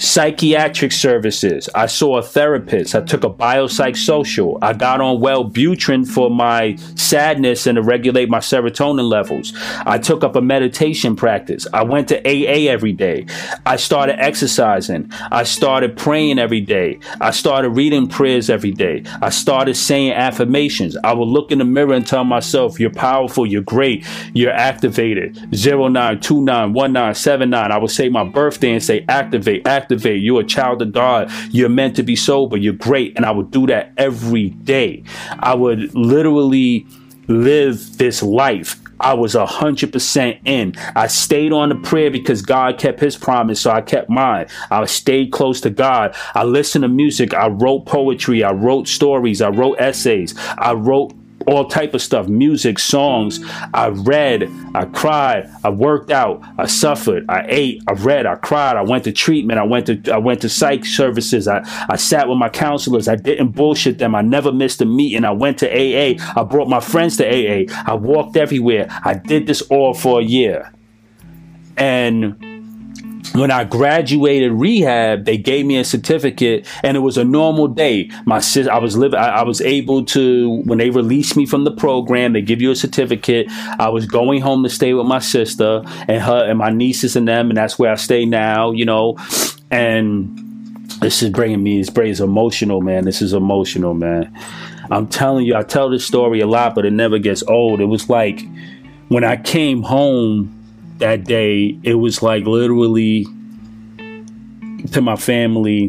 psychiatric 0.00 0.90
services. 0.92 1.68
I 1.74 1.86
saw 1.86 2.16
a 2.16 2.22
therapist. 2.22 2.94
I 2.94 3.02
took 3.02 3.22
a 3.22 3.28
biopsychosocial. 3.28 4.58
I 4.62 4.72
got 4.72 5.02
on 5.02 5.18
Wellbutrin 5.18 6.08
for 6.08 6.30
my 6.30 6.76
sadness 6.94 7.66
and 7.66 7.76
to 7.76 7.82
regulate 7.82 8.30
my 8.30 8.38
serotonin 8.38 9.10
levels. 9.10 9.52
I 9.84 9.98
took 9.98 10.24
up 10.24 10.36
a 10.36 10.40
meditation 10.40 11.16
practice. 11.16 11.66
I 11.74 11.82
went 11.82 12.08
to 12.08 12.16
AA 12.26 12.70
every 12.70 12.92
day. 12.92 13.26
I 13.66 13.76
started 13.76 14.18
exercising. 14.18 15.12
I 15.30 15.42
started 15.42 15.98
praying 15.98 16.38
every 16.38 16.62
day. 16.62 16.98
I 17.20 17.30
started 17.30 17.68
reading 17.70 18.08
prayers 18.08 18.48
every 18.48 18.72
day. 18.72 19.02
I 19.20 19.28
started 19.28 19.74
saying 19.74 20.12
affirmations. 20.12 20.96
I 21.04 21.12
would 21.12 21.28
look 21.28 21.52
in 21.52 21.58
the 21.58 21.66
mirror 21.66 21.92
and 21.92 22.06
tell 22.06 22.24
myself, 22.24 22.80
You're 22.80 22.88
powerful, 22.90 23.44
you're 23.44 23.60
great, 23.62 24.06
you're 24.32 24.50
activated. 24.50 25.34
09291979. 25.50 27.70
I 27.70 27.76
would 27.76 27.90
say 27.90 28.08
my 28.08 28.24
birthday 28.24 28.72
and 28.72 28.82
say 28.82 29.04
activate, 29.06 29.66
activate 29.66 29.89
You're 29.98 30.40
a 30.40 30.44
child 30.44 30.82
of 30.82 30.92
God. 30.92 31.30
You're 31.50 31.68
meant 31.68 31.96
to 31.96 32.02
be 32.02 32.16
sober. 32.16 32.56
You're 32.56 32.72
great. 32.72 33.16
And 33.16 33.24
I 33.24 33.30
would 33.30 33.50
do 33.50 33.66
that 33.66 33.92
every 33.96 34.50
day. 34.50 35.04
I 35.38 35.54
would 35.54 35.94
literally 35.94 36.86
live 37.28 37.98
this 37.98 38.22
life. 38.22 38.76
I 39.00 39.14
was 39.14 39.34
a 39.34 39.46
hundred 39.46 39.92
percent 39.92 40.38
in. 40.44 40.74
I 40.94 41.06
stayed 41.06 41.52
on 41.52 41.70
the 41.70 41.74
prayer 41.74 42.10
because 42.10 42.42
God 42.42 42.78
kept 42.78 43.00
his 43.00 43.16
promise, 43.16 43.62
so 43.62 43.70
I 43.70 43.80
kept 43.80 44.10
mine. 44.10 44.46
I 44.70 44.84
stayed 44.84 45.32
close 45.32 45.60
to 45.62 45.70
God. 45.70 46.14
I 46.34 46.44
listened 46.44 46.82
to 46.82 46.88
music. 46.88 47.32
I 47.32 47.48
wrote 47.48 47.86
poetry. 47.86 48.44
I 48.44 48.52
wrote 48.52 48.88
stories. 48.88 49.40
I 49.40 49.48
wrote 49.48 49.80
essays. 49.80 50.34
I 50.58 50.74
wrote 50.74 51.14
all 51.46 51.66
type 51.68 51.94
of 51.94 52.02
stuff. 52.02 52.28
Music 52.28 52.78
songs. 52.78 53.40
I 53.74 53.88
read 53.88 54.50
i 54.74 54.84
cried 54.84 55.50
i 55.64 55.68
worked 55.68 56.10
out 56.10 56.42
i 56.58 56.66
suffered 56.66 57.24
i 57.28 57.44
ate 57.48 57.82
i 57.88 57.92
read 57.92 58.26
i 58.26 58.34
cried 58.36 58.76
i 58.76 58.82
went 58.82 59.04
to 59.04 59.12
treatment 59.12 59.58
i 59.58 59.62
went 59.62 59.86
to 59.86 60.12
i 60.12 60.16
went 60.16 60.40
to 60.40 60.48
psych 60.48 60.84
services 60.84 61.48
i, 61.48 61.60
I 61.88 61.96
sat 61.96 62.28
with 62.28 62.38
my 62.38 62.48
counselors 62.48 63.08
i 63.08 63.16
didn't 63.16 63.48
bullshit 63.48 63.98
them 63.98 64.14
i 64.14 64.22
never 64.22 64.52
missed 64.52 64.80
a 64.80 64.86
meeting 64.86 65.24
i 65.24 65.32
went 65.32 65.58
to 65.58 65.68
aa 65.68 66.40
i 66.40 66.44
brought 66.44 66.68
my 66.68 66.80
friends 66.80 67.16
to 67.18 67.26
aa 67.26 67.64
i 67.86 67.94
walked 67.94 68.36
everywhere 68.36 68.86
i 69.04 69.14
did 69.14 69.46
this 69.46 69.62
all 69.62 69.94
for 69.94 70.20
a 70.20 70.24
year. 70.24 70.72
And 71.76 72.36
when 73.32 73.50
I 73.50 73.64
graduated 73.64 74.52
rehab, 74.52 75.24
they 75.24 75.38
gave 75.38 75.66
me 75.66 75.78
a 75.78 75.84
certificate, 75.84 76.66
and 76.82 76.96
it 76.96 77.00
was 77.00 77.16
a 77.16 77.24
normal 77.24 77.68
day. 77.68 78.10
My 78.24 78.40
sis, 78.40 78.66
I 78.66 78.78
was 78.78 78.96
living, 78.96 79.18
I, 79.18 79.42
was 79.42 79.60
able 79.60 80.04
to 80.06 80.62
when 80.64 80.78
they 80.78 80.90
released 80.90 81.36
me 81.36 81.46
from 81.46 81.64
the 81.64 81.70
program. 81.70 82.32
They 82.32 82.42
give 82.42 82.60
you 82.60 82.70
a 82.70 82.76
certificate. 82.76 83.46
I 83.78 83.88
was 83.88 84.06
going 84.06 84.40
home 84.40 84.62
to 84.64 84.68
stay 84.68 84.94
with 84.94 85.06
my 85.06 85.20
sister 85.20 85.82
and 86.08 86.22
her 86.22 86.48
and 86.48 86.58
my 86.58 86.70
nieces 86.70 87.16
and 87.16 87.28
them, 87.28 87.50
and 87.50 87.56
that's 87.56 87.78
where 87.78 87.92
I 87.92 87.96
stay 87.96 88.24
now. 88.24 88.72
You 88.72 88.84
know, 88.84 89.16
and 89.70 90.36
this 91.00 91.22
is 91.22 91.30
bringing 91.30 91.62
me. 91.62 91.78
This 91.78 91.90
brings 91.90 92.20
emotional, 92.20 92.80
man. 92.80 93.04
This 93.04 93.22
is 93.22 93.32
emotional, 93.32 93.94
man. 93.94 94.36
I'm 94.90 95.06
telling 95.06 95.46
you, 95.46 95.54
I 95.54 95.62
tell 95.62 95.88
this 95.88 96.04
story 96.04 96.40
a 96.40 96.46
lot, 96.46 96.74
but 96.74 96.84
it 96.84 96.92
never 96.92 97.18
gets 97.18 97.44
old. 97.44 97.80
It 97.80 97.84
was 97.84 98.10
like 98.10 98.44
when 99.08 99.22
I 99.22 99.36
came 99.36 99.82
home 99.82 100.59
that 101.00 101.24
day, 101.24 101.78
it 101.82 101.94
was 101.94 102.22
like 102.22 102.44
literally 102.44 103.26
to 104.92 105.00
my 105.00 105.16
family 105.16 105.86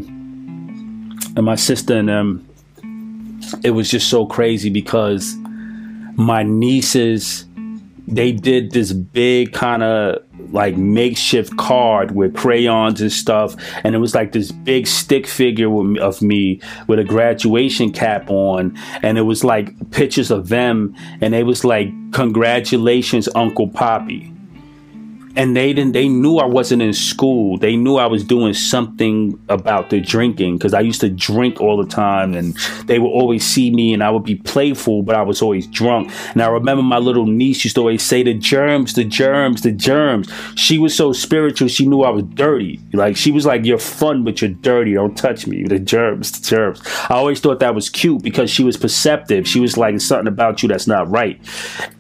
and 1.36 1.44
my 1.44 1.56
sister 1.56 1.98
and 1.98 2.10
them. 2.10 2.48
It 3.64 3.72
was 3.72 3.90
just 3.90 4.10
so 4.10 4.26
crazy 4.26 4.70
because 4.70 5.36
my 6.16 6.44
nieces, 6.44 7.46
they 8.08 8.32
did 8.32 8.72
this 8.72 8.94
big 8.94 9.54
kind 9.54 9.84
of 9.84 10.24
like 10.52 10.76
makeshift 10.76 11.56
card 11.58 12.12
with 12.12 12.36
crayons 12.36 13.00
and 13.00 13.12
stuff 13.12 13.56
and 13.84 13.96
it 13.96 14.00
was 14.00 14.16
like 14.16 14.32
this 14.32 14.52
big 14.52 14.88
stick 14.88 15.28
figure 15.28 15.70
of 16.02 16.22
me 16.22 16.60
with 16.88 17.00
a 17.00 17.04
graduation 17.04 17.92
cap 17.92 18.30
on 18.30 18.78
and 19.02 19.18
it 19.18 19.22
was 19.22 19.44
like 19.44 19.92
pictures 19.92 20.32
of 20.32 20.50
them 20.50 20.94
and 21.22 21.36
it 21.36 21.44
was 21.44 21.64
like 21.64 21.90
congratulations 22.12 23.30
uncle 23.36 23.70
poppy 23.70 24.31
and 25.36 25.56
they 25.56 25.74
didn't 25.74 25.94
they 25.94 26.08
knew 26.08 26.38
I 26.38 26.46
wasn't 26.46 26.82
in 26.82 26.94
school. 26.94 27.58
They 27.58 27.76
knew 27.76 27.98
I 27.98 28.06
was 28.06 28.24
doing 28.24 28.54
something 28.54 29.40
about 29.50 29.90
the 29.90 30.02
drinking 30.02 30.58
because 30.58 30.74
I 30.74 30.82
used 30.82 31.02
to 31.02 31.10
drink 31.10 31.62
all 31.62 31.78
the 31.82 31.90
time 31.90 32.34
and 32.34 32.54
they 32.86 33.00
would 33.00 33.10
always 33.10 33.46
see 33.46 33.72
me 33.72 33.94
and 33.94 34.04
I 34.04 34.10
would 34.10 34.24
be 34.24 34.36
playful, 34.36 35.04
but 35.04 35.16
I 35.16 35.22
was 35.22 35.42
always 35.42 35.68
drunk. 35.68 36.12
And 36.34 36.42
I 36.42 36.50
remember 36.50 36.84
my 36.84 36.98
little 36.98 37.26
niece 37.26 37.64
used 37.64 37.76
to 37.76 37.82
always 37.82 38.04
say 38.04 38.24
the 38.24 38.34
germs, 38.34 38.94
the 38.94 39.06
germs, 39.06 39.62
the 39.62 39.72
germs. 39.72 40.32
She 40.56 40.78
was 40.78 40.96
so 40.96 41.14
spiritual, 41.14 41.68
she 41.68 41.86
knew 41.86 42.02
I 42.02 42.10
was 42.10 42.24
dirty. 42.24 42.80
Like 42.94 43.16
she 43.16 43.32
was 43.32 43.46
like, 43.46 43.66
You're 43.66 43.78
fun, 43.78 44.24
but 44.24 44.42
you're 44.42 44.52
dirty. 44.52 44.94
Don't 44.94 45.18
touch 45.18 45.48
me. 45.48 45.64
The 45.64 45.80
germs, 45.80 46.32
the 46.32 46.46
germs. 46.46 46.82
I 47.10 47.16
always 47.16 47.40
thought 47.40 47.60
that 47.60 47.76
was 47.76 47.90
cute 47.90 48.22
because 48.22 48.50
she 48.50 48.64
was 48.64 48.78
perceptive. 48.78 49.48
She 49.48 49.60
was 49.60 49.78
like 49.78 50.00
something 50.02 50.28
about 50.28 50.62
you 50.62 50.70
that's 50.70 50.88
not 50.88 51.10
right. 51.10 51.40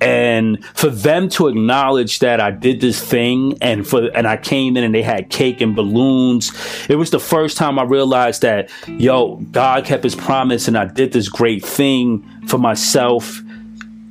And 0.01 0.63
for 0.75 0.89
them 0.89 1.29
to 1.29 1.47
acknowledge 1.47 2.19
that 2.19 2.39
I 2.41 2.51
did 2.51 2.82
this 2.82 3.03
thing 3.03 3.20
thing 3.22 3.57
and 3.61 3.88
for 3.88 4.09
and 4.15 4.28
I 4.28 4.38
came 4.38 4.76
in 4.78 4.84
and 4.84 4.95
they 4.95 5.03
had 5.03 5.30
cake 5.30 5.61
and 5.61 5.76
balloons. 5.76 6.51
It 6.89 6.95
was 6.95 7.11
the 7.11 7.19
first 7.19 7.55
time 7.55 7.78
I 7.78 7.84
realized 7.84 8.41
that 8.41 8.72
yo, 8.88 9.36
God 9.51 9.86
kept 9.86 10.03
his 10.03 10.15
promise 10.15 10.67
and 10.67 10.78
I 10.78 10.86
did 10.86 11.13
this 11.13 11.30
great 11.30 11.63
thing 11.63 12.24
for 12.47 12.57
myself. 12.57 13.41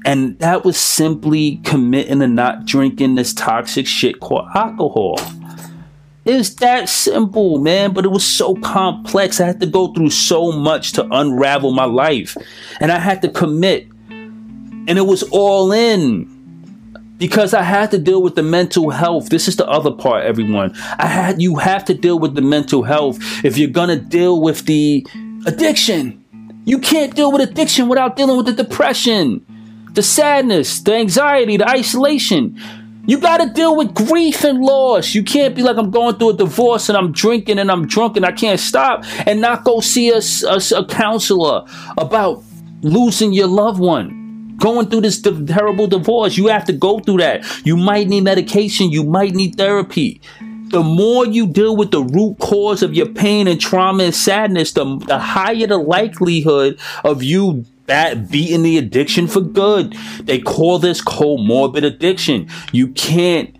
And 0.06 0.38
that 0.38 0.64
was 0.64 0.78
simply 0.78 1.56
committing 1.64 2.20
to 2.20 2.28
not 2.28 2.64
drinking 2.64 3.16
this 3.16 3.34
toxic 3.34 3.86
shit 3.86 4.20
called 4.20 4.48
alcohol. 4.54 5.18
It's 6.24 6.54
that 6.56 6.88
simple, 6.88 7.58
man, 7.58 7.92
but 7.92 8.04
it 8.04 8.11
was 8.11 8.24
so 8.24 8.54
complex. 8.54 9.40
I 9.40 9.46
had 9.46 9.61
to 9.61 9.66
go 9.66 9.92
through 9.92 10.11
so 10.11 10.52
much 10.52 10.92
to 10.92 11.06
unravel 11.11 11.72
my 11.72 11.84
life. 11.84 12.36
And 12.78 12.92
I 12.92 12.98
had 12.98 13.20
to 13.22 13.28
commit. 13.28 13.88
And 14.08 14.96
it 14.96 15.06
was 15.06 15.22
all 15.24 15.72
in 15.72 16.39
because 17.20 17.52
I 17.54 17.62
had 17.62 17.90
to 17.92 17.98
deal 17.98 18.22
with 18.22 18.34
the 18.34 18.42
mental 18.42 18.90
health. 18.90 19.28
This 19.28 19.46
is 19.46 19.56
the 19.56 19.68
other 19.68 19.92
part, 19.92 20.24
everyone. 20.24 20.74
I 20.98 21.06
had 21.06 21.40
you 21.40 21.56
have 21.56 21.84
to 21.84 21.94
deal 21.94 22.18
with 22.18 22.34
the 22.34 22.42
mental 22.42 22.82
health 22.82 23.18
if 23.44 23.56
you're 23.56 23.70
gonna 23.70 23.96
deal 23.96 24.40
with 24.40 24.64
the 24.64 25.06
addiction. 25.46 26.24
You 26.64 26.78
can't 26.78 27.14
deal 27.14 27.30
with 27.30 27.48
addiction 27.48 27.88
without 27.88 28.16
dealing 28.16 28.36
with 28.36 28.46
the 28.46 28.52
depression, 28.52 29.44
the 29.92 30.02
sadness, 30.02 30.80
the 30.80 30.94
anxiety, 30.94 31.58
the 31.58 31.68
isolation. 31.68 32.58
You 33.06 33.18
got 33.18 33.38
to 33.38 33.48
deal 33.48 33.76
with 33.76 33.94
grief 33.94 34.44
and 34.44 34.60
loss. 34.60 35.14
You 35.14 35.24
can't 35.24 35.54
be 35.54 35.62
like, 35.62 35.78
I'm 35.78 35.90
going 35.90 36.16
through 36.16 36.30
a 36.30 36.36
divorce 36.36 36.88
and 36.88 36.98
I'm 36.98 37.12
drinking 37.12 37.58
and 37.58 37.70
I'm 37.70 37.86
drunk 37.86 38.16
and 38.16 38.26
I 38.26 38.30
can't 38.30 38.60
stop 38.60 39.04
and 39.26 39.40
not 39.40 39.64
go 39.64 39.80
see 39.80 40.10
a, 40.10 40.20
a, 40.46 40.60
a 40.76 40.84
counselor 40.86 41.64
about 41.96 42.44
losing 42.82 43.32
your 43.32 43.48
loved 43.48 43.80
one. 43.80 44.19
Going 44.61 44.88
through 44.88 45.00
this 45.00 45.20
terrible 45.20 45.88
divorce. 45.88 46.36
You 46.36 46.46
have 46.46 46.64
to 46.66 46.72
go 46.72 47.00
through 47.00 47.18
that. 47.18 47.44
You 47.66 47.76
might 47.76 48.08
need 48.08 48.24
medication. 48.24 48.90
You 48.90 49.02
might 49.02 49.34
need 49.34 49.56
therapy. 49.56 50.20
The 50.68 50.82
more 50.82 51.26
you 51.26 51.48
deal 51.48 51.76
with 51.76 51.90
the 51.90 52.02
root 52.02 52.38
cause 52.38 52.82
of 52.84 52.94
your 52.94 53.06
pain 53.06 53.48
and 53.48 53.61
trauma 53.61 54.04
and 54.04 54.14
sadness, 54.14 54.72
the, 54.72 54.98
the 54.98 55.18
higher 55.18 55.66
the 55.66 55.78
likelihood 55.78 56.78
of 57.02 57.24
you 57.24 57.64
that 57.86 58.30
beating 58.30 58.62
the 58.62 58.78
addiction 58.78 59.26
for 59.26 59.40
good. 59.40 59.94
They 60.22 60.38
call 60.38 60.78
this 60.78 61.02
comorbid 61.02 61.84
addiction. 61.84 62.48
You 62.70 62.88
can't 62.88 63.56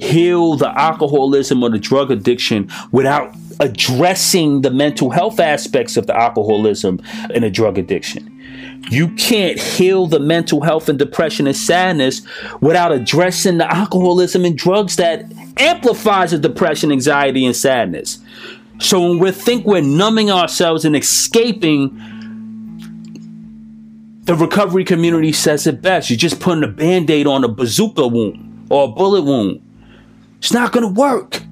heal 0.00 0.56
the 0.56 0.68
alcoholism 0.76 1.62
or 1.62 1.70
the 1.70 1.78
drug 1.78 2.10
addiction 2.10 2.70
without 2.90 3.32
addressing 3.60 4.62
the 4.62 4.70
mental 4.70 5.10
health 5.10 5.38
aspects 5.38 5.96
of 5.96 6.06
the 6.06 6.16
alcoholism 6.16 7.00
and 7.32 7.44
the 7.44 7.50
drug 7.50 7.78
addiction. 7.78 8.35
You 8.90 9.08
can't 9.14 9.58
heal 9.58 10.06
the 10.06 10.20
mental 10.20 10.62
health 10.62 10.88
and 10.88 10.98
depression 10.98 11.46
and 11.46 11.56
sadness 11.56 12.22
without 12.60 12.92
addressing 12.92 13.58
the 13.58 13.72
alcoholism 13.72 14.44
and 14.44 14.56
drugs 14.56 14.96
that 14.96 15.24
amplifies 15.56 16.30
the 16.30 16.38
depression, 16.38 16.92
anxiety, 16.92 17.44
and 17.44 17.56
sadness. 17.56 18.18
So 18.78 19.00
when 19.00 19.18
we 19.18 19.30
think 19.30 19.64
we're 19.64 19.80
numbing 19.80 20.30
ourselves 20.30 20.84
and 20.84 20.94
escaping 20.94 21.98
the 24.26 24.34
recovery 24.34 24.84
community 24.84 25.32
says 25.32 25.68
it 25.68 25.80
best. 25.80 26.10
You're 26.10 26.16
just 26.16 26.40
putting 26.40 26.64
a 26.64 26.68
band 26.68 27.08
aid 27.10 27.28
on 27.28 27.44
a 27.44 27.48
bazooka 27.48 28.08
wound 28.08 28.66
or 28.70 28.84
a 28.84 28.88
bullet 28.88 29.22
wound. 29.22 29.62
It's 30.38 30.52
not 30.52 30.72
to 30.72 30.88
work. 30.88 31.42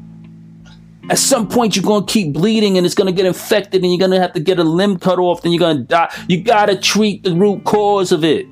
At 1.11 1.19
some 1.19 1.49
point, 1.49 1.77
you're 1.77 1.85
going 1.85 2.07
to 2.07 2.13
keep 2.13 2.33
bleeding 2.33 2.77
and 2.77 2.87
it's 2.87 2.95
going 2.95 3.07
to 3.07 3.17
get 3.17 3.27
infected 3.27 3.83
and 3.83 3.93
you're 3.93 3.99
going 3.99 4.11
to 4.11 4.21
have 4.21 4.33
to 4.33 4.41
get 4.41 4.59
a 4.59 4.65
limb 4.65 4.99
cut 4.99 5.19
off, 5.19 5.43
then 5.43 5.53
you're 5.53 5.59
going 5.59 5.79
to 5.79 5.83
die. 5.83 6.13
You 6.29 6.43
got 6.43 6.67
to 6.67 6.77
treat 6.77 7.23
the 7.23 7.35
root 7.35 7.65
cause 7.65 8.11
of 8.11 8.25
it. 8.25 8.47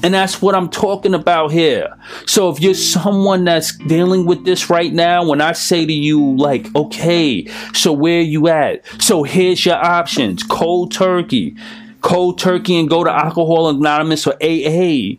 And 0.00 0.14
that's 0.14 0.40
what 0.40 0.54
I'm 0.54 0.68
talking 0.68 1.12
about 1.12 1.50
here. 1.50 1.96
So 2.24 2.50
if 2.50 2.60
you're 2.60 2.74
someone 2.74 3.44
that's 3.44 3.76
dealing 3.76 4.26
with 4.26 4.44
this 4.44 4.70
right 4.70 4.92
now, 4.92 5.26
when 5.26 5.40
I 5.40 5.52
say 5.52 5.84
to 5.84 5.92
you, 5.92 6.36
like, 6.36 6.72
okay, 6.76 7.46
so 7.74 7.92
where 7.92 8.20
you 8.20 8.46
at? 8.46 8.84
So 9.02 9.24
here's 9.24 9.66
your 9.66 9.74
options. 9.74 10.44
Cold 10.44 10.92
turkey 10.92 11.56
cold 12.00 12.38
turkey 12.38 12.78
and 12.78 12.88
go 12.88 13.04
to 13.04 13.10
Alcohol 13.10 13.68
Anonymous 13.68 14.26
or 14.26 14.34
AA, 14.42 15.16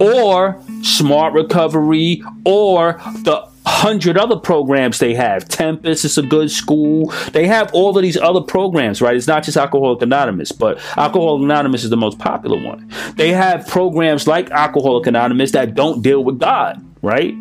or 0.00 0.60
Smart 0.82 1.34
Recovery, 1.34 2.22
or 2.44 2.94
the 3.22 3.46
hundred 3.66 4.16
other 4.18 4.36
programs 4.36 4.98
they 4.98 5.14
have. 5.14 5.48
Tempest 5.48 6.04
is 6.04 6.18
a 6.18 6.22
good 6.22 6.50
school. 6.50 7.10
They 7.32 7.46
have 7.46 7.72
all 7.72 7.96
of 7.96 8.02
these 8.02 8.16
other 8.16 8.40
programs, 8.40 9.00
right? 9.00 9.16
It's 9.16 9.26
not 9.26 9.44
just 9.44 9.56
Alcoholic 9.56 10.02
Anonymous, 10.02 10.52
but 10.52 10.78
Alcoholic 10.96 11.44
Anonymous 11.44 11.84
is 11.84 11.90
the 11.90 11.96
most 11.96 12.18
popular 12.18 12.62
one. 12.62 12.90
They 13.16 13.32
have 13.32 13.66
programs 13.66 14.26
like 14.26 14.50
Alcoholic 14.50 15.06
Anonymous 15.06 15.52
that 15.52 15.74
don't 15.74 16.02
deal 16.02 16.22
with 16.22 16.38
God, 16.38 16.84
right? 17.02 17.34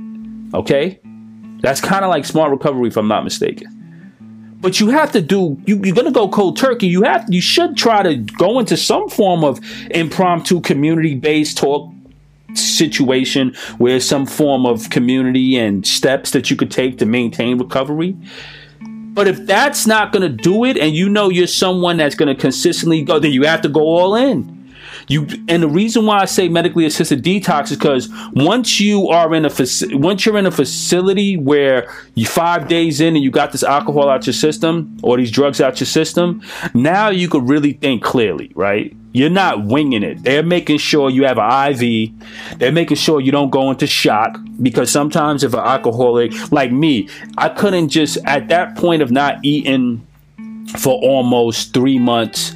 Okay? 0.53 0.99
That's 1.61 1.81
kind 1.81 2.03
of 2.03 2.09
like 2.09 2.25
Smart 2.25 2.51
Recovery, 2.51 2.87
if 2.87 2.97
I'm 2.97 3.07
not 3.07 3.23
mistaken 3.23 3.79
but 4.63 4.79
you 4.79 4.89
have 4.89 5.11
to 5.11 5.21
do 5.21 5.61
you, 5.65 5.79
you're 5.83 5.93
gonna 5.93 6.09
go 6.09 6.27
cold 6.27 6.57
turkey 6.57 6.87
you 6.87 7.03
have 7.03 7.25
you 7.27 7.41
should 7.41 7.75
try 7.75 8.01
to 8.01 8.15
go 8.15 8.59
into 8.59 8.77
some 8.77 9.09
form 9.09 9.43
of 9.43 9.59
impromptu 9.91 10.61
community 10.61 11.13
based 11.13 11.57
talk 11.57 11.92
situation 12.55 13.53
where 13.77 13.99
some 13.99 14.25
form 14.25 14.65
of 14.65 14.89
community 14.89 15.57
and 15.57 15.85
steps 15.85 16.31
that 16.31 16.49
you 16.49 16.55
could 16.55 16.71
take 16.71 16.97
to 16.99 17.05
maintain 17.05 17.57
recovery. 17.57 18.17
But 19.13 19.27
if 19.27 19.45
that's 19.45 19.85
not 19.85 20.11
going 20.11 20.23
to 20.23 20.43
do 20.43 20.65
it 20.65 20.77
and 20.77 20.95
you 20.95 21.07
know 21.07 21.29
you're 21.29 21.47
someone 21.47 21.97
that's 21.97 22.15
going 22.15 22.35
to 22.35 22.39
consistently 22.39 23.03
go 23.03 23.19
then 23.19 23.31
you 23.31 23.43
have 23.43 23.61
to 23.61 23.69
go 23.69 23.81
all 23.81 24.15
in 24.15 24.62
you 25.07 25.27
and 25.47 25.61
the 25.61 25.67
reason 25.67 26.05
why 26.05 26.19
I 26.19 26.25
say 26.25 26.47
medically 26.47 26.85
assisted 26.85 27.23
detox 27.23 27.71
is 27.71 27.77
because 27.77 28.09
once 28.33 28.79
you 28.79 29.09
are 29.09 29.33
in 29.33 29.45
a 29.45 29.49
faci- 29.49 29.93
once 29.95 30.25
you're 30.25 30.37
in 30.37 30.45
a 30.45 30.51
facility 30.51 31.37
where 31.37 31.91
you 32.15 32.25
five 32.25 32.67
days 32.67 33.01
in 33.01 33.15
and 33.15 33.23
you 33.23 33.31
got 33.31 33.51
this 33.51 33.63
alcohol 33.63 34.09
out 34.09 34.25
your 34.25 34.33
system 34.33 34.97
or 35.03 35.17
these 35.17 35.31
drugs 35.31 35.59
out 35.59 35.79
your 35.79 35.87
system, 35.87 36.41
now 36.73 37.09
you 37.09 37.27
could 37.27 37.47
really 37.47 37.73
think 37.73 38.03
clearly, 38.03 38.51
right? 38.55 38.95
You're 39.11 39.29
not 39.29 39.65
winging 39.65 40.01
it. 40.01 40.23
They're 40.23 40.41
making 40.41 40.79
sure 40.79 41.09
you 41.09 41.25
have 41.25 41.37
an 41.37 41.73
IV. 41.73 42.11
They're 42.57 42.71
making 42.71 42.97
sure 42.97 43.21
you 43.21 43.31
don't 43.31 43.51
go 43.51 43.69
into 43.69 43.85
shock 43.85 44.39
because 44.61 44.89
sometimes 44.89 45.43
if 45.43 45.53
an 45.53 45.59
alcoholic 45.59 46.51
like 46.51 46.71
me, 46.71 47.09
I 47.37 47.49
couldn't 47.49 47.89
just 47.89 48.17
at 48.25 48.47
that 48.47 48.75
point 48.75 49.01
of 49.01 49.11
not 49.11 49.37
eating 49.43 50.07
for 50.79 50.93
almost 50.95 51.73
three 51.73 51.99
months 51.99 52.53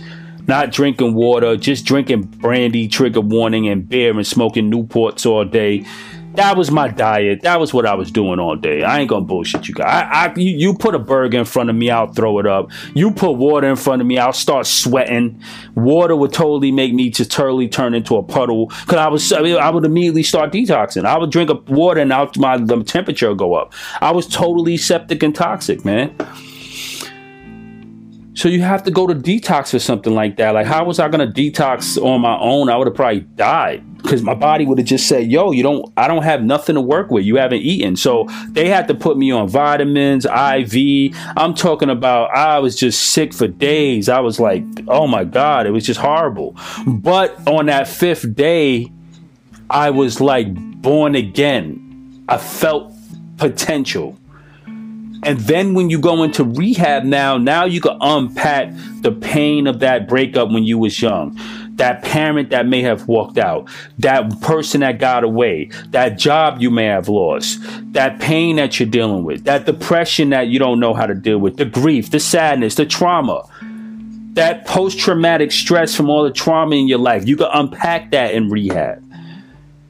not 0.47 0.71
drinking 0.71 1.13
water, 1.13 1.57
just 1.57 1.85
drinking 1.85 2.23
brandy, 2.23 2.87
trigger 2.87 3.21
warning, 3.21 3.67
and 3.67 3.87
beer 3.87 4.11
and 4.11 4.25
smoking 4.25 4.71
Newports 4.71 5.25
all 5.25 5.45
day. 5.45 5.85
That 6.37 6.55
was 6.55 6.69
my 6.69 6.87
diet. 6.87 7.41
That 7.41 7.59
was 7.59 7.73
what 7.73 7.87
I 7.87 7.95
was 7.95 8.11
doing 8.11 8.39
all 8.39 8.55
day. 8.55 8.83
I 8.83 8.99
ain't 8.99 9.09
gonna 9.09 9.25
bullshit 9.25 9.67
you 9.67 9.73
guys. 9.73 10.07
I, 10.11 10.27
I 10.27 10.33
you, 10.35 10.75
put 10.75 10.93
a 10.93 10.99
burger 10.99 11.39
in 11.39 11.45
front 11.45 11.71
of 11.71 11.75
me, 11.75 11.89
I'll 11.89 12.13
throw 12.13 12.37
it 12.37 12.45
up. 12.45 12.69
You 12.93 13.09
put 13.09 13.31
water 13.31 13.67
in 13.67 13.75
front 13.75 14.03
of 14.03 14.07
me, 14.07 14.19
I'll 14.19 14.33
start 14.33 14.67
sweating. 14.67 15.41
Water 15.73 16.15
would 16.15 16.33
totally 16.33 16.71
make 16.71 16.93
me 16.93 17.09
just 17.09 17.31
totally 17.31 17.67
turn 17.67 17.95
into 17.95 18.17
a 18.17 18.23
puddle. 18.23 18.67
Cause 18.67 18.97
I 18.97 19.07
was, 19.07 19.31
I, 19.33 19.69
would 19.71 19.83
immediately 19.83 20.21
start 20.21 20.51
detoxing. 20.51 21.05
I 21.05 21.17
would 21.17 21.31
drink 21.31 21.49
a 21.49 21.55
water 21.55 22.01
and 22.01 22.13
out 22.13 22.37
my 22.37 22.55
the 22.57 22.83
temperature 22.83 23.33
go 23.33 23.55
up. 23.55 23.73
I 23.99 24.11
was 24.11 24.27
totally 24.27 24.77
septic 24.77 25.23
and 25.23 25.33
toxic, 25.33 25.83
man. 25.85 26.15
So 28.37 28.49
you 28.49 28.61
have 28.61 28.83
to 28.83 28.91
go 28.91 29.07
to 29.07 29.15
detox 29.15 29.73
or 29.73 29.79
something 29.79 30.13
like 30.13 30.37
that. 30.37 30.51
Like, 30.51 30.67
how 30.67 30.85
was 30.85 30.99
I 30.99 31.09
to 31.09 31.17
detox 31.17 31.99
on 31.99 32.21
my 32.21 32.37
own? 32.37 32.69
I 32.69 32.77
would 32.77 32.85
have 32.85 32.95
probably 32.95 33.21
died 33.21 33.83
because 33.97 34.21
my 34.21 34.35
body 34.35 34.63
would 34.63 34.77
have 34.77 34.85
just 34.85 35.07
said, 35.07 35.31
"Yo, 35.31 35.49
you 35.49 35.63
don't. 35.63 35.91
I 35.97 36.07
don't 36.07 36.21
have 36.21 36.43
nothing 36.43 36.75
to 36.75 36.81
work 36.81 37.09
with. 37.09 37.25
You 37.25 37.37
haven't 37.37 37.63
eaten." 37.63 37.95
So 37.95 38.27
they 38.49 38.69
had 38.69 38.87
to 38.89 38.93
put 38.93 39.17
me 39.17 39.31
on 39.31 39.49
vitamins, 39.49 40.25
IV. 40.27 41.15
I'm 41.35 41.55
talking 41.55 41.89
about. 41.89 42.29
I 42.29 42.59
was 42.59 42.75
just 42.75 43.07
sick 43.07 43.33
for 43.33 43.47
days. 43.47 44.07
I 44.07 44.19
was 44.19 44.39
like, 44.39 44.63
"Oh 44.87 45.07
my 45.07 45.23
god," 45.23 45.65
it 45.65 45.71
was 45.71 45.83
just 45.83 45.99
horrible. 45.99 46.55
But 46.85 47.35
on 47.47 47.65
that 47.65 47.87
fifth 47.87 48.35
day, 48.35 48.91
I 49.67 49.89
was 49.89 50.21
like 50.21 50.53
born 50.79 51.15
again. 51.15 52.23
I 52.29 52.37
felt 52.37 52.93
potential. 53.37 54.15
And 55.23 55.39
then 55.39 55.73
when 55.73 55.89
you 55.89 55.99
go 55.99 56.23
into 56.23 56.43
rehab 56.43 57.03
now, 57.03 57.37
now 57.37 57.65
you 57.65 57.81
can 57.81 57.97
unpack 58.01 58.71
the 59.01 59.11
pain 59.11 59.67
of 59.67 59.79
that 59.79 60.07
breakup 60.07 60.49
when 60.49 60.63
you 60.63 60.77
was 60.77 61.01
young. 61.01 61.37
That 61.75 62.03
parent 62.03 62.49
that 62.49 62.65
may 62.65 62.81
have 62.81 63.07
walked 63.07 63.37
out, 63.37 63.69
that 63.99 64.41
person 64.41 64.81
that 64.81 64.99
got 64.99 65.23
away, 65.23 65.69
that 65.89 66.17
job 66.17 66.59
you 66.59 66.71
may 66.71 66.85
have 66.85 67.07
lost, 67.07 67.59
that 67.93 68.19
pain 68.19 68.55
that 68.55 68.79
you're 68.79 68.89
dealing 68.89 69.23
with, 69.23 69.43
that 69.43 69.65
depression 69.65 70.29
that 70.31 70.47
you 70.47 70.57
don't 70.57 70.79
know 70.79 70.93
how 70.93 71.05
to 71.05 71.13
deal 71.13 71.37
with, 71.37 71.57
the 71.57 71.65
grief, 71.65 72.09
the 72.09 72.19
sadness, 72.19 72.75
the 72.75 72.85
trauma, 72.85 73.43
that 74.33 74.65
post 74.65 74.99
traumatic 74.99 75.51
stress 75.51 75.95
from 75.95 76.09
all 76.09 76.23
the 76.23 76.31
trauma 76.31 76.75
in 76.75 76.87
your 76.87 76.99
life. 76.99 77.27
You 77.27 77.37
can 77.37 77.49
unpack 77.53 78.11
that 78.11 78.33
in 78.33 78.49
rehab. 78.49 79.03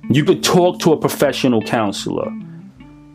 You 0.10 0.24
could 0.24 0.44
talk 0.44 0.80
to 0.80 0.94
a 0.94 0.98
professional 0.98 1.62
counselor. 1.62 2.32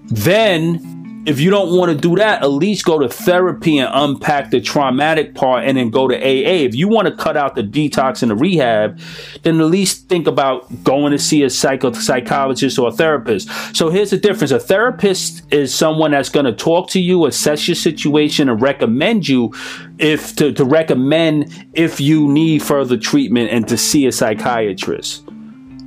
Then 0.04 0.91
if 1.24 1.38
you 1.38 1.50
don't 1.50 1.76
want 1.76 1.92
to 1.92 1.96
do 1.96 2.16
that, 2.16 2.42
at 2.42 2.50
least 2.50 2.84
go 2.84 2.98
to 2.98 3.08
therapy 3.08 3.78
and 3.78 3.88
unpack 3.92 4.50
the 4.50 4.60
traumatic 4.60 5.34
part 5.34 5.64
and 5.64 5.76
then 5.76 5.90
go 5.90 6.08
to 6.08 6.16
AA. 6.16 6.64
If 6.64 6.74
you 6.74 6.88
want 6.88 7.06
to 7.06 7.14
cut 7.14 7.36
out 7.36 7.54
the 7.54 7.62
detox 7.62 8.22
and 8.22 8.30
the 8.30 8.34
rehab, 8.34 8.98
then 9.42 9.60
at 9.60 9.66
least 9.66 10.08
think 10.08 10.26
about 10.26 10.82
going 10.82 11.12
to 11.12 11.18
see 11.18 11.44
a 11.44 11.50
psycho- 11.50 11.92
psychologist 11.92 12.78
or 12.78 12.88
a 12.88 12.92
therapist. 12.92 13.48
So 13.76 13.88
here's 13.88 14.10
the 14.10 14.16
difference. 14.16 14.50
A 14.50 14.58
therapist 14.58 15.42
is 15.52 15.72
someone 15.72 16.10
that's 16.10 16.28
going 16.28 16.46
to 16.46 16.52
talk 16.52 16.90
to 16.90 17.00
you, 17.00 17.26
assess 17.26 17.68
your 17.68 17.76
situation 17.76 18.48
and 18.48 18.60
recommend 18.60 19.28
you 19.28 19.54
if 19.98 20.34
to, 20.36 20.52
to 20.52 20.64
recommend 20.64 21.66
if 21.72 22.00
you 22.00 22.28
need 22.28 22.62
further 22.62 22.96
treatment 22.96 23.50
and 23.50 23.68
to 23.68 23.78
see 23.78 24.06
a 24.06 24.12
psychiatrist. 24.12 25.22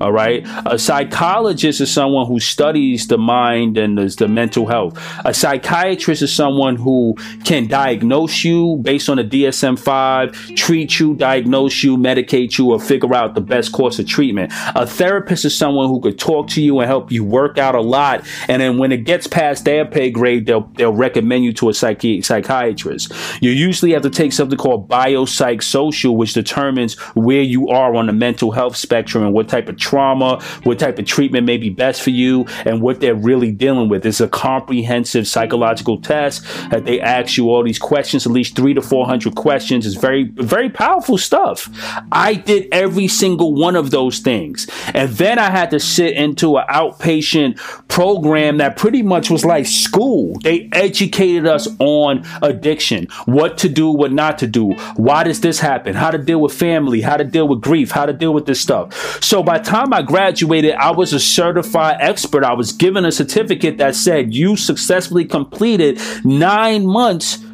All 0.02 0.12
right. 0.12 0.46
A 0.66 0.78
psychologist 0.78 1.80
is 1.80 1.90
someone 1.90 2.28
who 2.28 2.38
studies 2.40 3.08
the 3.08 3.18
mind 3.18 3.78
and 3.78 3.98
the, 3.98 4.14
the, 4.18 4.28
mental 4.28 4.68
health. 4.68 5.02
A 5.24 5.34
psychiatrist 5.34 6.22
is 6.22 6.34
someone 6.34 6.76
who 6.76 7.16
can 7.46 7.68
diagnose 7.68 8.44
you 8.44 8.78
based 8.82 9.08
on 9.08 9.20
a 9.20 9.24
DSM 9.24 9.80
5, 9.80 10.56
treat 10.56 11.00
you, 11.00 11.16
diagnose 11.16 11.82
you, 11.82 11.96
medicate 11.96 12.58
you, 12.58 12.72
or 12.72 12.80
figure 12.80 13.14
out 13.16 13.36
the 13.36 13.42
best 13.42 13.72
course 13.72 13.98
of 13.98 14.06
treatment. 14.06 14.52
A 14.76 14.86
therapist 14.86 15.46
is 15.46 15.58
someone 15.58 15.88
who 15.88 16.02
could 16.02 16.20
talk 16.20 16.50
to 16.50 16.62
you 16.62 16.78
and 16.80 16.88
help 16.88 17.10
you 17.10 17.24
work 17.24 17.58
out 17.58 17.74
a 17.74 17.82
lot. 17.82 18.26
And 18.50 18.62
then 18.62 18.78
when 18.78 18.92
it 18.92 19.06
gets 19.06 19.28
past 19.28 19.64
their 19.64 19.86
pay 19.86 20.12
grade, 20.12 20.46
they'll, 20.46 20.70
they'll 20.76 20.92
recommend 20.92 21.46
you 21.46 21.54
to 21.54 21.70
a 21.70 21.72
psychi- 21.72 22.26
psychiatrist. 22.26 23.14
You 23.42 23.52
usually 23.52 23.94
have 23.94 24.02
to 24.02 24.10
take 24.10 24.34
something 24.34 24.58
called 24.58 24.90
biopsychosocial, 24.90 26.18
which 26.18 26.34
determines 26.34 26.96
where 27.16 27.42
you 27.42 27.70
are 27.70 27.96
on 27.96 28.08
the 28.08 28.14
mental 28.14 28.52
health 28.52 28.76
spectrum 28.76 29.24
and 29.24 29.34
what 29.34 29.48
type 29.48 29.70
of 29.70 29.78
trauma, 29.86 30.42
what 30.64 30.80
type 30.80 30.98
of 30.98 31.06
treatment 31.06 31.46
may 31.46 31.58
be 31.58 31.70
best 31.70 32.02
for 32.02 32.10
you, 32.10 32.46
and 32.66 32.82
what 32.82 33.00
they're 33.00 33.16
really 33.16 33.52
dealing 33.52 33.88
with. 33.88 34.06
It's 34.06 34.20
a 34.20 34.28
comprehensive 34.28 35.28
psychological 35.28 36.02
test 36.02 36.44
that 36.72 36.86
they 36.86 37.00
ask 37.00 37.38
you 37.38 37.50
all 37.50 37.64
these 37.64 37.80
questions, 37.80 38.26
at 38.26 38.32
least 38.32 38.56
three 38.56 38.74
to 38.74 38.82
400 38.82 39.36
questions. 39.36 39.86
It's 39.86 39.96
very, 39.96 40.24
very 40.24 40.70
powerful 40.70 41.18
stuff. 41.18 41.70
I 42.12 42.34
did 42.34 42.68
every 42.72 43.08
single 43.08 43.54
one 43.54 43.76
of 43.76 43.92
those 43.92 44.20
things. 44.20 44.68
And 44.94 45.12
then 45.12 45.38
I 45.38 45.52
had 45.52 45.70
to 45.72 45.80
sit 45.80 46.14
into 46.14 46.58
an 46.58 46.66
outpatient 46.68 47.58
program 47.88 48.58
that 48.58 48.78
pretty 48.78 49.04
much 49.04 49.30
was 49.30 49.46
like 49.46 49.66
school. 49.66 50.38
They 50.42 50.70
educated 50.72 51.46
us 51.46 51.68
on 51.80 52.26
addiction, 52.42 53.08
what 53.26 53.58
to 53.60 53.70
do, 53.70 53.90
what 53.90 54.12
not 54.12 54.40
to 54.40 54.48
do, 54.48 54.74
why 54.96 55.24
does 55.24 55.42
this 55.42 55.60
happen, 55.60 55.96
how 55.96 56.12
to 56.12 56.18
deal 56.18 56.42
with 56.42 56.54
family, 56.54 57.02
how 57.02 57.18
to 57.18 57.24
deal 57.24 57.48
with 57.48 57.62
grief, 57.62 57.92
how 57.92 58.06
to 58.06 58.14
deal 58.14 58.34
with 58.34 58.46
this 58.46 58.60
stuff. 58.60 59.22
So 59.24 59.44
by 59.44 59.60
the 59.60 59.66
time 59.76 59.94
I 59.94 60.04
graduated, 60.04 60.74
I 60.76 60.92
was 60.92 61.12
a 61.12 61.20
certified 61.20 61.98
expert. 62.00 62.46
I 62.46 62.54
was 62.54 62.72
given 62.72 63.04
a 63.04 63.12
certificate 63.12 63.78
that 63.80 63.94
said 63.94 64.34
you 64.34 64.56
successfully 64.56 65.26
completed 65.26 66.00
nine 66.24 66.86
months 66.86 67.45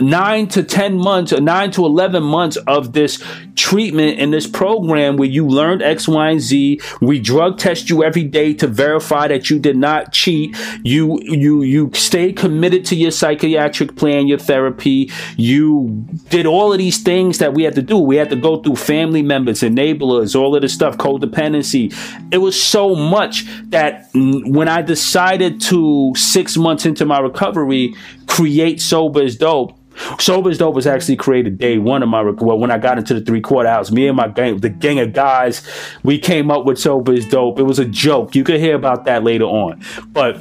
nine 0.00 0.46
to 0.48 0.62
10 0.62 0.96
months 0.96 1.32
or 1.32 1.40
nine 1.40 1.70
to 1.72 1.84
11 1.84 2.22
months 2.22 2.56
of 2.66 2.92
this 2.92 3.22
treatment 3.54 4.18
in 4.18 4.30
this 4.30 4.46
program 4.46 5.16
where 5.16 5.28
you 5.28 5.46
learned 5.46 5.82
X, 5.82 6.08
Y, 6.08 6.30
and 6.30 6.40
Z. 6.40 6.80
We 7.00 7.20
drug 7.20 7.58
test 7.58 7.90
you 7.90 8.02
every 8.02 8.24
day 8.24 8.54
to 8.54 8.66
verify 8.66 9.28
that 9.28 9.50
you 9.50 9.58
did 9.58 9.76
not 9.76 10.12
cheat. 10.12 10.56
You, 10.82 11.20
you, 11.22 11.62
you 11.62 11.90
stayed 11.94 12.36
committed 12.36 12.84
to 12.86 12.96
your 12.96 13.10
psychiatric 13.10 13.96
plan, 13.96 14.26
your 14.26 14.38
therapy. 14.38 15.10
You 15.36 16.06
did 16.30 16.46
all 16.46 16.72
of 16.72 16.78
these 16.78 17.02
things 17.02 17.38
that 17.38 17.54
we 17.54 17.64
had 17.64 17.74
to 17.74 17.82
do. 17.82 17.98
We 17.98 18.16
had 18.16 18.30
to 18.30 18.36
go 18.36 18.62
through 18.62 18.76
family 18.76 19.22
members, 19.22 19.60
enablers, 19.60 20.38
all 20.38 20.56
of 20.56 20.62
this 20.62 20.72
stuff, 20.72 20.96
codependency. 20.96 21.94
It 22.32 22.38
was 22.38 22.60
so 22.60 22.94
much 22.94 23.44
that 23.70 24.08
when 24.14 24.68
I 24.68 24.82
decided 24.82 25.60
to 25.62 26.14
six 26.16 26.56
months 26.56 26.86
into 26.86 27.04
my 27.04 27.18
recovery, 27.18 27.94
create 28.26 28.80
sober 28.80 29.22
is 29.22 29.36
dope 29.36 29.78
Sober 30.18 30.50
is 30.50 30.58
Dope 30.58 30.74
was 30.74 30.86
actually 30.86 31.16
created 31.16 31.58
day 31.58 31.78
one 31.78 32.02
of 32.02 32.08
my 32.08 32.22
well 32.22 32.58
when 32.58 32.70
I 32.70 32.78
got 32.78 32.98
into 32.98 33.14
the 33.14 33.20
three 33.20 33.40
quarter 33.40 33.68
house. 33.68 33.90
Me 33.90 34.06
and 34.06 34.16
my 34.16 34.28
gang, 34.28 34.58
the 34.58 34.68
gang 34.68 35.00
of 35.00 35.12
guys, 35.12 35.66
we 36.02 36.18
came 36.18 36.50
up 36.50 36.64
with 36.64 36.78
Sober 36.78 37.12
is 37.12 37.26
Dope. 37.26 37.58
It 37.58 37.64
was 37.64 37.78
a 37.78 37.84
joke. 37.84 38.34
You 38.34 38.44
could 38.44 38.60
hear 38.60 38.74
about 38.74 39.04
that 39.04 39.24
later 39.24 39.44
on, 39.44 39.82
but. 40.12 40.40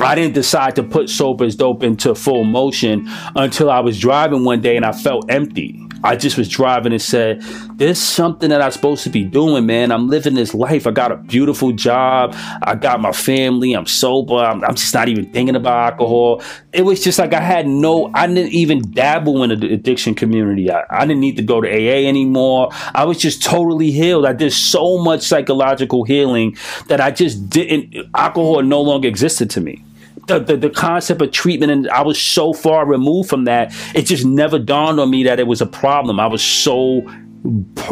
I 0.00 0.16
didn't 0.16 0.34
decide 0.34 0.74
to 0.76 0.82
put 0.82 1.08
Sober 1.08 1.44
is 1.44 1.54
Dope 1.54 1.84
into 1.84 2.16
full 2.16 2.42
motion 2.42 3.08
until 3.36 3.70
I 3.70 3.78
was 3.78 4.00
driving 4.00 4.42
one 4.42 4.60
day 4.60 4.74
and 4.74 4.84
I 4.84 4.90
felt 4.90 5.30
empty. 5.30 5.85
I 6.04 6.16
just 6.16 6.36
was 6.36 6.48
driving 6.48 6.92
and 6.92 7.02
said, 7.02 7.40
There's 7.74 7.98
something 7.98 8.50
that 8.50 8.62
I'm 8.62 8.70
supposed 8.70 9.04
to 9.04 9.10
be 9.10 9.24
doing, 9.24 9.66
man. 9.66 9.90
I'm 9.92 10.08
living 10.08 10.34
this 10.34 10.54
life. 10.54 10.86
I 10.86 10.90
got 10.90 11.12
a 11.12 11.16
beautiful 11.16 11.72
job. 11.72 12.34
I 12.62 12.74
got 12.74 13.00
my 13.00 13.12
family. 13.12 13.72
I'm 13.72 13.86
sober. 13.86 14.36
I'm, 14.36 14.64
I'm 14.64 14.74
just 14.74 14.94
not 14.94 15.08
even 15.08 15.32
thinking 15.32 15.56
about 15.56 15.92
alcohol. 15.92 16.42
It 16.72 16.82
was 16.82 17.02
just 17.02 17.18
like 17.18 17.34
I 17.34 17.40
had 17.40 17.66
no, 17.66 18.10
I 18.14 18.26
didn't 18.26 18.52
even 18.52 18.90
dabble 18.92 19.42
in 19.42 19.58
the 19.58 19.72
addiction 19.72 20.14
community. 20.14 20.70
I, 20.70 20.84
I 20.90 21.06
didn't 21.06 21.20
need 21.20 21.36
to 21.36 21.42
go 21.42 21.60
to 21.60 21.68
AA 21.68 22.08
anymore. 22.08 22.70
I 22.94 23.04
was 23.04 23.18
just 23.18 23.42
totally 23.42 23.90
healed. 23.90 24.26
I 24.26 24.32
did 24.32 24.52
so 24.52 24.98
much 24.98 25.22
psychological 25.22 26.04
healing 26.04 26.56
that 26.88 27.00
I 27.00 27.10
just 27.10 27.48
didn't, 27.48 27.94
alcohol 28.14 28.62
no 28.62 28.80
longer 28.80 29.08
existed 29.08 29.50
to 29.50 29.60
me 29.60 29.82
the, 30.26 30.40
the, 30.40 30.56
the 30.56 30.70
concept 30.70 31.22
of 31.22 31.30
treatment 31.30 31.72
and 31.72 31.88
I 31.90 32.02
was 32.02 32.20
so 32.20 32.52
far 32.52 32.86
removed 32.86 33.30
from 33.30 33.44
that 33.44 33.74
it 33.94 34.02
just 34.02 34.24
never 34.24 34.58
dawned 34.58 35.00
on 35.00 35.10
me 35.10 35.24
that 35.24 35.38
it 35.38 35.46
was 35.46 35.60
a 35.60 35.66
problem. 35.66 36.20
I 36.20 36.26
was 36.26 36.42
so 36.42 37.06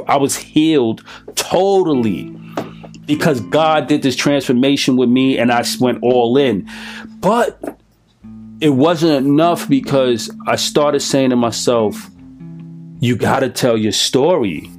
I 0.07 0.17
was 0.17 0.37
healed 0.37 1.05
totally 1.37 2.31
because 3.07 3.41
God 3.41 3.87
did 3.87 4.03
this 4.03 4.17
transformation 4.17 4.97
with 4.97 5.09
me 5.09 5.39
and 5.39 5.53
I 5.53 5.65
went 5.79 6.03
all 6.03 6.37
in. 6.37 6.69
But 7.21 7.79
it 8.61 8.71
wasn't 8.71 9.27
enough 9.27 9.69
because 9.69 10.31
I 10.47 10.57
started 10.57 11.01
saying 11.01 11.31
to 11.31 11.37
myself 11.37 12.11
you 13.01 13.17
got 13.17 13.41
to 13.41 13.51
tell 13.51 13.77
your 13.77 13.93
story 13.93 14.71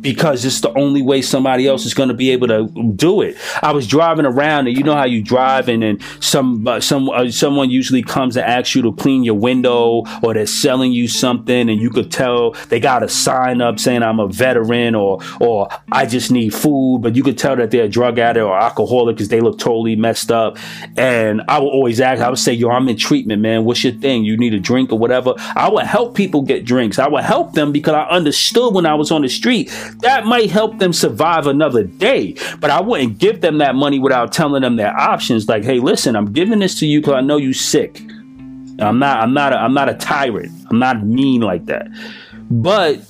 because 0.00 0.44
it's 0.44 0.60
the 0.60 0.72
only 0.78 1.02
way 1.02 1.22
somebody 1.22 1.66
else 1.66 1.84
is 1.84 1.94
going 1.94 2.08
to 2.08 2.14
be 2.14 2.30
able 2.30 2.48
to 2.48 2.68
do 2.94 3.20
it. 3.20 3.36
I 3.62 3.72
was 3.72 3.86
driving 3.86 4.26
around, 4.26 4.66
and 4.66 4.76
you 4.76 4.82
know 4.82 4.94
how 4.94 5.04
you 5.04 5.22
drive, 5.22 5.68
and 5.68 5.82
then 5.82 6.00
some 6.20 6.66
uh, 6.66 6.80
some 6.80 7.10
uh, 7.10 7.30
someone 7.30 7.70
usually 7.70 8.02
comes 8.02 8.36
and 8.36 8.46
asks 8.46 8.74
you 8.74 8.82
to 8.82 8.92
clean 8.92 9.24
your 9.24 9.34
window, 9.34 10.04
or 10.22 10.34
they're 10.34 10.46
selling 10.46 10.92
you 10.92 11.08
something, 11.08 11.68
and 11.68 11.80
you 11.80 11.90
could 11.90 12.10
tell 12.10 12.52
they 12.68 12.80
got 12.80 13.02
a 13.02 13.08
sign 13.08 13.60
up 13.60 13.78
saying 13.78 14.02
I'm 14.02 14.20
a 14.20 14.28
veteran, 14.28 14.94
or 14.94 15.20
or 15.40 15.68
I 15.92 16.06
just 16.06 16.30
need 16.30 16.54
food, 16.54 17.00
but 17.02 17.16
you 17.16 17.22
could 17.22 17.38
tell 17.38 17.56
that 17.56 17.70
they're 17.70 17.84
a 17.84 17.88
drug 17.88 18.18
addict 18.18 18.44
or 18.44 18.58
alcoholic 18.58 19.16
because 19.16 19.28
they 19.28 19.40
look 19.40 19.58
totally 19.58 19.96
messed 19.96 20.32
up. 20.32 20.58
And 20.96 21.42
I 21.48 21.58
would 21.58 21.68
always 21.68 22.00
ask, 22.00 22.22
I 22.22 22.28
would 22.28 22.38
say, 22.38 22.52
"Yo, 22.52 22.70
I'm 22.70 22.88
in 22.88 22.96
treatment, 22.96 23.42
man. 23.42 23.64
What's 23.64 23.84
your 23.84 23.92
thing? 23.92 24.24
You 24.24 24.36
need 24.36 24.54
a 24.54 24.60
drink 24.60 24.92
or 24.92 24.98
whatever." 24.98 25.34
I 25.56 25.68
would 25.68 25.84
help 25.84 26.14
people 26.14 26.42
get 26.42 26.64
drinks. 26.64 26.98
I 26.98 27.08
would 27.08 27.24
help 27.24 27.52
them 27.52 27.72
because 27.72 27.94
I 27.94 28.04
understood 28.04 28.74
when 28.74 28.86
I 28.86 28.94
was 28.94 29.10
on 29.10 29.22
the 29.22 29.28
street 29.28 29.70
that 29.98 30.26
might 30.26 30.50
help 30.50 30.78
them 30.78 30.92
survive 30.92 31.46
another 31.46 31.84
day. 31.84 32.34
But 32.58 32.70
I 32.70 32.80
wouldn't 32.80 33.18
give 33.18 33.40
them 33.40 33.58
that 33.58 33.74
money 33.74 33.98
without 33.98 34.32
telling 34.32 34.62
them 34.62 34.76
their 34.76 34.96
options. 34.96 35.48
Like, 35.48 35.64
hey, 35.64 35.78
listen, 35.78 36.16
I'm 36.16 36.32
giving 36.32 36.58
this 36.58 36.78
to 36.80 36.86
you 36.86 37.00
because 37.00 37.14
I 37.14 37.20
know 37.20 37.36
you 37.36 37.52
sick. 37.52 38.00
I'm 38.78 38.98
not. 38.98 39.20
I'm 39.20 39.34
not. 39.34 39.52
A, 39.52 39.56
I'm 39.56 39.74
not 39.74 39.88
a 39.88 39.94
tyrant. 39.94 40.50
I'm 40.70 40.78
not 40.78 41.04
mean 41.04 41.42
like 41.42 41.66
that. 41.66 41.88
But 42.50 43.00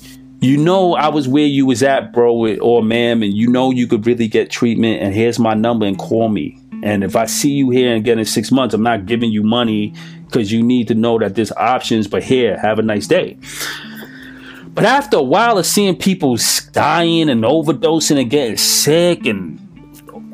you 0.41 0.57
know, 0.57 0.95
I 0.95 1.09
was 1.09 1.29
where 1.29 1.47
you 1.47 1.67
was 1.67 1.83
at, 1.83 2.13
bro, 2.13 2.57
or 2.59 2.83
ma'am, 2.83 3.23
and 3.23 3.35
you 3.35 3.49
know 3.49 3.71
you 3.71 3.87
could 3.87 4.07
really 4.07 4.27
get 4.27 4.51
treatment. 4.51 5.03
And 5.03 5.15
here's 5.15 5.39
my 5.39 5.55
number, 5.55 5.87
and 5.87 5.99
call 5.99 6.29
me. 6.29 6.59
And 6.83 7.05
if 7.05 7.15
I 7.15 7.27
see 7.27 7.51
you 7.51 7.71
here 7.71 7.95
again 7.95 8.19
in 8.19 8.25
six 8.25 8.51
months, 8.51 8.75
I'm 8.75 8.83
not 8.83 9.07
giving 9.07 9.31
you 9.31 9.43
money 9.43 9.95
because 10.27 10.51
you 10.51 10.63
need 10.63 10.89
to 10.89 10.95
know 10.95 11.19
that 11.19 11.35
there's 11.35 11.53
options. 11.53 12.09
But 12.09 12.23
here, 12.23 12.59
have 12.59 12.79
a 12.79 12.83
nice 12.83 13.07
day. 13.07 13.37
But 14.73 14.85
after 14.85 15.17
a 15.17 15.23
while 15.23 15.59
of 15.59 15.67
seeing 15.67 15.97
people 15.97 16.39
dying 16.73 17.29
and 17.29 17.43
overdosing 17.43 18.21
and 18.21 18.31
getting 18.31 18.57
sick 18.57 19.27
and 19.27 19.59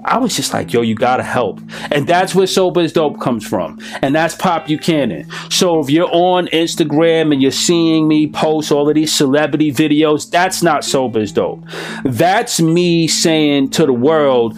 I 0.07 0.19
was 0.19 0.37
just 0.37 0.53
like, 0.53 0.73
yo, 0.73 0.83
you 0.83 0.95
gotta 0.95 1.25
help. 1.25 1.61
And 1.91 2.07
that's 2.07 2.33
where 2.33 2.47
Sober 2.47 2.81
is 2.81 2.93
Dope 2.93 3.21
comes 3.21 3.45
from. 3.45 3.81
And 4.03 4.15
that's 4.15 4.37
Pop 4.37 4.67
Buchanan. 4.67 5.29
So 5.51 5.81
if 5.81 5.91
you're 5.91 6.09
on 6.13 6.47
Instagram 6.49 7.33
and 7.33 7.43
you're 7.43 7.51
seeing 7.51 8.07
me 8.07 8.29
post 8.29 8.71
all 8.71 8.89
of 8.89 8.95
these 8.95 9.13
celebrity 9.13 9.73
videos, 9.73 10.31
that's 10.31 10.63
not 10.63 10.85
Sober 10.85 11.19
is 11.19 11.33
Dope. 11.33 11.65
That's 12.05 12.61
me 12.61 13.09
saying 13.09 13.71
to 13.71 13.85
the 13.85 13.93
world, 13.93 14.57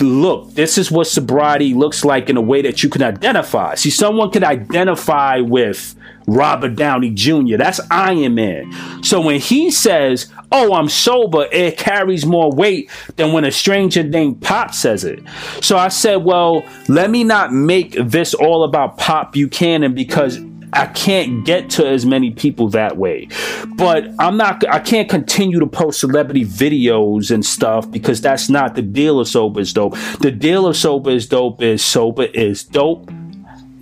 look, 0.00 0.54
this 0.54 0.78
is 0.78 0.90
what 0.90 1.06
sobriety 1.06 1.74
looks 1.74 2.02
like 2.02 2.30
in 2.30 2.38
a 2.38 2.42
way 2.42 2.62
that 2.62 2.82
you 2.82 2.88
can 2.88 3.02
identify. 3.02 3.74
See, 3.74 3.90
someone 3.90 4.30
can 4.30 4.42
identify 4.42 5.40
with 5.40 5.94
Robert 6.26 6.76
Downey 6.76 7.10
Jr. 7.10 7.56
That's 7.56 7.80
Iron 7.90 8.34
Man. 8.34 9.02
So 9.02 9.20
when 9.20 9.40
he 9.40 9.70
says, 9.70 10.30
Oh, 10.52 10.74
I'm 10.74 10.88
sober, 10.88 11.46
it 11.52 11.78
carries 11.78 12.26
more 12.26 12.50
weight 12.52 12.90
than 13.16 13.32
when 13.32 13.44
a 13.44 13.52
stranger 13.52 14.02
named 14.02 14.42
Pop 14.42 14.74
says 14.74 15.04
it. 15.04 15.20
So 15.60 15.76
I 15.76 15.88
said, 15.88 16.16
Well, 16.16 16.64
let 16.88 17.10
me 17.10 17.24
not 17.24 17.52
make 17.52 17.92
this 17.92 18.34
all 18.34 18.64
about 18.64 18.98
Pop 18.98 19.32
Buchanan 19.32 19.94
because 19.94 20.38
I 20.72 20.86
can't 20.86 21.44
get 21.44 21.70
to 21.70 21.86
as 21.86 22.06
many 22.06 22.30
people 22.30 22.68
that 22.70 22.96
way. 22.96 23.28
But 23.76 24.08
I'm 24.18 24.36
not 24.36 24.64
I 24.68 24.78
can't 24.78 25.08
continue 25.08 25.58
to 25.60 25.66
post 25.66 26.00
celebrity 26.00 26.44
videos 26.44 27.30
and 27.30 27.44
stuff 27.44 27.90
because 27.90 28.20
that's 28.20 28.48
not 28.48 28.74
the 28.74 28.82
deal 28.82 29.20
of 29.20 29.28
sober 29.28 29.60
is 29.60 29.72
dope. 29.72 29.96
The 30.20 30.30
deal 30.30 30.66
of 30.66 30.76
sober 30.76 31.10
is 31.10 31.26
dope 31.26 31.62
is 31.62 31.84
sober 31.84 32.24
is 32.24 32.62
dope 32.62 33.10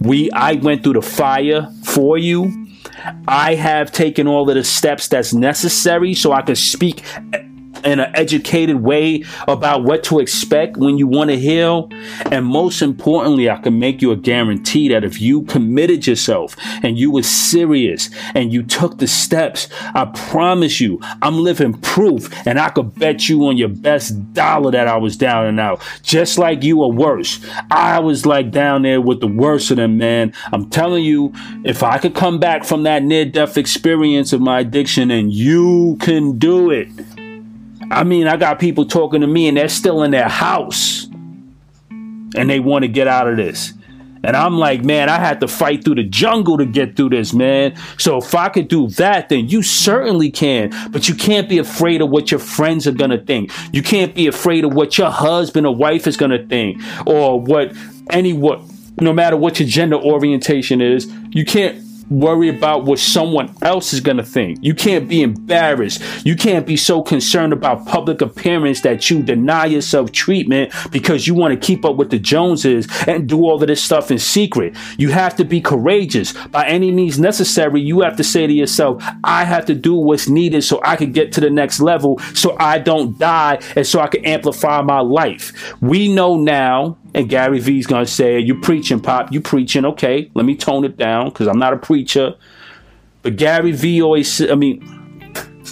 we 0.00 0.30
I 0.30 0.54
went 0.54 0.82
through 0.82 0.94
the 0.94 1.02
fire 1.02 1.68
for 1.84 2.18
you. 2.18 2.66
I 3.26 3.54
have 3.54 3.92
taken 3.92 4.26
all 4.26 4.48
of 4.48 4.54
the 4.56 4.64
steps 4.64 5.08
that's 5.08 5.32
necessary 5.32 6.14
so 6.14 6.32
I 6.32 6.42
can 6.42 6.56
speak 6.56 7.02
in 7.84 8.00
an 8.00 8.10
educated 8.14 8.82
way 8.82 9.24
about 9.46 9.84
what 9.84 10.04
to 10.04 10.20
expect 10.20 10.76
when 10.76 10.98
you 10.98 11.06
want 11.06 11.30
to 11.30 11.38
heal. 11.38 11.90
And 12.30 12.46
most 12.46 12.82
importantly, 12.82 13.50
I 13.50 13.58
can 13.58 13.78
make 13.78 14.02
you 14.02 14.12
a 14.12 14.16
guarantee 14.16 14.88
that 14.88 15.04
if 15.04 15.20
you 15.20 15.42
committed 15.42 16.06
yourself 16.06 16.56
and 16.82 16.98
you 16.98 17.10
were 17.10 17.22
serious 17.22 18.10
and 18.34 18.52
you 18.52 18.62
took 18.62 18.98
the 18.98 19.06
steps, 19.06 19.68
I 19.94 20.06
promise 20.06 20.80
you, 20.80 21.00
I'm 21.22 21.38
living 21.38 21.74
proof 21.80 22.30
and 22.46 22.58
I 22.58 22.70
could 22.70 22.94
bet 22.94 23.28
you 23.28 23.46
on 23.46 23.56
your 23.56 23.68
best 23.68 24.32
dollar 24.34 24.70
that 24.72 24.88
I 24.88 24.96
was 24.96 25.16
down 25.16 25.46
and 25.46 25.60
out. 25.60 25.82
Just 26.02 26.38
like 26.38 26.62
you 26.62 26.82
or 26.82 26.92
worse. 26.92 27.44
I 27.70 27.98
was 27.98 28.26
like 28.26 28.50
down 28.50 28.82
there 28.82 29.00
with 29.00 29.20
the 29.20 29.26
worst 29.26 29.70
of 29.70 29.76
them, 29.76 29.98
man. 29.98 30.32
I'm 30.52 30.68
telling 30.70 31.04
you, 31.04 31.32
if 31.64 31.82
I 31.82 31.98
could 31.98 32.14
come 32.14 32.38
back 32.38 32.64
from 32.64 32.82
that 32.84 33.02
near 33.02 33.24
death 33.24 33.56
experience 33.56 34.32
of 34.32 34.40
my 34.40 34.60
addiction 34.60 35.10
and 35.10 35.32
you 35.32 35.96
can 36.00 36.38
do 36.38 36.70
it. 36.70 36.88
I 37.90 38.04
mean, 38.04 38.26
I 38.26 38.36
got 38.36 38.58
people 38.58 38.84
talking 38.84 39.20
to 39.22 39.26
me 39.26 39.48
and 39.48 39.56
they're 39.56 39.68
still 39.68 40.02
in 40.02 40.10
their 40.10 40.28
house 40.28 41.06
and 41.90 42.48
they 42.48 42.60
want 42.60 42.82
to 42.82 42.88
get 42.88 43.08
out 43.08 43.28
of 43.28 43.36
this. 43.36 43.72
And 44.24 44.36
I'm 44.36 44.58
like, 44.58 44.84
man, 44.84 45.08
I 45.08 45.18
had 45.18 45.40
to 45.40 45.48
fight 45.48 45.84
through 45.84 45.94
the 45.96 46.02
jungle 46.02 46.58
to 46.58 46.66
get 46.66 46.96
through 46.96 47.10
this, 47.10 47.32
man. 47.32 47.76
So 47.98 48.18
if 48.18 48.34
I 48.34 48.48
could 48.48 48.68
do 48.68 48.88
that, 48.90 49.28
then 49.28 49.48
you 49.48 49.62
certainly 49.62 50.30
can. 50.30 50.72
But 50.90 51.08
you 51.08 51.14
can't 51.14 51.48
be 51.48 51.58
afraid 51.58 52.02
of 52.02 52.10
what 52.10 52.30
your 52.30 52.40
friends 52.40 52.86
are 52.86 52.92
going 52.92 53.10
to 53.10 53.24
think. 53.24 53.52
You 53.72 53.82
can't 53.82 54.14
be 54.14 54.26
afraid 54.26 54.64
of 54.64 54.74
what 54.74 54.98
your 54.98 55.10
husband 55.10 55.66
or 55.66 55.74
wife 55.74 56.06
is 56.06 56.16
going 56.16 56.32
to 56.32 56.44
think 56.46 56.82
or 57.06 57.40
what 57.40 57.72
any 58.10 58.32
what 58.32 58.60
no 59.00 59.12
matter 59.12 59.36
what 59.36 59.60
your 59.60 59.68
gender 59.68 59.96
orientation 59.96 60.80
is. 60.80 61.10
You 61.30 61.44
can't 61.44 61.87
worry 62.10 62.48
about 62.48 62.84
what 62.84 62.98
someone 62.98 63.54
else 63.62 63.92
is 63.92 64.00
going 64.00 64.16
to 64.16 64.22
think. 64.22 64.58
You 64.62 64.74
can't 64.74 65.08
be 65.08 65.22
embarrassed. 65.22 66.02
You 66.24 66.36
can't 66.36 66.66
be 66.66 66.76
so 66.76 67.02
concerned 67.02 67.52
about 67.52 67.86
public 67.86 68.20
appearance 68.20 68.80
that 68.82 69.10
you 69.10 69.22
deny 69.22 69.66
yourself 69.66 70.12
treatment 70.12 70.72
because 70.90 71.26
you 71.26 71.34
want 71.34 71.58
to 71.58 71.66
keep 71.66 71.84
up 71.84 71.96
with 71.96 72.10
the 72.10 72.18
Joneses 72.18 72.88
and 73.06 73.28
do 73.28 73.40
all 73.42 73.60
of 73.60 73.66
this 73.66 73.82
stuff 73.82 74.10
in 74.10 74.18
secret. 74.18 74.76
You 74.98 75.10
have 75.10 75.36
to 75.36 75.44
be 75.44 75.60
courageous 75.60 76.32
by 76.48 76.66
any 76.66 76.90
means 76.90 77.18
necessary. 77.18 77.80
You 77.80 78.00
have 78.00 78.16
to 78.16 78.24
say 78.24 78.46
to 78.46 78.52
yourself, 78.52 79.02
I 79.24 79.44
have 79.44 79.66
to 79.66 79.74
do 79.74 79.94
what's 79.94 80.28
needed 80.28 80.62
so 80.62 80.80
I 80.84 80.96
can 80.96 81.12
get 81.12 81.32
to 81.32 81.40
the 81.40 81.50
next 81.50 81.80
level 81.80 82.18
so 82.34 82.56
I 82.58 82.78
don't 82.78 83.18
die 83.18 83.60
and 83.76 83.86
so 83.86 84.00
I 84.00 84.08
can 84.08 84.24
amplify 84.24 84.82
my 84.82 85.00
life. 85.00 85.74
We 85.80 86.12
know 86.12 86.36
now 86.36 86.98
and 87.18 87.28
Gary 87.28 87.58
Vee's 87.58 87.88
gonna 87.88 88.06
say, 88.06 88.38
"You 88.38 88.60
preaching, 88.60 89.00
pop? 89.00 89.32
You 89.32 89.40
preaching? 89.40 89.84
Okay, 89.84 90.30
let 90.34 90.46
me 90.46 90.54
tone 90.54 90.84
it 90.84 90.96
down 90.96 91.30
because 91.30 91.48
I'm 91.48 91.58
not 91.58 91.72
a 91.72 91.76
preacher." 91.76 92.36
But 93.22 93.34
Gary 93.36 93.72
Vee 93.72 94.00
always, 94.00 94.40
I 94.40 94.54
mean, 94.54 94.80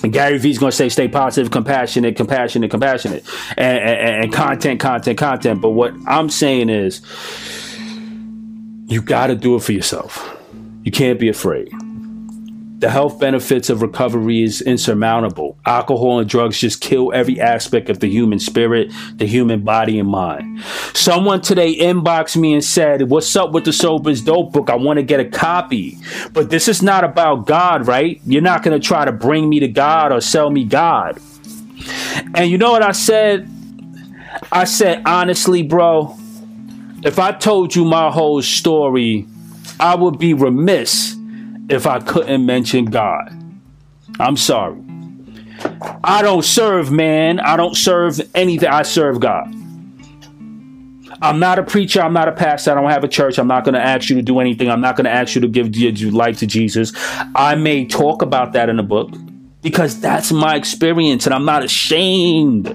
Gary 0.11 0.39
Vee's 0.39 0.59
gonna 0.59 0.73
say, 0.73 0.89
"Stay 0.89 1.07
positive, 1.07 1.53
compassionate, 1.53 2.17
compassionate, 2.17 2.69
compassionate, 2.69 3.25
and, 3.57 3.79
and, 3.79 4.25
and 4.25 4.33
content, 4.33 4.81
content, 4.81 5.19
content." 5.19 5.61
But 5.61 5.71
what 5.71 5.95
I'm 6.09 6.31
saying 6.31 6.69
is, 6.69 7.01
you 8.89 9.01
got 9.01 9.29
to 9.29 9.37
do 9.37 9.55
it 9.55 9.63
for 9.63 9.71
yourself. 9.71 10.37
You 10.83 10.91
can't 10.91 11.21
be 11.21 11.29
afraid. 11.29 11.73
The 12.79 12.91
health 12.91 13.19
benefits 13.19 13.71
of 13.71 13.81
recovery 13.81 14.43
is 14.43 14.61
insurmountable. 14.61 15.57
Alcohol 15.65 16.19
and 16.19 16.29
drugs 16.29 16.61
just 16.61 16.83
kill 16.83 17.11
every 17.11 17.41
aspect 17.41 17.89
of 17.89 18.01
the 18.01 18.09
human 18.09 18.39
spirit, 18.39 18.93
the 19.15 19.27
human 19.27 19.65
body 19.65 19.99
and 19.99 20.11
mind. 20.11 20.63
Someone 20.93 21.41
today 21.41 21.75
inboxed 21.75 22.37
me 22.37 22.53
and 22.53 22.63
said, 22.63 23.09
What's 23.09 23.35
up 23.35 23.53
with 23.53 23.65
the 23.65 23.73
Sober's 23.73 24.21
Dope 24.21 24.53
book? 24.53 24.69
I 24.69 24.75
want 24.75 24.99
to 24.99 25.03
get 25.03 25.21
a 25.21 25.25
copy. 25.25 25.97
But 26.33 26.51
this 26.51 26.69
is 26.69 26.83
not 26.83 27.03
about 27.03 27.47
God, 27.47 27.87
right? 27.87 28.21
You're 28.27 28.43
not 28.43 28.63
going 28.63 28.79
to 28.79 28.87
try 28.87 29.07
to 29.07 29.13
bring 29.13 29.49
me 29.49 29.61
to 29.61 29.69
God 29.69 30.13
or 30.13 30.21
sell 30.21 30.51
me 30.51 30.65
God. 30.65 31.19
And 32.35 32.51
you 32.51 32.59
know 32.59 32.73
what 32.73 32.83
I 32.83 32.93
said? 32.93 33.49
I 34.53 34.65
said, 34.65 35.03
honestly, 35.07 35.63
bro, 35.63 36.15
if 37.03 37.19
I 37.19 37.33
told 37.33 37.75
you 37.75 37.87
my 37.87 38.11
whole 38.11 38.43
story, 38.43 39.27
I 39.81 39.95
would 39.95 40.19
be 40.19 40.35
remiss 40.35 41.16
if 41.69 41.87
I 41.87 42.01
couldn't 42.01 42.47
mention 42.47 42.87
God. 42.87 43.33
I'm 44.19 44.37
sorry. 44.37 44.81
I 46.05 46.23
don't 46.23 46.45
serve 46.45 46.91
man. 46.91 47.41
I 47.41 47.57
don't 47.57 47.77
serve 47.77 48.21
anything. 48.35 48.69
I 48.69 48.83
serve 48.83 49.21
God. 49.21 49.53
I'm 51.23 51.39
not 51.39 51.59
a 51.59 51.63
preacher. 51.63 52.03
I'm 52.03 52.13
not 52.13 52.29
a 52.29 52.33
pastor. 52.33 52.73
I 52.73 52.75
don't 52.75 52.91
have 52.91 53.05
a 53.05 53.09
church. 53.09 53.39
I'm 53.39 53.49
not 53.49 53.65
going 53.65 53.75
to 53.75 53.81
ask 53.81 54.11
you 54.11 54.17
to 54.17 54.23
do 54.23 54.39
anything. 54.39 54.71
I'm 54.71 54.83
not 54.83 54.97
going 54.97 55.07
to 55.07 55.11
ask 55.11 55.35
you 55.35 55.41
to 55.41 55.49
give 55.49 55.75
your 55.75 56.13
life 56.13 56.39
to 56.41 56.47
Jesus. 56.47 56.93
I 57.35 57.55
may 57.55 57.87
talk 57.87 58.23
about 58.23 58.53
that 58.53 58.69
in 58.69 58.79
a 58.79 58.83
book 58.83 59.11
because 59.63 59.99
that's 60.01 60.31
my 60.31 60.57
experience 60.57 61.27
and 61.27 61.35
I'm 61.35 61.45
not 61.45 61.65
ashamed. 61.65 62.69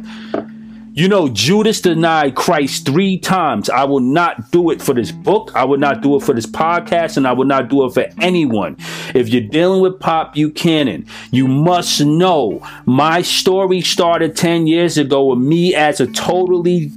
You 0.94 1.08
know, 1.08 1.30
Judas 1.30 1.80
denied 1.80 2.36
Christ 2.36 2.86
three 2.86 3.18
times. 3.18 3.70
I 3.70 3.86
will 3.86 4.02
not 4.02 4.52
do 4.52 4.72
it 4.72 4.82
for 4.82 4.94
this 4.94 5.10
book. 5.10 5.50
I 5.56 5.64
will 5.64 5.78
not 5.78 6.02
do 6.02 6.18
it 6.18 6.24
for 6.24 6.34
this 6.34 6.46
podcast, 6.46 7.16
and 7.16 7.26
I 7.26 7.32
will 7.32 7.46
not 7.46 7.70
do 7.70 7.86
it 7.86 7.94
for 7.94 8.08
anyone. 8.20 8.76
If 9.16 9.30
you're 9.30 9.48
dealing 9.48 9.82
with 9.82 10.02
Pop 10.02 10.34
Buchanan, 10.34 11.06
you 11.32 11.48
must 11.48 12.02
know 12.02 12.62
my 12.86 13.22
story 13.22 13.80
started 13.80 14.36
10 14.36 14.68
years 14.68 14.98
ago 14.98 15.28
with 15.28 15.40
me 15.40 15.74
as 15.74 16.02
a 16.02 16.08
totally 16.08 16.92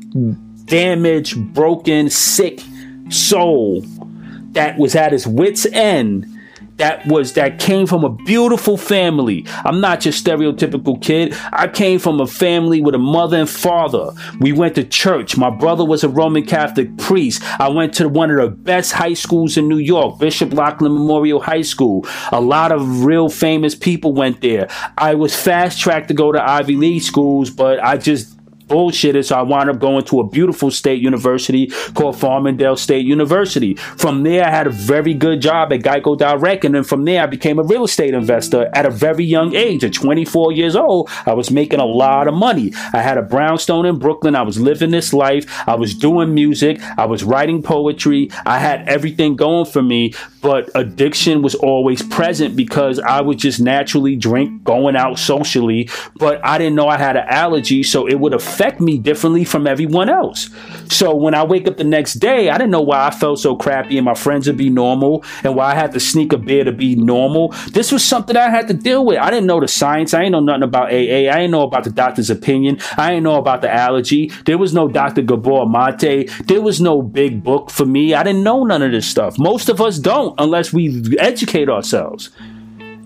damaged, 0.65 1.55
broken, 1.55 2.11
sick 2.11 2.61
soul 3.11 3.83
that 4.55 4.77
was 4.77 4.97
at 4.97 5.13
his 5.13 5.25
wits' 5.25 5.67
end 5.67 6.27
that 6.77 7.07
was 7.07 7.35
that 7.35 7.59
came 7.59 7.87
from 7.87 8.05
a 8.05 8.11
beautiful 8.11 8.77
family. 8.77 9.47
I'm 9.65 9.81
not 9.81 10.05
your 10.05 10.13
stereotypical 10.13 11.01
kid. 11.01 11.35
I 11.53 11.69
came 11.69 11.99
from 11.99 12.21
a 12.21 12.27
family 12.27 12.81
with 12.81 12.95
a 12.95 12.99
mother 12.99 13.39
and 13.39 13.49
father. 13.49 14.13
We 14.41 14.53
went 14.53 14.75
to 14.75 14.85
church. 14.85 15.37
My 15.37 15.51
brother 15.51 15.85
was 15.85 16.03
a 16.05 16.09
Roman 16.09 16.45
Catholic 16.45 16.97
priest. 16.99 17.43
I 17.61 17.69
went 17.69 17.95
to 17.95 18.09
one 18.09 18.31
of 18.31 18.39
the 18.39 18.57
best 18.57 18.93
high 18.93 19.15
schools 19.15 19.57
in 19.57 19.69
New 19.69 19.79
York, 19.79 20.19
Bishop 20.19 20.53
Loughlin 20.53 20.93
Memorial 20.93 21.41
High 21.41 21.63
School. 21.63 22.07
A 22.33 22.41
lot 22.41 22.73
of 22.73 23.05
real 23.05 23.29
famous 23.29 23.75
people 23.75 24.13
went 24.13 24.41
there. 24.41 24.69
I 24.99 25.15
was 25.15 25.35
fast 25.35 25.81
tracked 25.81 26.09
to 26.09 26.15
go 26.15 26.33
to 26.33 26.43
Ivy 26.43 26.77
League 26.77 27.03
schools, 27.03 27.51
but 27.51 27.83
I 27.83 27.97
just 27.97 28.34
bullshitted. 28.75 29.25
So 29.25 29.37
I 29.37 29.43
wound 29.43 29.71
up 29.71 29.79
going 29.79 30.05
to 30.07 30.19
a 30.19 30.27
beautiful 30.27 30.71
state 30.73 31.01
university 31.01 31.69
called 31.95 32.17
Farmingdale 32.17 32.77
State 32.77 33.07
University. 33.07 33.75
From 33.75 34.25
there, 34.25 34.45
I 34.45 34.51
had 34.51 34.67
a 34.67 34.71
very 34.71 35.15
good 35.15 35.41
job 35.41 35.73
at 35.73 35.81
Geico 35.81 36.19
Direct. 36.19 36.65
And 36.65 36.75
then 36.75 36.83
from 36.83 37.05
there, 37.05 37.23
I 37.23 37.27
became 37.27 37.61
a 37.61 37.63
real 37.63 37.85
estate 37.85 38.15
investor 38.15 38.69
at 38.75 38.85
a 38.85 38.91
very 38.91 39.25
young 39.25 39.55
age. 39.55 39.85
At 39.85 39.93
24 39.93 40.53
years 40.53 40.75
old, 40.75 41.09
I 41.25 41.35
was 41.35 41.53
making 41.53 41.79
a 41.79 41.85
lot 41.85 42.27
of 42.27 42.35
money. 42.35 42.73
I 42.93 43.01
had 43.01 43.17
a 43.17 43.23
brownstone 43.23 43.87
in 43.87 44.01
Brooklyn. 44.01 44.35
I 44.35 44.43
was 44.43 44.61
living 44.61 44.91
this 44.91 45.13
life. 45.13 45.45
I 45.69 45.77
was 45.77 45.95
doing 45.95 46.35
music. 46.35 46.81
I 46.99 47.07
was 47.07 47.23
writing 47.23 47.63
poetry. 47.63 48.31
I 48.45 48.59
had 48.59 48.89
everything 48.89 49.37
going 49.37 49.67
for 49.67 49.83
me. 49.83 50.15
But 50.43 50.69
addiction 50.75 51.43
was 51.43 51.55
always 51.55 52.03
present 52.03 52.57
because 52.57 52.99
I 52.99 53.21
would 53.21 53.39
just 53.39 53.61
naturally 53.61 54.17
drink 54.17 54.65
going 54.65 54.97
out 54.97 55.19
socially. 55.19 55.89
But 56.17 56.45
I 56.45 56.59
didn't 56.59 56.75
know 56.75 56.89
I 56.89 56.99
had 56.99 57.17
an 57.17 57.27
allergy. 57.29 57.83
So 57.85 58.07
it 58.07 58.19
would 58.19 58.35
affect 58.35 58.64
affect 58.65 58.81
me 58.81 58.97
differently 58.97 59.45
from 59.45 59.67
everyone 59.67 60.09
else. 60.09 60.49
So 60.89 61.15
when 61.15 61.35
I 61.35 61.45
wake 61.45 61.69
up 61.69 61.77
the 61.77 61.85
next 61.85 62.15
day, 62.15 62.49
I 62.49 62.57
didn't 62.57 62.71
know 62.71 62.81
why 62.81 63.07
I 63.07 63.11
felt 63.11 63.39
so 63.39 63.57
crappy 63.57 63.99
and 63.99 64.07
my 64.07 64.15
friends 64.15 64.47
would 64.47 64.57
be 64.57 64.71
normal 64.71 65.23
and 65.43 65.55
why 65.55 65.73
I 65.73 65.75
had 65.75 65.93
to 65.93 66.01
sneak 66.01 66.33
a 66.33 66.39
beer 66.39 66.65
to 66.65 66.73
be 66.73 66.95
normal. 66.95 67.49
This 67.73 67.93
was 67.93 68.03
something 68.03 68.37
I 68.37 68.49
had 68.49 68.69
to 68.69 68.75
deal 68.75 69.05
with. 69.05 69.19
I 69.19 69.31
didn't 69.31 69.47
know 69.47 69.61
the 69.61 69.69
science. 69.69 70.15
I 70.15 70.21
didn't 70.21 70.33
know 70.33 70.41
nothing 70.41 70.63
about 70.63 70.89
AA. 70.89 71.29
I 71.29 71.37
didn't 71.41 71.51
know 71.51 71.63
about 71.63 71.85
the 71.85 71.91
doctor's 71.91 72.31
opinion. 72.31 72.79
I 72.97 73.11
didn't 73.11 73.25
know 73.25 73.37
about 73.37 73.61
the 73.61 73.71
allergy. 73.71 74.29
There 74.47 74.59
was 74.59 74.73
no 74.73 74.89
Dr. 74.89 75.23
Gabor 75.23 75.67
Mate. 75.67 76.31
There 76.47 76.63
was 76.63 76.81
no 76.81 77.03
big 77.03 77.43
book 77.43 77.71
for 77.71 77.85
me. 77.85 78.15
I 78.15 78.23
didn't 78.23 78.45
know 78.45 78.65
none 78.65 78.81
of 78.81 78.93
this 78.93 79.07
stuff. 79.07 79.39
Most 79.39 79.69
of 79.69 79.81
us 79.81 79.99
don't 79.99 80.35
unless 80.39 80.73
we 80.73 81.03
educate 81.19 81.69
ourselves. 81.69 82.31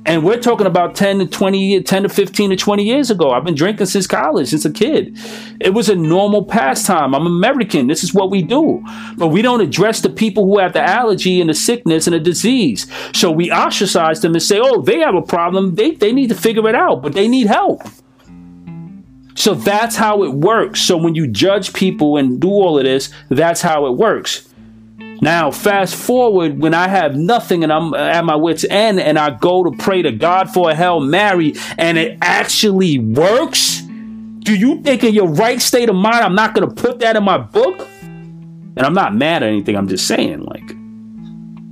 And 0.06 0.24
we're 0.24 0.40
talking 0.40 0.66
about 0.66 0.94
10 0.94 1.18
to 1.18 1.26
20, 1.26 1.82
10 1.82 2.02
to 2.04 2.08
15 2.08 2.50
to 2.50 2.56
20 2.56 2.82
years 2.82 3.10
ago. 3.10 3.30
I've 3.30 3.44
been 3.44 3.54
drinking 3.54 3.86
since 3.86 4.06
college, 4.06 4.48
since 4.48 4.64
a 4.64 4.70
kid. 4.70 5.18
It 5.60 5.74
was 5.74 5.88
a 5.88 5.94
normal 5.94 6.44
pastime. 6.44 7.14
I'm 7.14 7.26
American. 7.26 7.88
This 7.88 8.02
is 8.02 8.14
what 8.14 8.30
we 8.30 8.42
do. 8.42 8.82
But 9.16 9.28
we 9.28 9.42
don't 9.42 9.60
address 9.60 10.00
the 10.00 10.08
people 10.08 10.46
who 10.46 10.58
have 10.58 10.72
the 10.72 10.82
allergy 10.82 11.40
and 11.40 11.50
the 11.50 11.54
sickness 11.54 12.06
and 12.06 12.14
the 12.14 12.20
disease. 12.20 12.86
So 13.12 13.30
we 13.30 13.52
ostracize 13.52 14.20
them 14.22 14.32
and 14.32 14.42
say, 14.42 14.58
oh, 14.60 14.80
they 14.80 15.00
have 15.00 15.14
a 15.14 15.22
problem. 15.22 15.74
They, 15.74 15.90
they 15.90 16.12
need 16.12 16.28
to 16.28 16.34
figure 16.34 16.66
it 16.68 16.74
out, 16.74 17.02
but 17.02 17.12
they 17.12 17.28
need 17.28 17.46
help. 17.46 17.82
So 19.34 19.54
that's 19.54 19.94
how 19.94 20.24
it 20.24 20.32
works. 20.32 20.80
So 20.80 20.96
when 20.96 21.14
you 21.14 21.28
judge 21.28 21.72
people 21.72 22.16
and 22.16 22.40
do 22.40 22.48
all 22.48 22.76
of 22.76 22.84
this, 22.84 23.10
that's 23.28 23.60
how 23.60 23.86
it 23.86 23.92
works. 23.92 24.47
Now, 25.20 25.50
fast 25.50 25.96
forward 25.96 26.60
when 26.60 26.74
I 26.74 26.88
have 26.88 27.16
nothing 27.16 27.64
and 27.64 27.72
I'm 27.72 27.92
at 27.94 28.24
my 28.24 28.36
wits' 28.36 28.64
end 28.68 29.00
and 29.00 29.18
I 29.18 29.30
go 29.30 29.64
to 29.64 29.76
pray 29.76 30.02
to 30.02 30.12
God 30.12 30.50
for 30.50 30.70
a 30.70 30.74
Hail 30.74 31.00
Mary 31.00 31.54
and 31.76 31.98
it 31.98 32.18
actually 32.22 32.98
works? 32.98 33.82
Do 34.38 34.54
you 34.54 34.80
think 34.82 35.04
in 35.04 35.12
your 35.12 35.28
right 35.28 35.60
state 35.60 35.88
of 35.88 35.96
mind 35.96 36.24
I'm 36.24 36.34
not 36.34 36.54
going 36.54 36.68
to 36.68 36.74
put 36.74 37.00
that 37.00 37.16
in 37.16 37.24
my 37.24 37.38
book? 37.38 37.86
And 38.00 38.78
I'm 38.78 38.94
not 38.94 39.14
mad 39.14 39.42
at 39.42 39.48
anything, 39.48 39.76
I'm 39.76 39.88
just 39.88 40.06
saying, 40.06 40.42
like, 40.42 40.72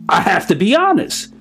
I 0.09 0.20
have 0.20 0.49
to 0.49 0.57
be 0.57 0.74
honest. 0.74 1.32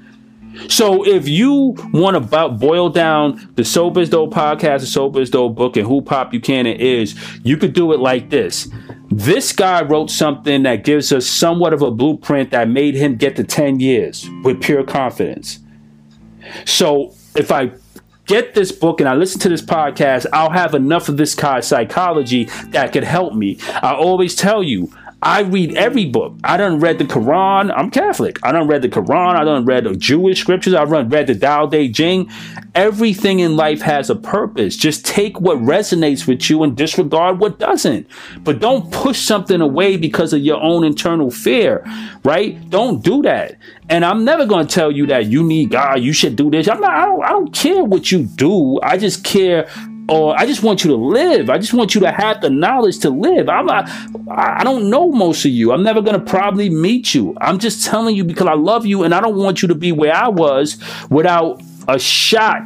So 0.69 1.05
if 1.05 1.27
you 1.27 1.75
want 1.91 2.15
to 2.31 2.49
boil 2.49 2.89
down 2.89 3.51
the 3.55 3.65
Sober 3.65 4.01
is 4.01 4.09
Dope 4.09 4.33
podcast, 4.33 4.81
the 4.81 4.85
Sober 4.85 5.19
is 5.19 5.29
Dope 5.29 5.55
book, 5.55 5.75
and 5.75 5.85
who 5.85 6.01
Pop 6.01 6.31
Buchanan 6.31 6.77
is, 6.77 7.15
you 7.43 7.57
could 7.57 7.73
do 7.73 7.91
it 7.93 7.99
like 7.99 8.29
this. 8.29 8.69
This 9.09 9.51
guy 9.51 9.83
wrote 9.83 10.09
something 10.09 10.63
that 10.63 10.83
gives 10.83 11.11
us 11.11 11.27
somewhat 11.27 11.73
of 11.73 11.81
a 11.81 11.91
blueprint 11.91 12.51
that 12.51 12.69
made 12.69 12.95
him 12.95 13.15
get 13.15 13.35
to 13.35 13.43
10 13.43 13.79
years 13.79 14.27
with 14.43 14.61
pure 14.61 14.83
confidence. 14.83 15.59
So 16.65 17.13
if 17.35 17.51
I 17.51 17.71
get 18.25 18.55
this 18.55 18.71
book 18.71 18.99
and 18.99 19.07
I 19.07 19.13
listen 19.13 19.39
to 19.41 19.49
this 19.49 19.61
podcast, 19.61 20.25
I'll 20.33 20.49
have 20.51 20.73
enough 20.73 21.09
of 21.09 21.17
this 21.17 21.35
kind 21.35 21.59
of 21.59 21.65
psychology 21.65 22.45
that 22.69 22.91
could 22.93 23.03
help 23.03 23.33
me. 23.33 23.59
I 23.81 23.93
always 23.93 24.35
tell 24.35 24.63
you, 24.63 24.91
I 25.25 25.39
read 25.39 25.75
every 25.75 26.05
book. 26.05 26.35
I 26.43 26.55
done 26.55 26.79
read 26.79 26.99
the 26.99 27.03
Quran. 27.03 27.73
I'm 27.75 27.89
Catholic. 27.89 28.37
I 28.43 28.51
done 28.51 28.67
read 28.67 28.83
the 28.83 28.89
Quran. 28.89 29.35
I 29.35 29.43
done 29.43 29.65
read 29.65 29.85
the 29.85 29.95
Jewish 29.95 30.39
scriptures. 30.39 30.75
I 30.75 30.83
run 30.83 31.09
read 31.09 31.25
the 31.25 31.33
Tao 31.33 31.65
Te 31.65 31.91
Ching. 31.91 32.29
Everything 32.75 33.39
in 33.39 33.55
life 33.55 33.81
has 33.81 34.11
a 34.11 34.15
purpose. 34.15 34.77
Just 34.77 35.03
take 35.03 35.41
what 35.41 35.57
resonates 35.57 36.27
with 36.27 36.47
you 36.47 36.61
and 36.61 36.77
disregard 36.77 37.39
what 37.39 37.57
doesn't. 37.57 38.05
But 38.43 38.59
don't 38.59 38.91
push 38.91 39.19
something 39.19 39.61
away 39.61 39.97
because 39.97 40.31
of 40.31 40.41
your 40.41 40.61
own 40.61 40.83
internal 40.83 41.31
fear, 41.31 41.83
right? 42.23 42.69
Don't 42.69 43.03
do 43.03 43.23
that. 43.23 43.57
And 43.89 44.05
I'm 44.05 44.25
never 44.25 44.45
going 44.45 44.67
to 44.67 44.73
tell 44.75 44.91
you 44.91 45.07
that 45.07 45.25
you 45.25 45.43
need 45.43 45.71
God. 45.71 46.01
You 46.01 46.13
should 46.13 46.35
do 46.35 46.51
this. 46.51 46.67
I'm 46.67 46.79
not. 46.79 46.93
I 46.93 47.05
don't, 47.05 47.23
I 47.23 47.29
don't 47.29 47.51
care 47.51 47.83
what 47.83 48.11
you 48.11 48.25
do. 48.25 48.79
I 48.83 48.99
just 48.99 49.23
care 49.23 49.67
or 50.07 50.39
I 50.39 50.45
just 50.45 50.61
want 50.61 50.83
you 50.83 50.91
to 50.91 50.95
live. 50.95 51.49
I 51.49 51.57
just 51.57 51.73
want 51.73 51.95
you 51.95 52.01
to 52.01 52.11
have 52.11 52.41
the 52.41 52.49
knowledge 52.49 52.99
to 52.99 53.09
live. 53.09 53.49
I'm 53.49 53.65
not, 53.65 53.89
I 54.29 54.63
don't 54.63 54.89
know 54.89 55.11
most 55.11 55.45
of 55.45 55.51
you. 55.51 55.71
I'm 55.71 55.83
never 55.83 56.01
going 56.01 56.19
to 56.19 56.25
probably 56.25 56.69
meet 56.69 57.15
you. 57.15 57.35
I'm 57.41 57.57
just 57.57 57.85
telling 57.85 58.15
you 58.15 58.23
because 58.23 58.47
I 58.47 58.53
love 58.53 58.85
you 58.85 59.03
and 59.03 59.15
I 59.15 59.21
don't 59.21 59.35
want 59.35 59.61
you 59.61 59.67
to 59.69 59.75
be 59.75 59.91
where 59.91 60.13
I 60.13 60.27
was 60.27 60.77
without 61.09 61.61
a 61.87 61.97
shot, 61.97 62.61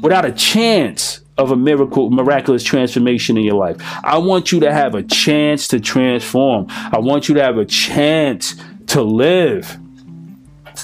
without 0.00 0.24
a 0.24 0.32
chance 0.32 1.20
of 1.38 1.50
a 1.50 1.56
miracle, 1.56 2.10
miraculous 2.10 2.62
transformation 2.62 3.36
in 3.36 3.44
your 3.44 3.54
life. 3.54 3.76
I 4.04 4.18
want 4.18 4.52
you 4.52 4.60
to 4.60 4.72
have 4.72 4.94
a 4.94 5.02
chance 5.02 5.68
to 5.68 5.80
transform. 5.80 6.66
I 6.68 6.98
want 6.98 7.28
you 7.28 7.34
to 7.36 7.42
have 7.42 7.56
a 7.56 7.64
chance 7.64 8.54
to 8.88 9.02
live. 9.02 9.78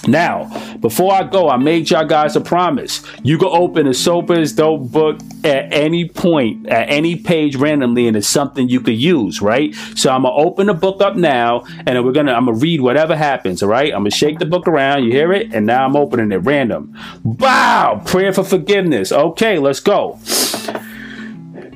Now, 0.07 0.77
before 0.79 1.13
I 1.13 1.23
go, 1.25 1.49
I 1.49 1.57
made 1.57 1.91
y'all 1.91 2.05
guys 2.05 2.37
a 2.37 2.41
promise. 2.41 3.03
You 3.23 3.39
can 3.39 3.49
open 3.51 3.87
a 3.87 3.95
Sober 3.95 4.39
is 4.39 4.53
Dope 4.53 4.91
book 4.91 5.21
at 5.45 5.73
any 5.73 6.09
point, 6.09 6.69
at 6.69 6.89
any 6.89 7.17
page 7.17 7.57
randomly, 7.57 8.09
and 8.09 8.17
it's 8.17 8.29
something 8.29 8.69
you 8.69 8.81
could 8.81 8.97
use, 8.97 9.41
right? 9.41 9.75
So 9.95 10.11
I'm 10.11 10.23
gonna 10.23 10.35
open 10.35 10.67
the 10.67 10.75
book 10.75 11.01
up 11.01 11.17
now, 11.17 11.65
and 11.87 12.05
we're 12.05 12.13
gonna 12.13 12.33
I'm 12.33 12.47
gonna 12.47 12.59
read 12.59 12.81
whatever 12.81 13.17
happens, 13.17 13.63
all 13.63 13.69
right? 13.69 13.93
I'm 13.93 14.01
gonna 14.01 14.11
shake 14.11 14.39
the 14.39 14.47
book 14.47 14.69
around, 14.69 15.05
you 15.05 15.13
hear 15.13 15.33
it, 15.33 15.55
and 15.55 15.67
now 15.67 15.85
I'm 15.85 15.97
opening 15.97 16.33
it 16.33 16.39
random. 16.39 16.97
Wow! 17.25 18.03
Prayer 18.05 18.33
for 18.33 18.45
forgiveness. 18.45 19.13
Okay, 19.13 19.59
let's 19.59 19.81
go. 19.81 20.19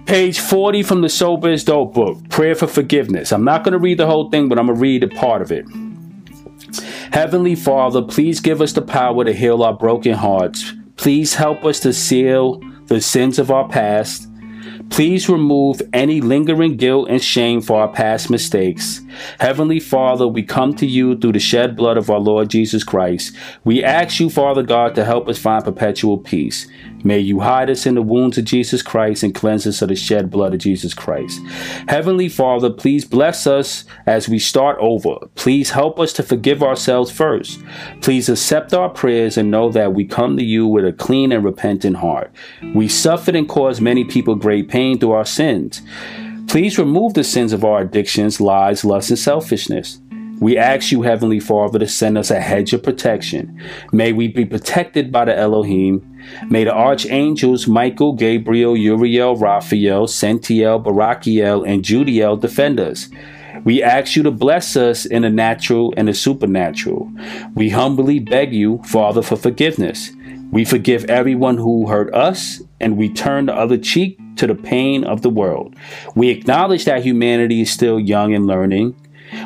Page 0.06 0.40
40 0.40 0.82
from 0.82 1.02
the 1.02 1.08
Sober 1.08 1.50
is 1.50 1.62
Dope 1.62 1.94
book, 1.94 2.28
Prayer 2.30 2.54
for 2.56 2.66
Forgiveness. 2.66 3.32
I'm 3.32 3.44
not 3.44 3.62
gonna 3.62 3.78
read 3.78 3.98
the 3.98 4.06
whole 4.06 4.28
thing, 4.30 4.48
but 4.48 4.58
I'm 4.58 4.66
gonna 4.66 4.78
read 4.78 5.04
a 5.04 5.08
part 5.08 5.42
of 5.42 5.52
it. 5.52 5.64
Heavenly 7.12 7.56
Father, 7.56 8.02
please 8.02 8.38
give 8.38 8.62
us 8.62 8.72
the 8.72 8.82
power 8.82 9.24
to 9.24 9.32
heal 9.32 9.64
our 9.64 9.74
broken 9.74 10.14
hearts. 10.14 10.72
Please 10.96 11.34
help 11.34 11.64
us 11.64 11.80
to 11.80 11.92
seal 11.92 12.60
the 12.86 13.00
sins 13.00 13.40
of 13.40 13.50
our 13.50 13.68
past. 13.68 14.28
Please 14.90 15.28
remove 15.28 15.82
any 15.92 16.20
lingering 16.20 16.76
guilt 16.76 17.08
and 17.10 17.22
shame 17.22 17.60
for 17.62 17.80
our 17.80 17.88
past 17.88 18.30
mistakes. 18.30 19.00
Heavenly 19.40 19.80
Father, 19.80 20.28
we 20.28 20.44
come 20.44 20.74
to 20.74 20.86
you 20.86 21.16
through 21.16 21.32
the 21.32 21.40
shed 21.40 21.76
blood 21.76 21.96
of 21.96 22.10
our 22.10 22.20
Lord 22.20 22.48
Jesus 22.48 22.84
Christ. 22.84 23.36
We 23.64 23.82
ask 23.82 24.20
you, 24.20 24.30
Father 24.30 24.62
God, 24.62 24.94
to 24.94 25.04
help 25.04 25.28
us 25.28 25.38
find 25.38 25.64
perpetual 25.64 26.18
peace. 26.18 26.68
May 27.02 27.18
you 27.18 27.40
hide 27.40 27.70
us 27.70 27.86
in 27.86 27.94
the 27.94 28.02
wounds 28.02 28.38
of 28.38 28.44
Jesus 28.44 28.82
Christ 28.82 29.22
and 29.22 29.34
cleanse 29.34 29.66
us 29.66 29.82
of 29.82 29.88
the 29.88 29.96
shed 29.96 30.30
blood 30.30 30.54
of 30.54 30.60
Jesus 30.60 30.94
Christ. 30.94 31.40
Heavenly 31.88 32.28
Father, 32.28 32.70
please 32.70 33.04
bless 33.04 33.46
us 33.46 33.84
as 34.06 34.28
we 34.28 34.38
start 34.38 34.76
over. 34.80 35.16
Please 35.34 35.70
help 35.70 35.98
us 35.98 36.12
to 36.14 36.22
forgive 36.22 36.62
ourselves 36.62 37.10
first. 37.10 37.60
Please 38.02 38.28
accept 38.28 38.74
our 38.74 38.88
prayers 38.88 39.38
and 39.38 39.50
know 39.50 39.70
that 39.70 39.94
we 39.94 40.04
come 40.04 40.36
to 40.36 40.44
you 40.44 40.66
with 40.66 40.84
a 40.84 40.92
clean 40.92 41.32
and 41.32 41.44
repentant 41.44 41.96
heart. 41.96 42.30
We 42.74 42.88
suffered 42.88 43.36
and 43.36 43.48
caused 43.48 43.80
many 43.80 44.04
people 44.04 44.34
great 44.34 44.68
pain 44.68 44.98
through 44.98 45.12
our 45.12 45.24
sins. 45.24 45.82
Please 46.48 46.78
remove 46.78 47.14
the 47.14 47.24
sins 47.24 47.52
of 47.52 47.64
our 47.64 47.82
addictions, 47.82 48.40
lies, 48.40 48.84
lust, 48.84 49.10
and 49.10 49.18
selfishness. 49.18 50.00
We 50.40 50.56
ask 50.56 50.90
you, 50.90 51.02
Heavenly 51.02 51.38
Father, 51.38 51.78
to 51.78 51.86
send 51.86 52.16
us 52.16 52.30
a 52.30 52.40
hedge 52.40 52.72
of 52.72 52.82
protection. 52.82 53.62
May 53.92 54.12
we 54.12 54.26
be 54.28 54.46
protected 54.46 55.12
by 55.12 55.26
the 55.26 55.38
Elohim. 55.38 56.06
May 56.48 56.64
the 56.64 56.74
archangels 56.74 57.68
Michael, 57.68 58.14
Gabriel, 58.14 58.76
Uriel, 58.76 59.36
Raphael, 59.36 60.06
Centiel, 60.06 60.82
Barachiel, 60.82 61.66
and 61.66 61.84
Judiel 61.84 62.40
defend 62.40 62.80
us. 62.80 63.08
We 63.64 63.82
ask 63.82 64.16
you 64.16 64.22
to 64.22 64.30
bless 64.30 64.76
us 64.76 65.04
in 65.04 65.22
the 65.22 65.30
natural 65.30 65.92
and 65.98 66.08
the 66.08 66.14
supernatural. 66.14 67.12
We 67.54 67.68
humbly 67.68 68.18
beg 68.18 68.54
you, 68.54 68.80
Father, 68.84 69.20
for 69.20 69.36
forgiveness. 69.36 70.10
We 70.50 70.64
forgive 70.64 71.04
everyone 71.04 71.58
who 71.58 71.86
hurt 71.86 72.14
us, 72.14 72.62
and 72.80 72.96
we 72.96 73.12
turn 73.12 73.46
the 73.46 73.54
other 73.54 73.76
cheek 73.76 74.18
to 74.36 74.46
the 74.46 74.54
pain 74.54 75.04
of 75.04 75.20
the 75.20 75.28
world. 75.28 75.76
We 76.16 76.30
acknowledge 76.30 76.86
that 76.86 77.04
humanity 77.04 77.60
is 77.60 77.70
still 77.70 78.00
young 78.00 78.34
and 78.34 78.46
learning. 78.46 78.96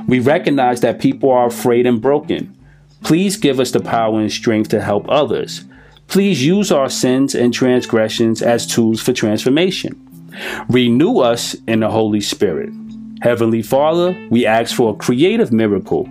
We 0.07 0.21
recognize 0.21 0.81
that 0.81 1.01
people 1.01 1.31
are 1.31 1.47
afraid 1.47 1.87
and 1.87 2.01
broken. 2.01 2.57
Please 3.03 3.37
give 3.37 3.61
us 3.61 3.71
the 3.71 3.81
power 3.81 4.21
and 4.21 4.33
strength 4.33 4.71
to 4.71 4.81
help 4.81 5.07
others. 5.09 5.65
Please 6.07 6.45
use 6.45 6.71
our 6.71 6.89
sins 6.89 7.35
and 7.35 7.53
transgressions 7.53 8.43
as 8.43 8.67
tools 8.67 9.01
for 9.01 9.13
transformation. 9.13 10.01
Renew 10.69 11.19
us 11.19 11.55
in 11.67 11.81
the 11.81 11.91
Holy 11.91 12.21
Spirit. 12.21 12.71
Heavenly 13.23 13.63
Father, 13.63 14.15
we 14.29 14.45
ask 14.45 14.77
for 14.77 14.91
a 14.91 14.97
creative 14.97 15.51
miracle. 15.51 16.07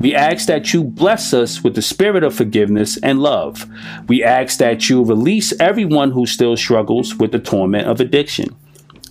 We 0.00 0.14
ask 0.14 0.46
that 0.48 0.74
you 0.74 0.84
bless 0.84 1.32
us 1.32 1.64
with 1.64 1.74
the 1.74 1.80
spirit 1.80 2.22
of 2.22 2.34
forgiveness 2.34 2.98
and 2.98 3.20
love. 3.20 3.66
We 4.06 4.22
ask 4.22 4.58
that 4.58 4.90
you 4.90 5.02
release 5.02 5.58
everyone 5.60 6.10
who 6.10 6.26
still 6.26 6.56
struggles 6.58 7.14
with 7.14 7.32
the 7.32 7.38
torment 7.38 7.88
of 7.88 8.00
addiction. 8.00 8.54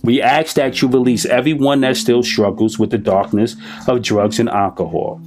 We 0.02 0.22
ask 0.22 0.54
that 0.54 0.80
you 0.80 0.88
release 0.88 1.24
everyone 1.26 1.80
that 1.80 1.96
still 1.96 2.22
struggles 2.22 2.78
with 2.78 2.90
the 2.90 2.98
darkness 2.98 3.56
of 3.86 4.02
drugs 4.02 4.38
and 4.38 4.48
alcohol. 4.48 5.20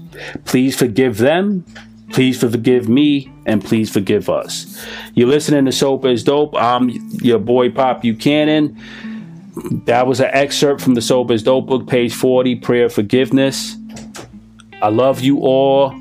Please 0.46 0.76
forgive 0.76 1.18
them. 1.18 1.66
Please 2.12 2.40
forgive 2.40 2.90
me 2.90 3.32
and 3.46 3.64
please 3.64 3.90
forgive 3.90 4.30
us. 4.30 4.86
You're 5.14 5.30
listening 5.30 5.66
to 5.66 5.72
Sober 5.72 6.10
is 6.10 6.24
Dope. 6.24 6.56
I'm 6.56 6.90
your 7.22 7.40
boy 7.40 7.72
Pop 7.72 8.02
Buchanan. 8.02 8.78
That 9.86 10.08
was 10.08 10.20
an 10.20 10.30
excerpt 10.32 10.82
from 10.82 10.96
the 10.96 11.02
Sober 11.02 11.34
is 11.34 11.44
Dope 11.44 11.68
book, 11.68 11.88
page 11.88 12.14
40, 12.14 12.56
Prayer 12.58 12.90
Forgiveness. 12.90 13.78
I 14.82 14.90
love 14.90 15.22
you 15.22 15.40
all. 15.40 15.96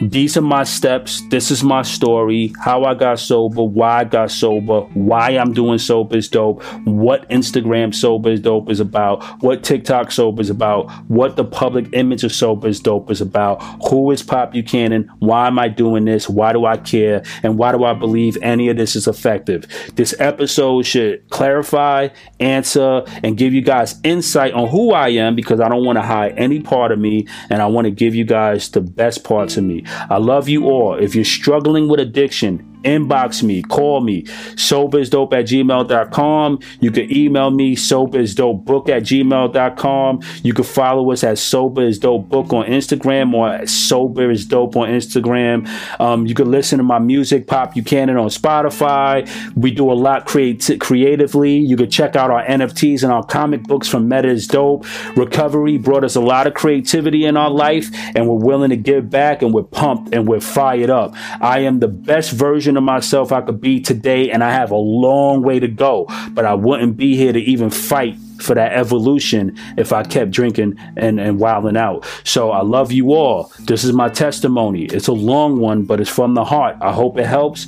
These 0.00 0.36
are 0.36 0.42
my 0.42 0.62
steps. 0.62 1.22
This 1.28 1.50
is 1.50 1.64
my 1.64 1.82
story. 1.82 2.52
How 2.60 2.84
I 2.84 2.94
got 2.94 3.18
sober, 3.18 3.64
why 3.64 4.00
I 4.00 4.04
got 4.04 4.30
sober, 4.30 4.82
why 4.94 5.30
I'm 5.30 5.52
doing 5.52 5.78
sober 5.78 6.16
is 6.16 6.28
dope, 6.28 6.62
what 6.84 7.28
Instagram 7.30 7.92
sober 7.92 8.30
is 8.30 8.40
dope 8.40 8.70
is 8.70 8.78
about, 8.78 9.24
what 9.42 9.64
TikTok 9.64 10.12
sober 10.12 10.40
is 10.40 10.50
about, 10.50 10.88
what 11.08 11.34
the 11.34 11.44
public 11.44 11.88
image 11.94 12.22
of 12.22 12.32
sober 12.32 12.68
is 12.68 12.78
dope 12.78 13.10
is 13.10 13.20
about, 13.20 13.60
who 13.88 14.08
is 14.12 14.22
Pop 14.22 14.52
Buchanan, 14.52 15.10
why 15.18 15.48
am 15.48 15.58
I 15.58 15.66
doing 15.66 16.04
this, 16.04 16.28
why 16.28 16.52
do 16.52 16.64
I 16.64 16.76
care, 16.76 17.24
and 17.42 17.58
why 17.58 17.72
do 17.72 17.82
I 17.82 17.92
believe 17.92 18.38
any 18.40 18.68
of 18.68 18.76
this 18.76 18.94
is 18.94 19.08
effective. 19.08 19.66
This 19.96 20.14
episode 20.20 20.86
should 20.86 21.28
clarify, 21.30 22.08
answer, 22.38 23.02
and 23.24 23.36
give 23.36 23.52
you 23.52 23.62
guys 23.62 23.96
insight 24.04 24.52
on 24.52 24.68
who 24.68 24.92
I 24.92 25.08
am 25.08 25.34
because 25.34 25.58
I 25.58 25.68
don't 25.68 25.84
want 25.84 25.96
to 25.96 26.02
hide 26.02 26.38
any 26.38 26.60
part 26.60 26.92
of 26.92 27.00
me 27.00 27.26
and 27.50 27.60
I 27.60 27.66
want 27.66 27.86
to 27.86 27.90
give 27.90 28.14
you 28.14 28.24
guys 28.24 28.70
the 28.70 28.80
best 28.80 29.24
parts 29.24 29.56
of 29.56 29.64
me. 29.64 29.84
I 30.10 30.18
love 30.18 30.48
you 30.48 30.64
all. 30.64 30.94
If 30.94 31.14
you're 31.14 31.24
struggling 31.24 31.88
with 31.88 32.00
addiction, 32.00 32.77
inbox 32.82 33.42
me, 33.42 33.62
call 33.62 34.00
me, 34.00 34.22
soberisdope 34.22 35.32
at 35.32 35.46
gmail.com. 35.46 36.60
You 36.80 36.90
can 36.90 37.14
email 37.14 37.50
me, 37.50 37.76
soberisdopebook 37.76 38.88
at 38.88 39.02
gmail.com. 39.02 40.20
You 40.42 40.54
can 40.54 40.64
follow 40.64 41.10
us 41.12 41.24
at 41.24 41.36
soberisdopebook 41.36 42.52
on 42.52 42.66
Instagram 42.66 43.34
or 43.34 43.48
soberisdope 43.64 44.76
on 44.76 44.88
Instagram. 44.88 45.68
Um, 46.00 46.26
you 46.26 46.34
can 46.34 46.50
listen 46.50 46.78
to 46.78 46.84
my 46.84 46.98
music, 46.98 47.46
Pop 47.46 47.76
You 47.76 47.82
Buchanan, 47.82 48.16
on 48.16 48.28
Spotify. 48.28 49.28
We 49.56 49.70
do 49.70 49.90
a 49.90 49.94
lot 49.94 50.26
creati- 50.26 50.78
creatively. 50.78 51.56
You 51.56 51.76
can 51.76 51.90
check 51.90 52.16
out 52.16 52.30
our 52.30 52.44
NFTs 52.44 53.02
and 53.02 53.12
our 53.12 53.24
comic 53.24 53.62
books 53.62 53.88
from 53.88 54.08
Meta 54.08 54.28
is 54.28 54.46
Dope. 54.46 54.84
Recovery 55.16 55.78
brought 55.78 56.04
us 56.04 56.16
a 56.16 56.20
lot 56.20 56.46
of 56.46 56.54
creativity 56.54 57.24
in 57.24 57.36
our 57.36 57.50
life, 57.50 57.88
and 58.14 58.28
we're 58.28 58.36
willing 58.44 58.70
to 58.70 58.76
give 58.76 59.08
back, 59.08 59.42
and 59.42 59.54
we're 59.54 59.62
pumped 59.62 60.14
and 60.14 60.28
we're 60.28 60.40
fired 60.40 60.90
up. 60.90 61.14
I 61.40 61.60
am 61.60 61.80
the 61.80 61.88
best 61.88 62.32
version 62.32 62.67
version 62.68 62.76
of 62.76 62.82
myself 62.82 63.32
I 63.32 63.40
could 63.40 63.62
be 63.62 63.80
today, 63.80 64.30
and 64.30 64.44
I 64.44 64.50
have 64.50 64.70
a 64.70 64.76
long 64.76 65.42
way 65.42 65.58
to 65.58 65.68
go. 65.68 66.06
But 66.32 66.44
I 66.44 66.52
wouldn't 66.52 66.98
be 66.98 67.16
here 67.16 67.32
to 67.32 67.40
even 67.40 67.70
fight 67.70 68.16
for 68.42 68.54
that 68.54 68.72
evolution 68.72 69.56
if 69.78 69.90
I 69.90 70.02
kept 70.02 70.30
drinking 70.30 70.78
and, 70.96 71.18
and 71.18 71.40
wilding 71.40 71.78
out. 71.78 72.06
So 72.24 72.50
I 72.50 72.62
love 72.62 72.92
you 72.92 73.14
all. 73.14 73.50
This 73.60 73.84
is 73.84 73.94
my 73.94 74.10
testimony. 74.10 74.84
It's 74.84 75.08
a 75.08 75.12
long 75.14 75.60
one, 75.60 75.84
but 75.84 75.98
it's 75.98 76.10
from 76.10 76.34
the 76.34 76.44
heart. 76.44 76.76
I 76.82 76.92
hope 76.92 77.18
it 77.18 77.26
helps. 77.26 77.66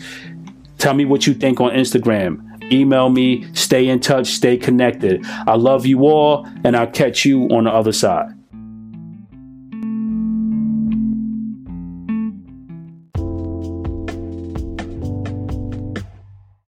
Tell 0.76 0.92
me 0.92 1.06
what 1.06 1.26
you 1.26 1.32
think 1.32 1.60
on 1.60 1.70
Instagram. 1.72 2.46
Email 2.70 3.08
me, 3.08 3.46
stay 3.54 3.88
in 3.88 4.00
touch, 4.00 4.26
stay 4.28 4.58
connected. 4.58 5.24
I 5.24 5.56
love 5.56 5.86
you 5.86 6.06
all, 6.06 6.46
and 6.62 6.76
I'll 6.76 6.90
catch 6.90 7.24
you 7.24 7.48
on 7.48 7.64
the 7.64 7.70
other 7.70 7.92
side. 7.92 8.39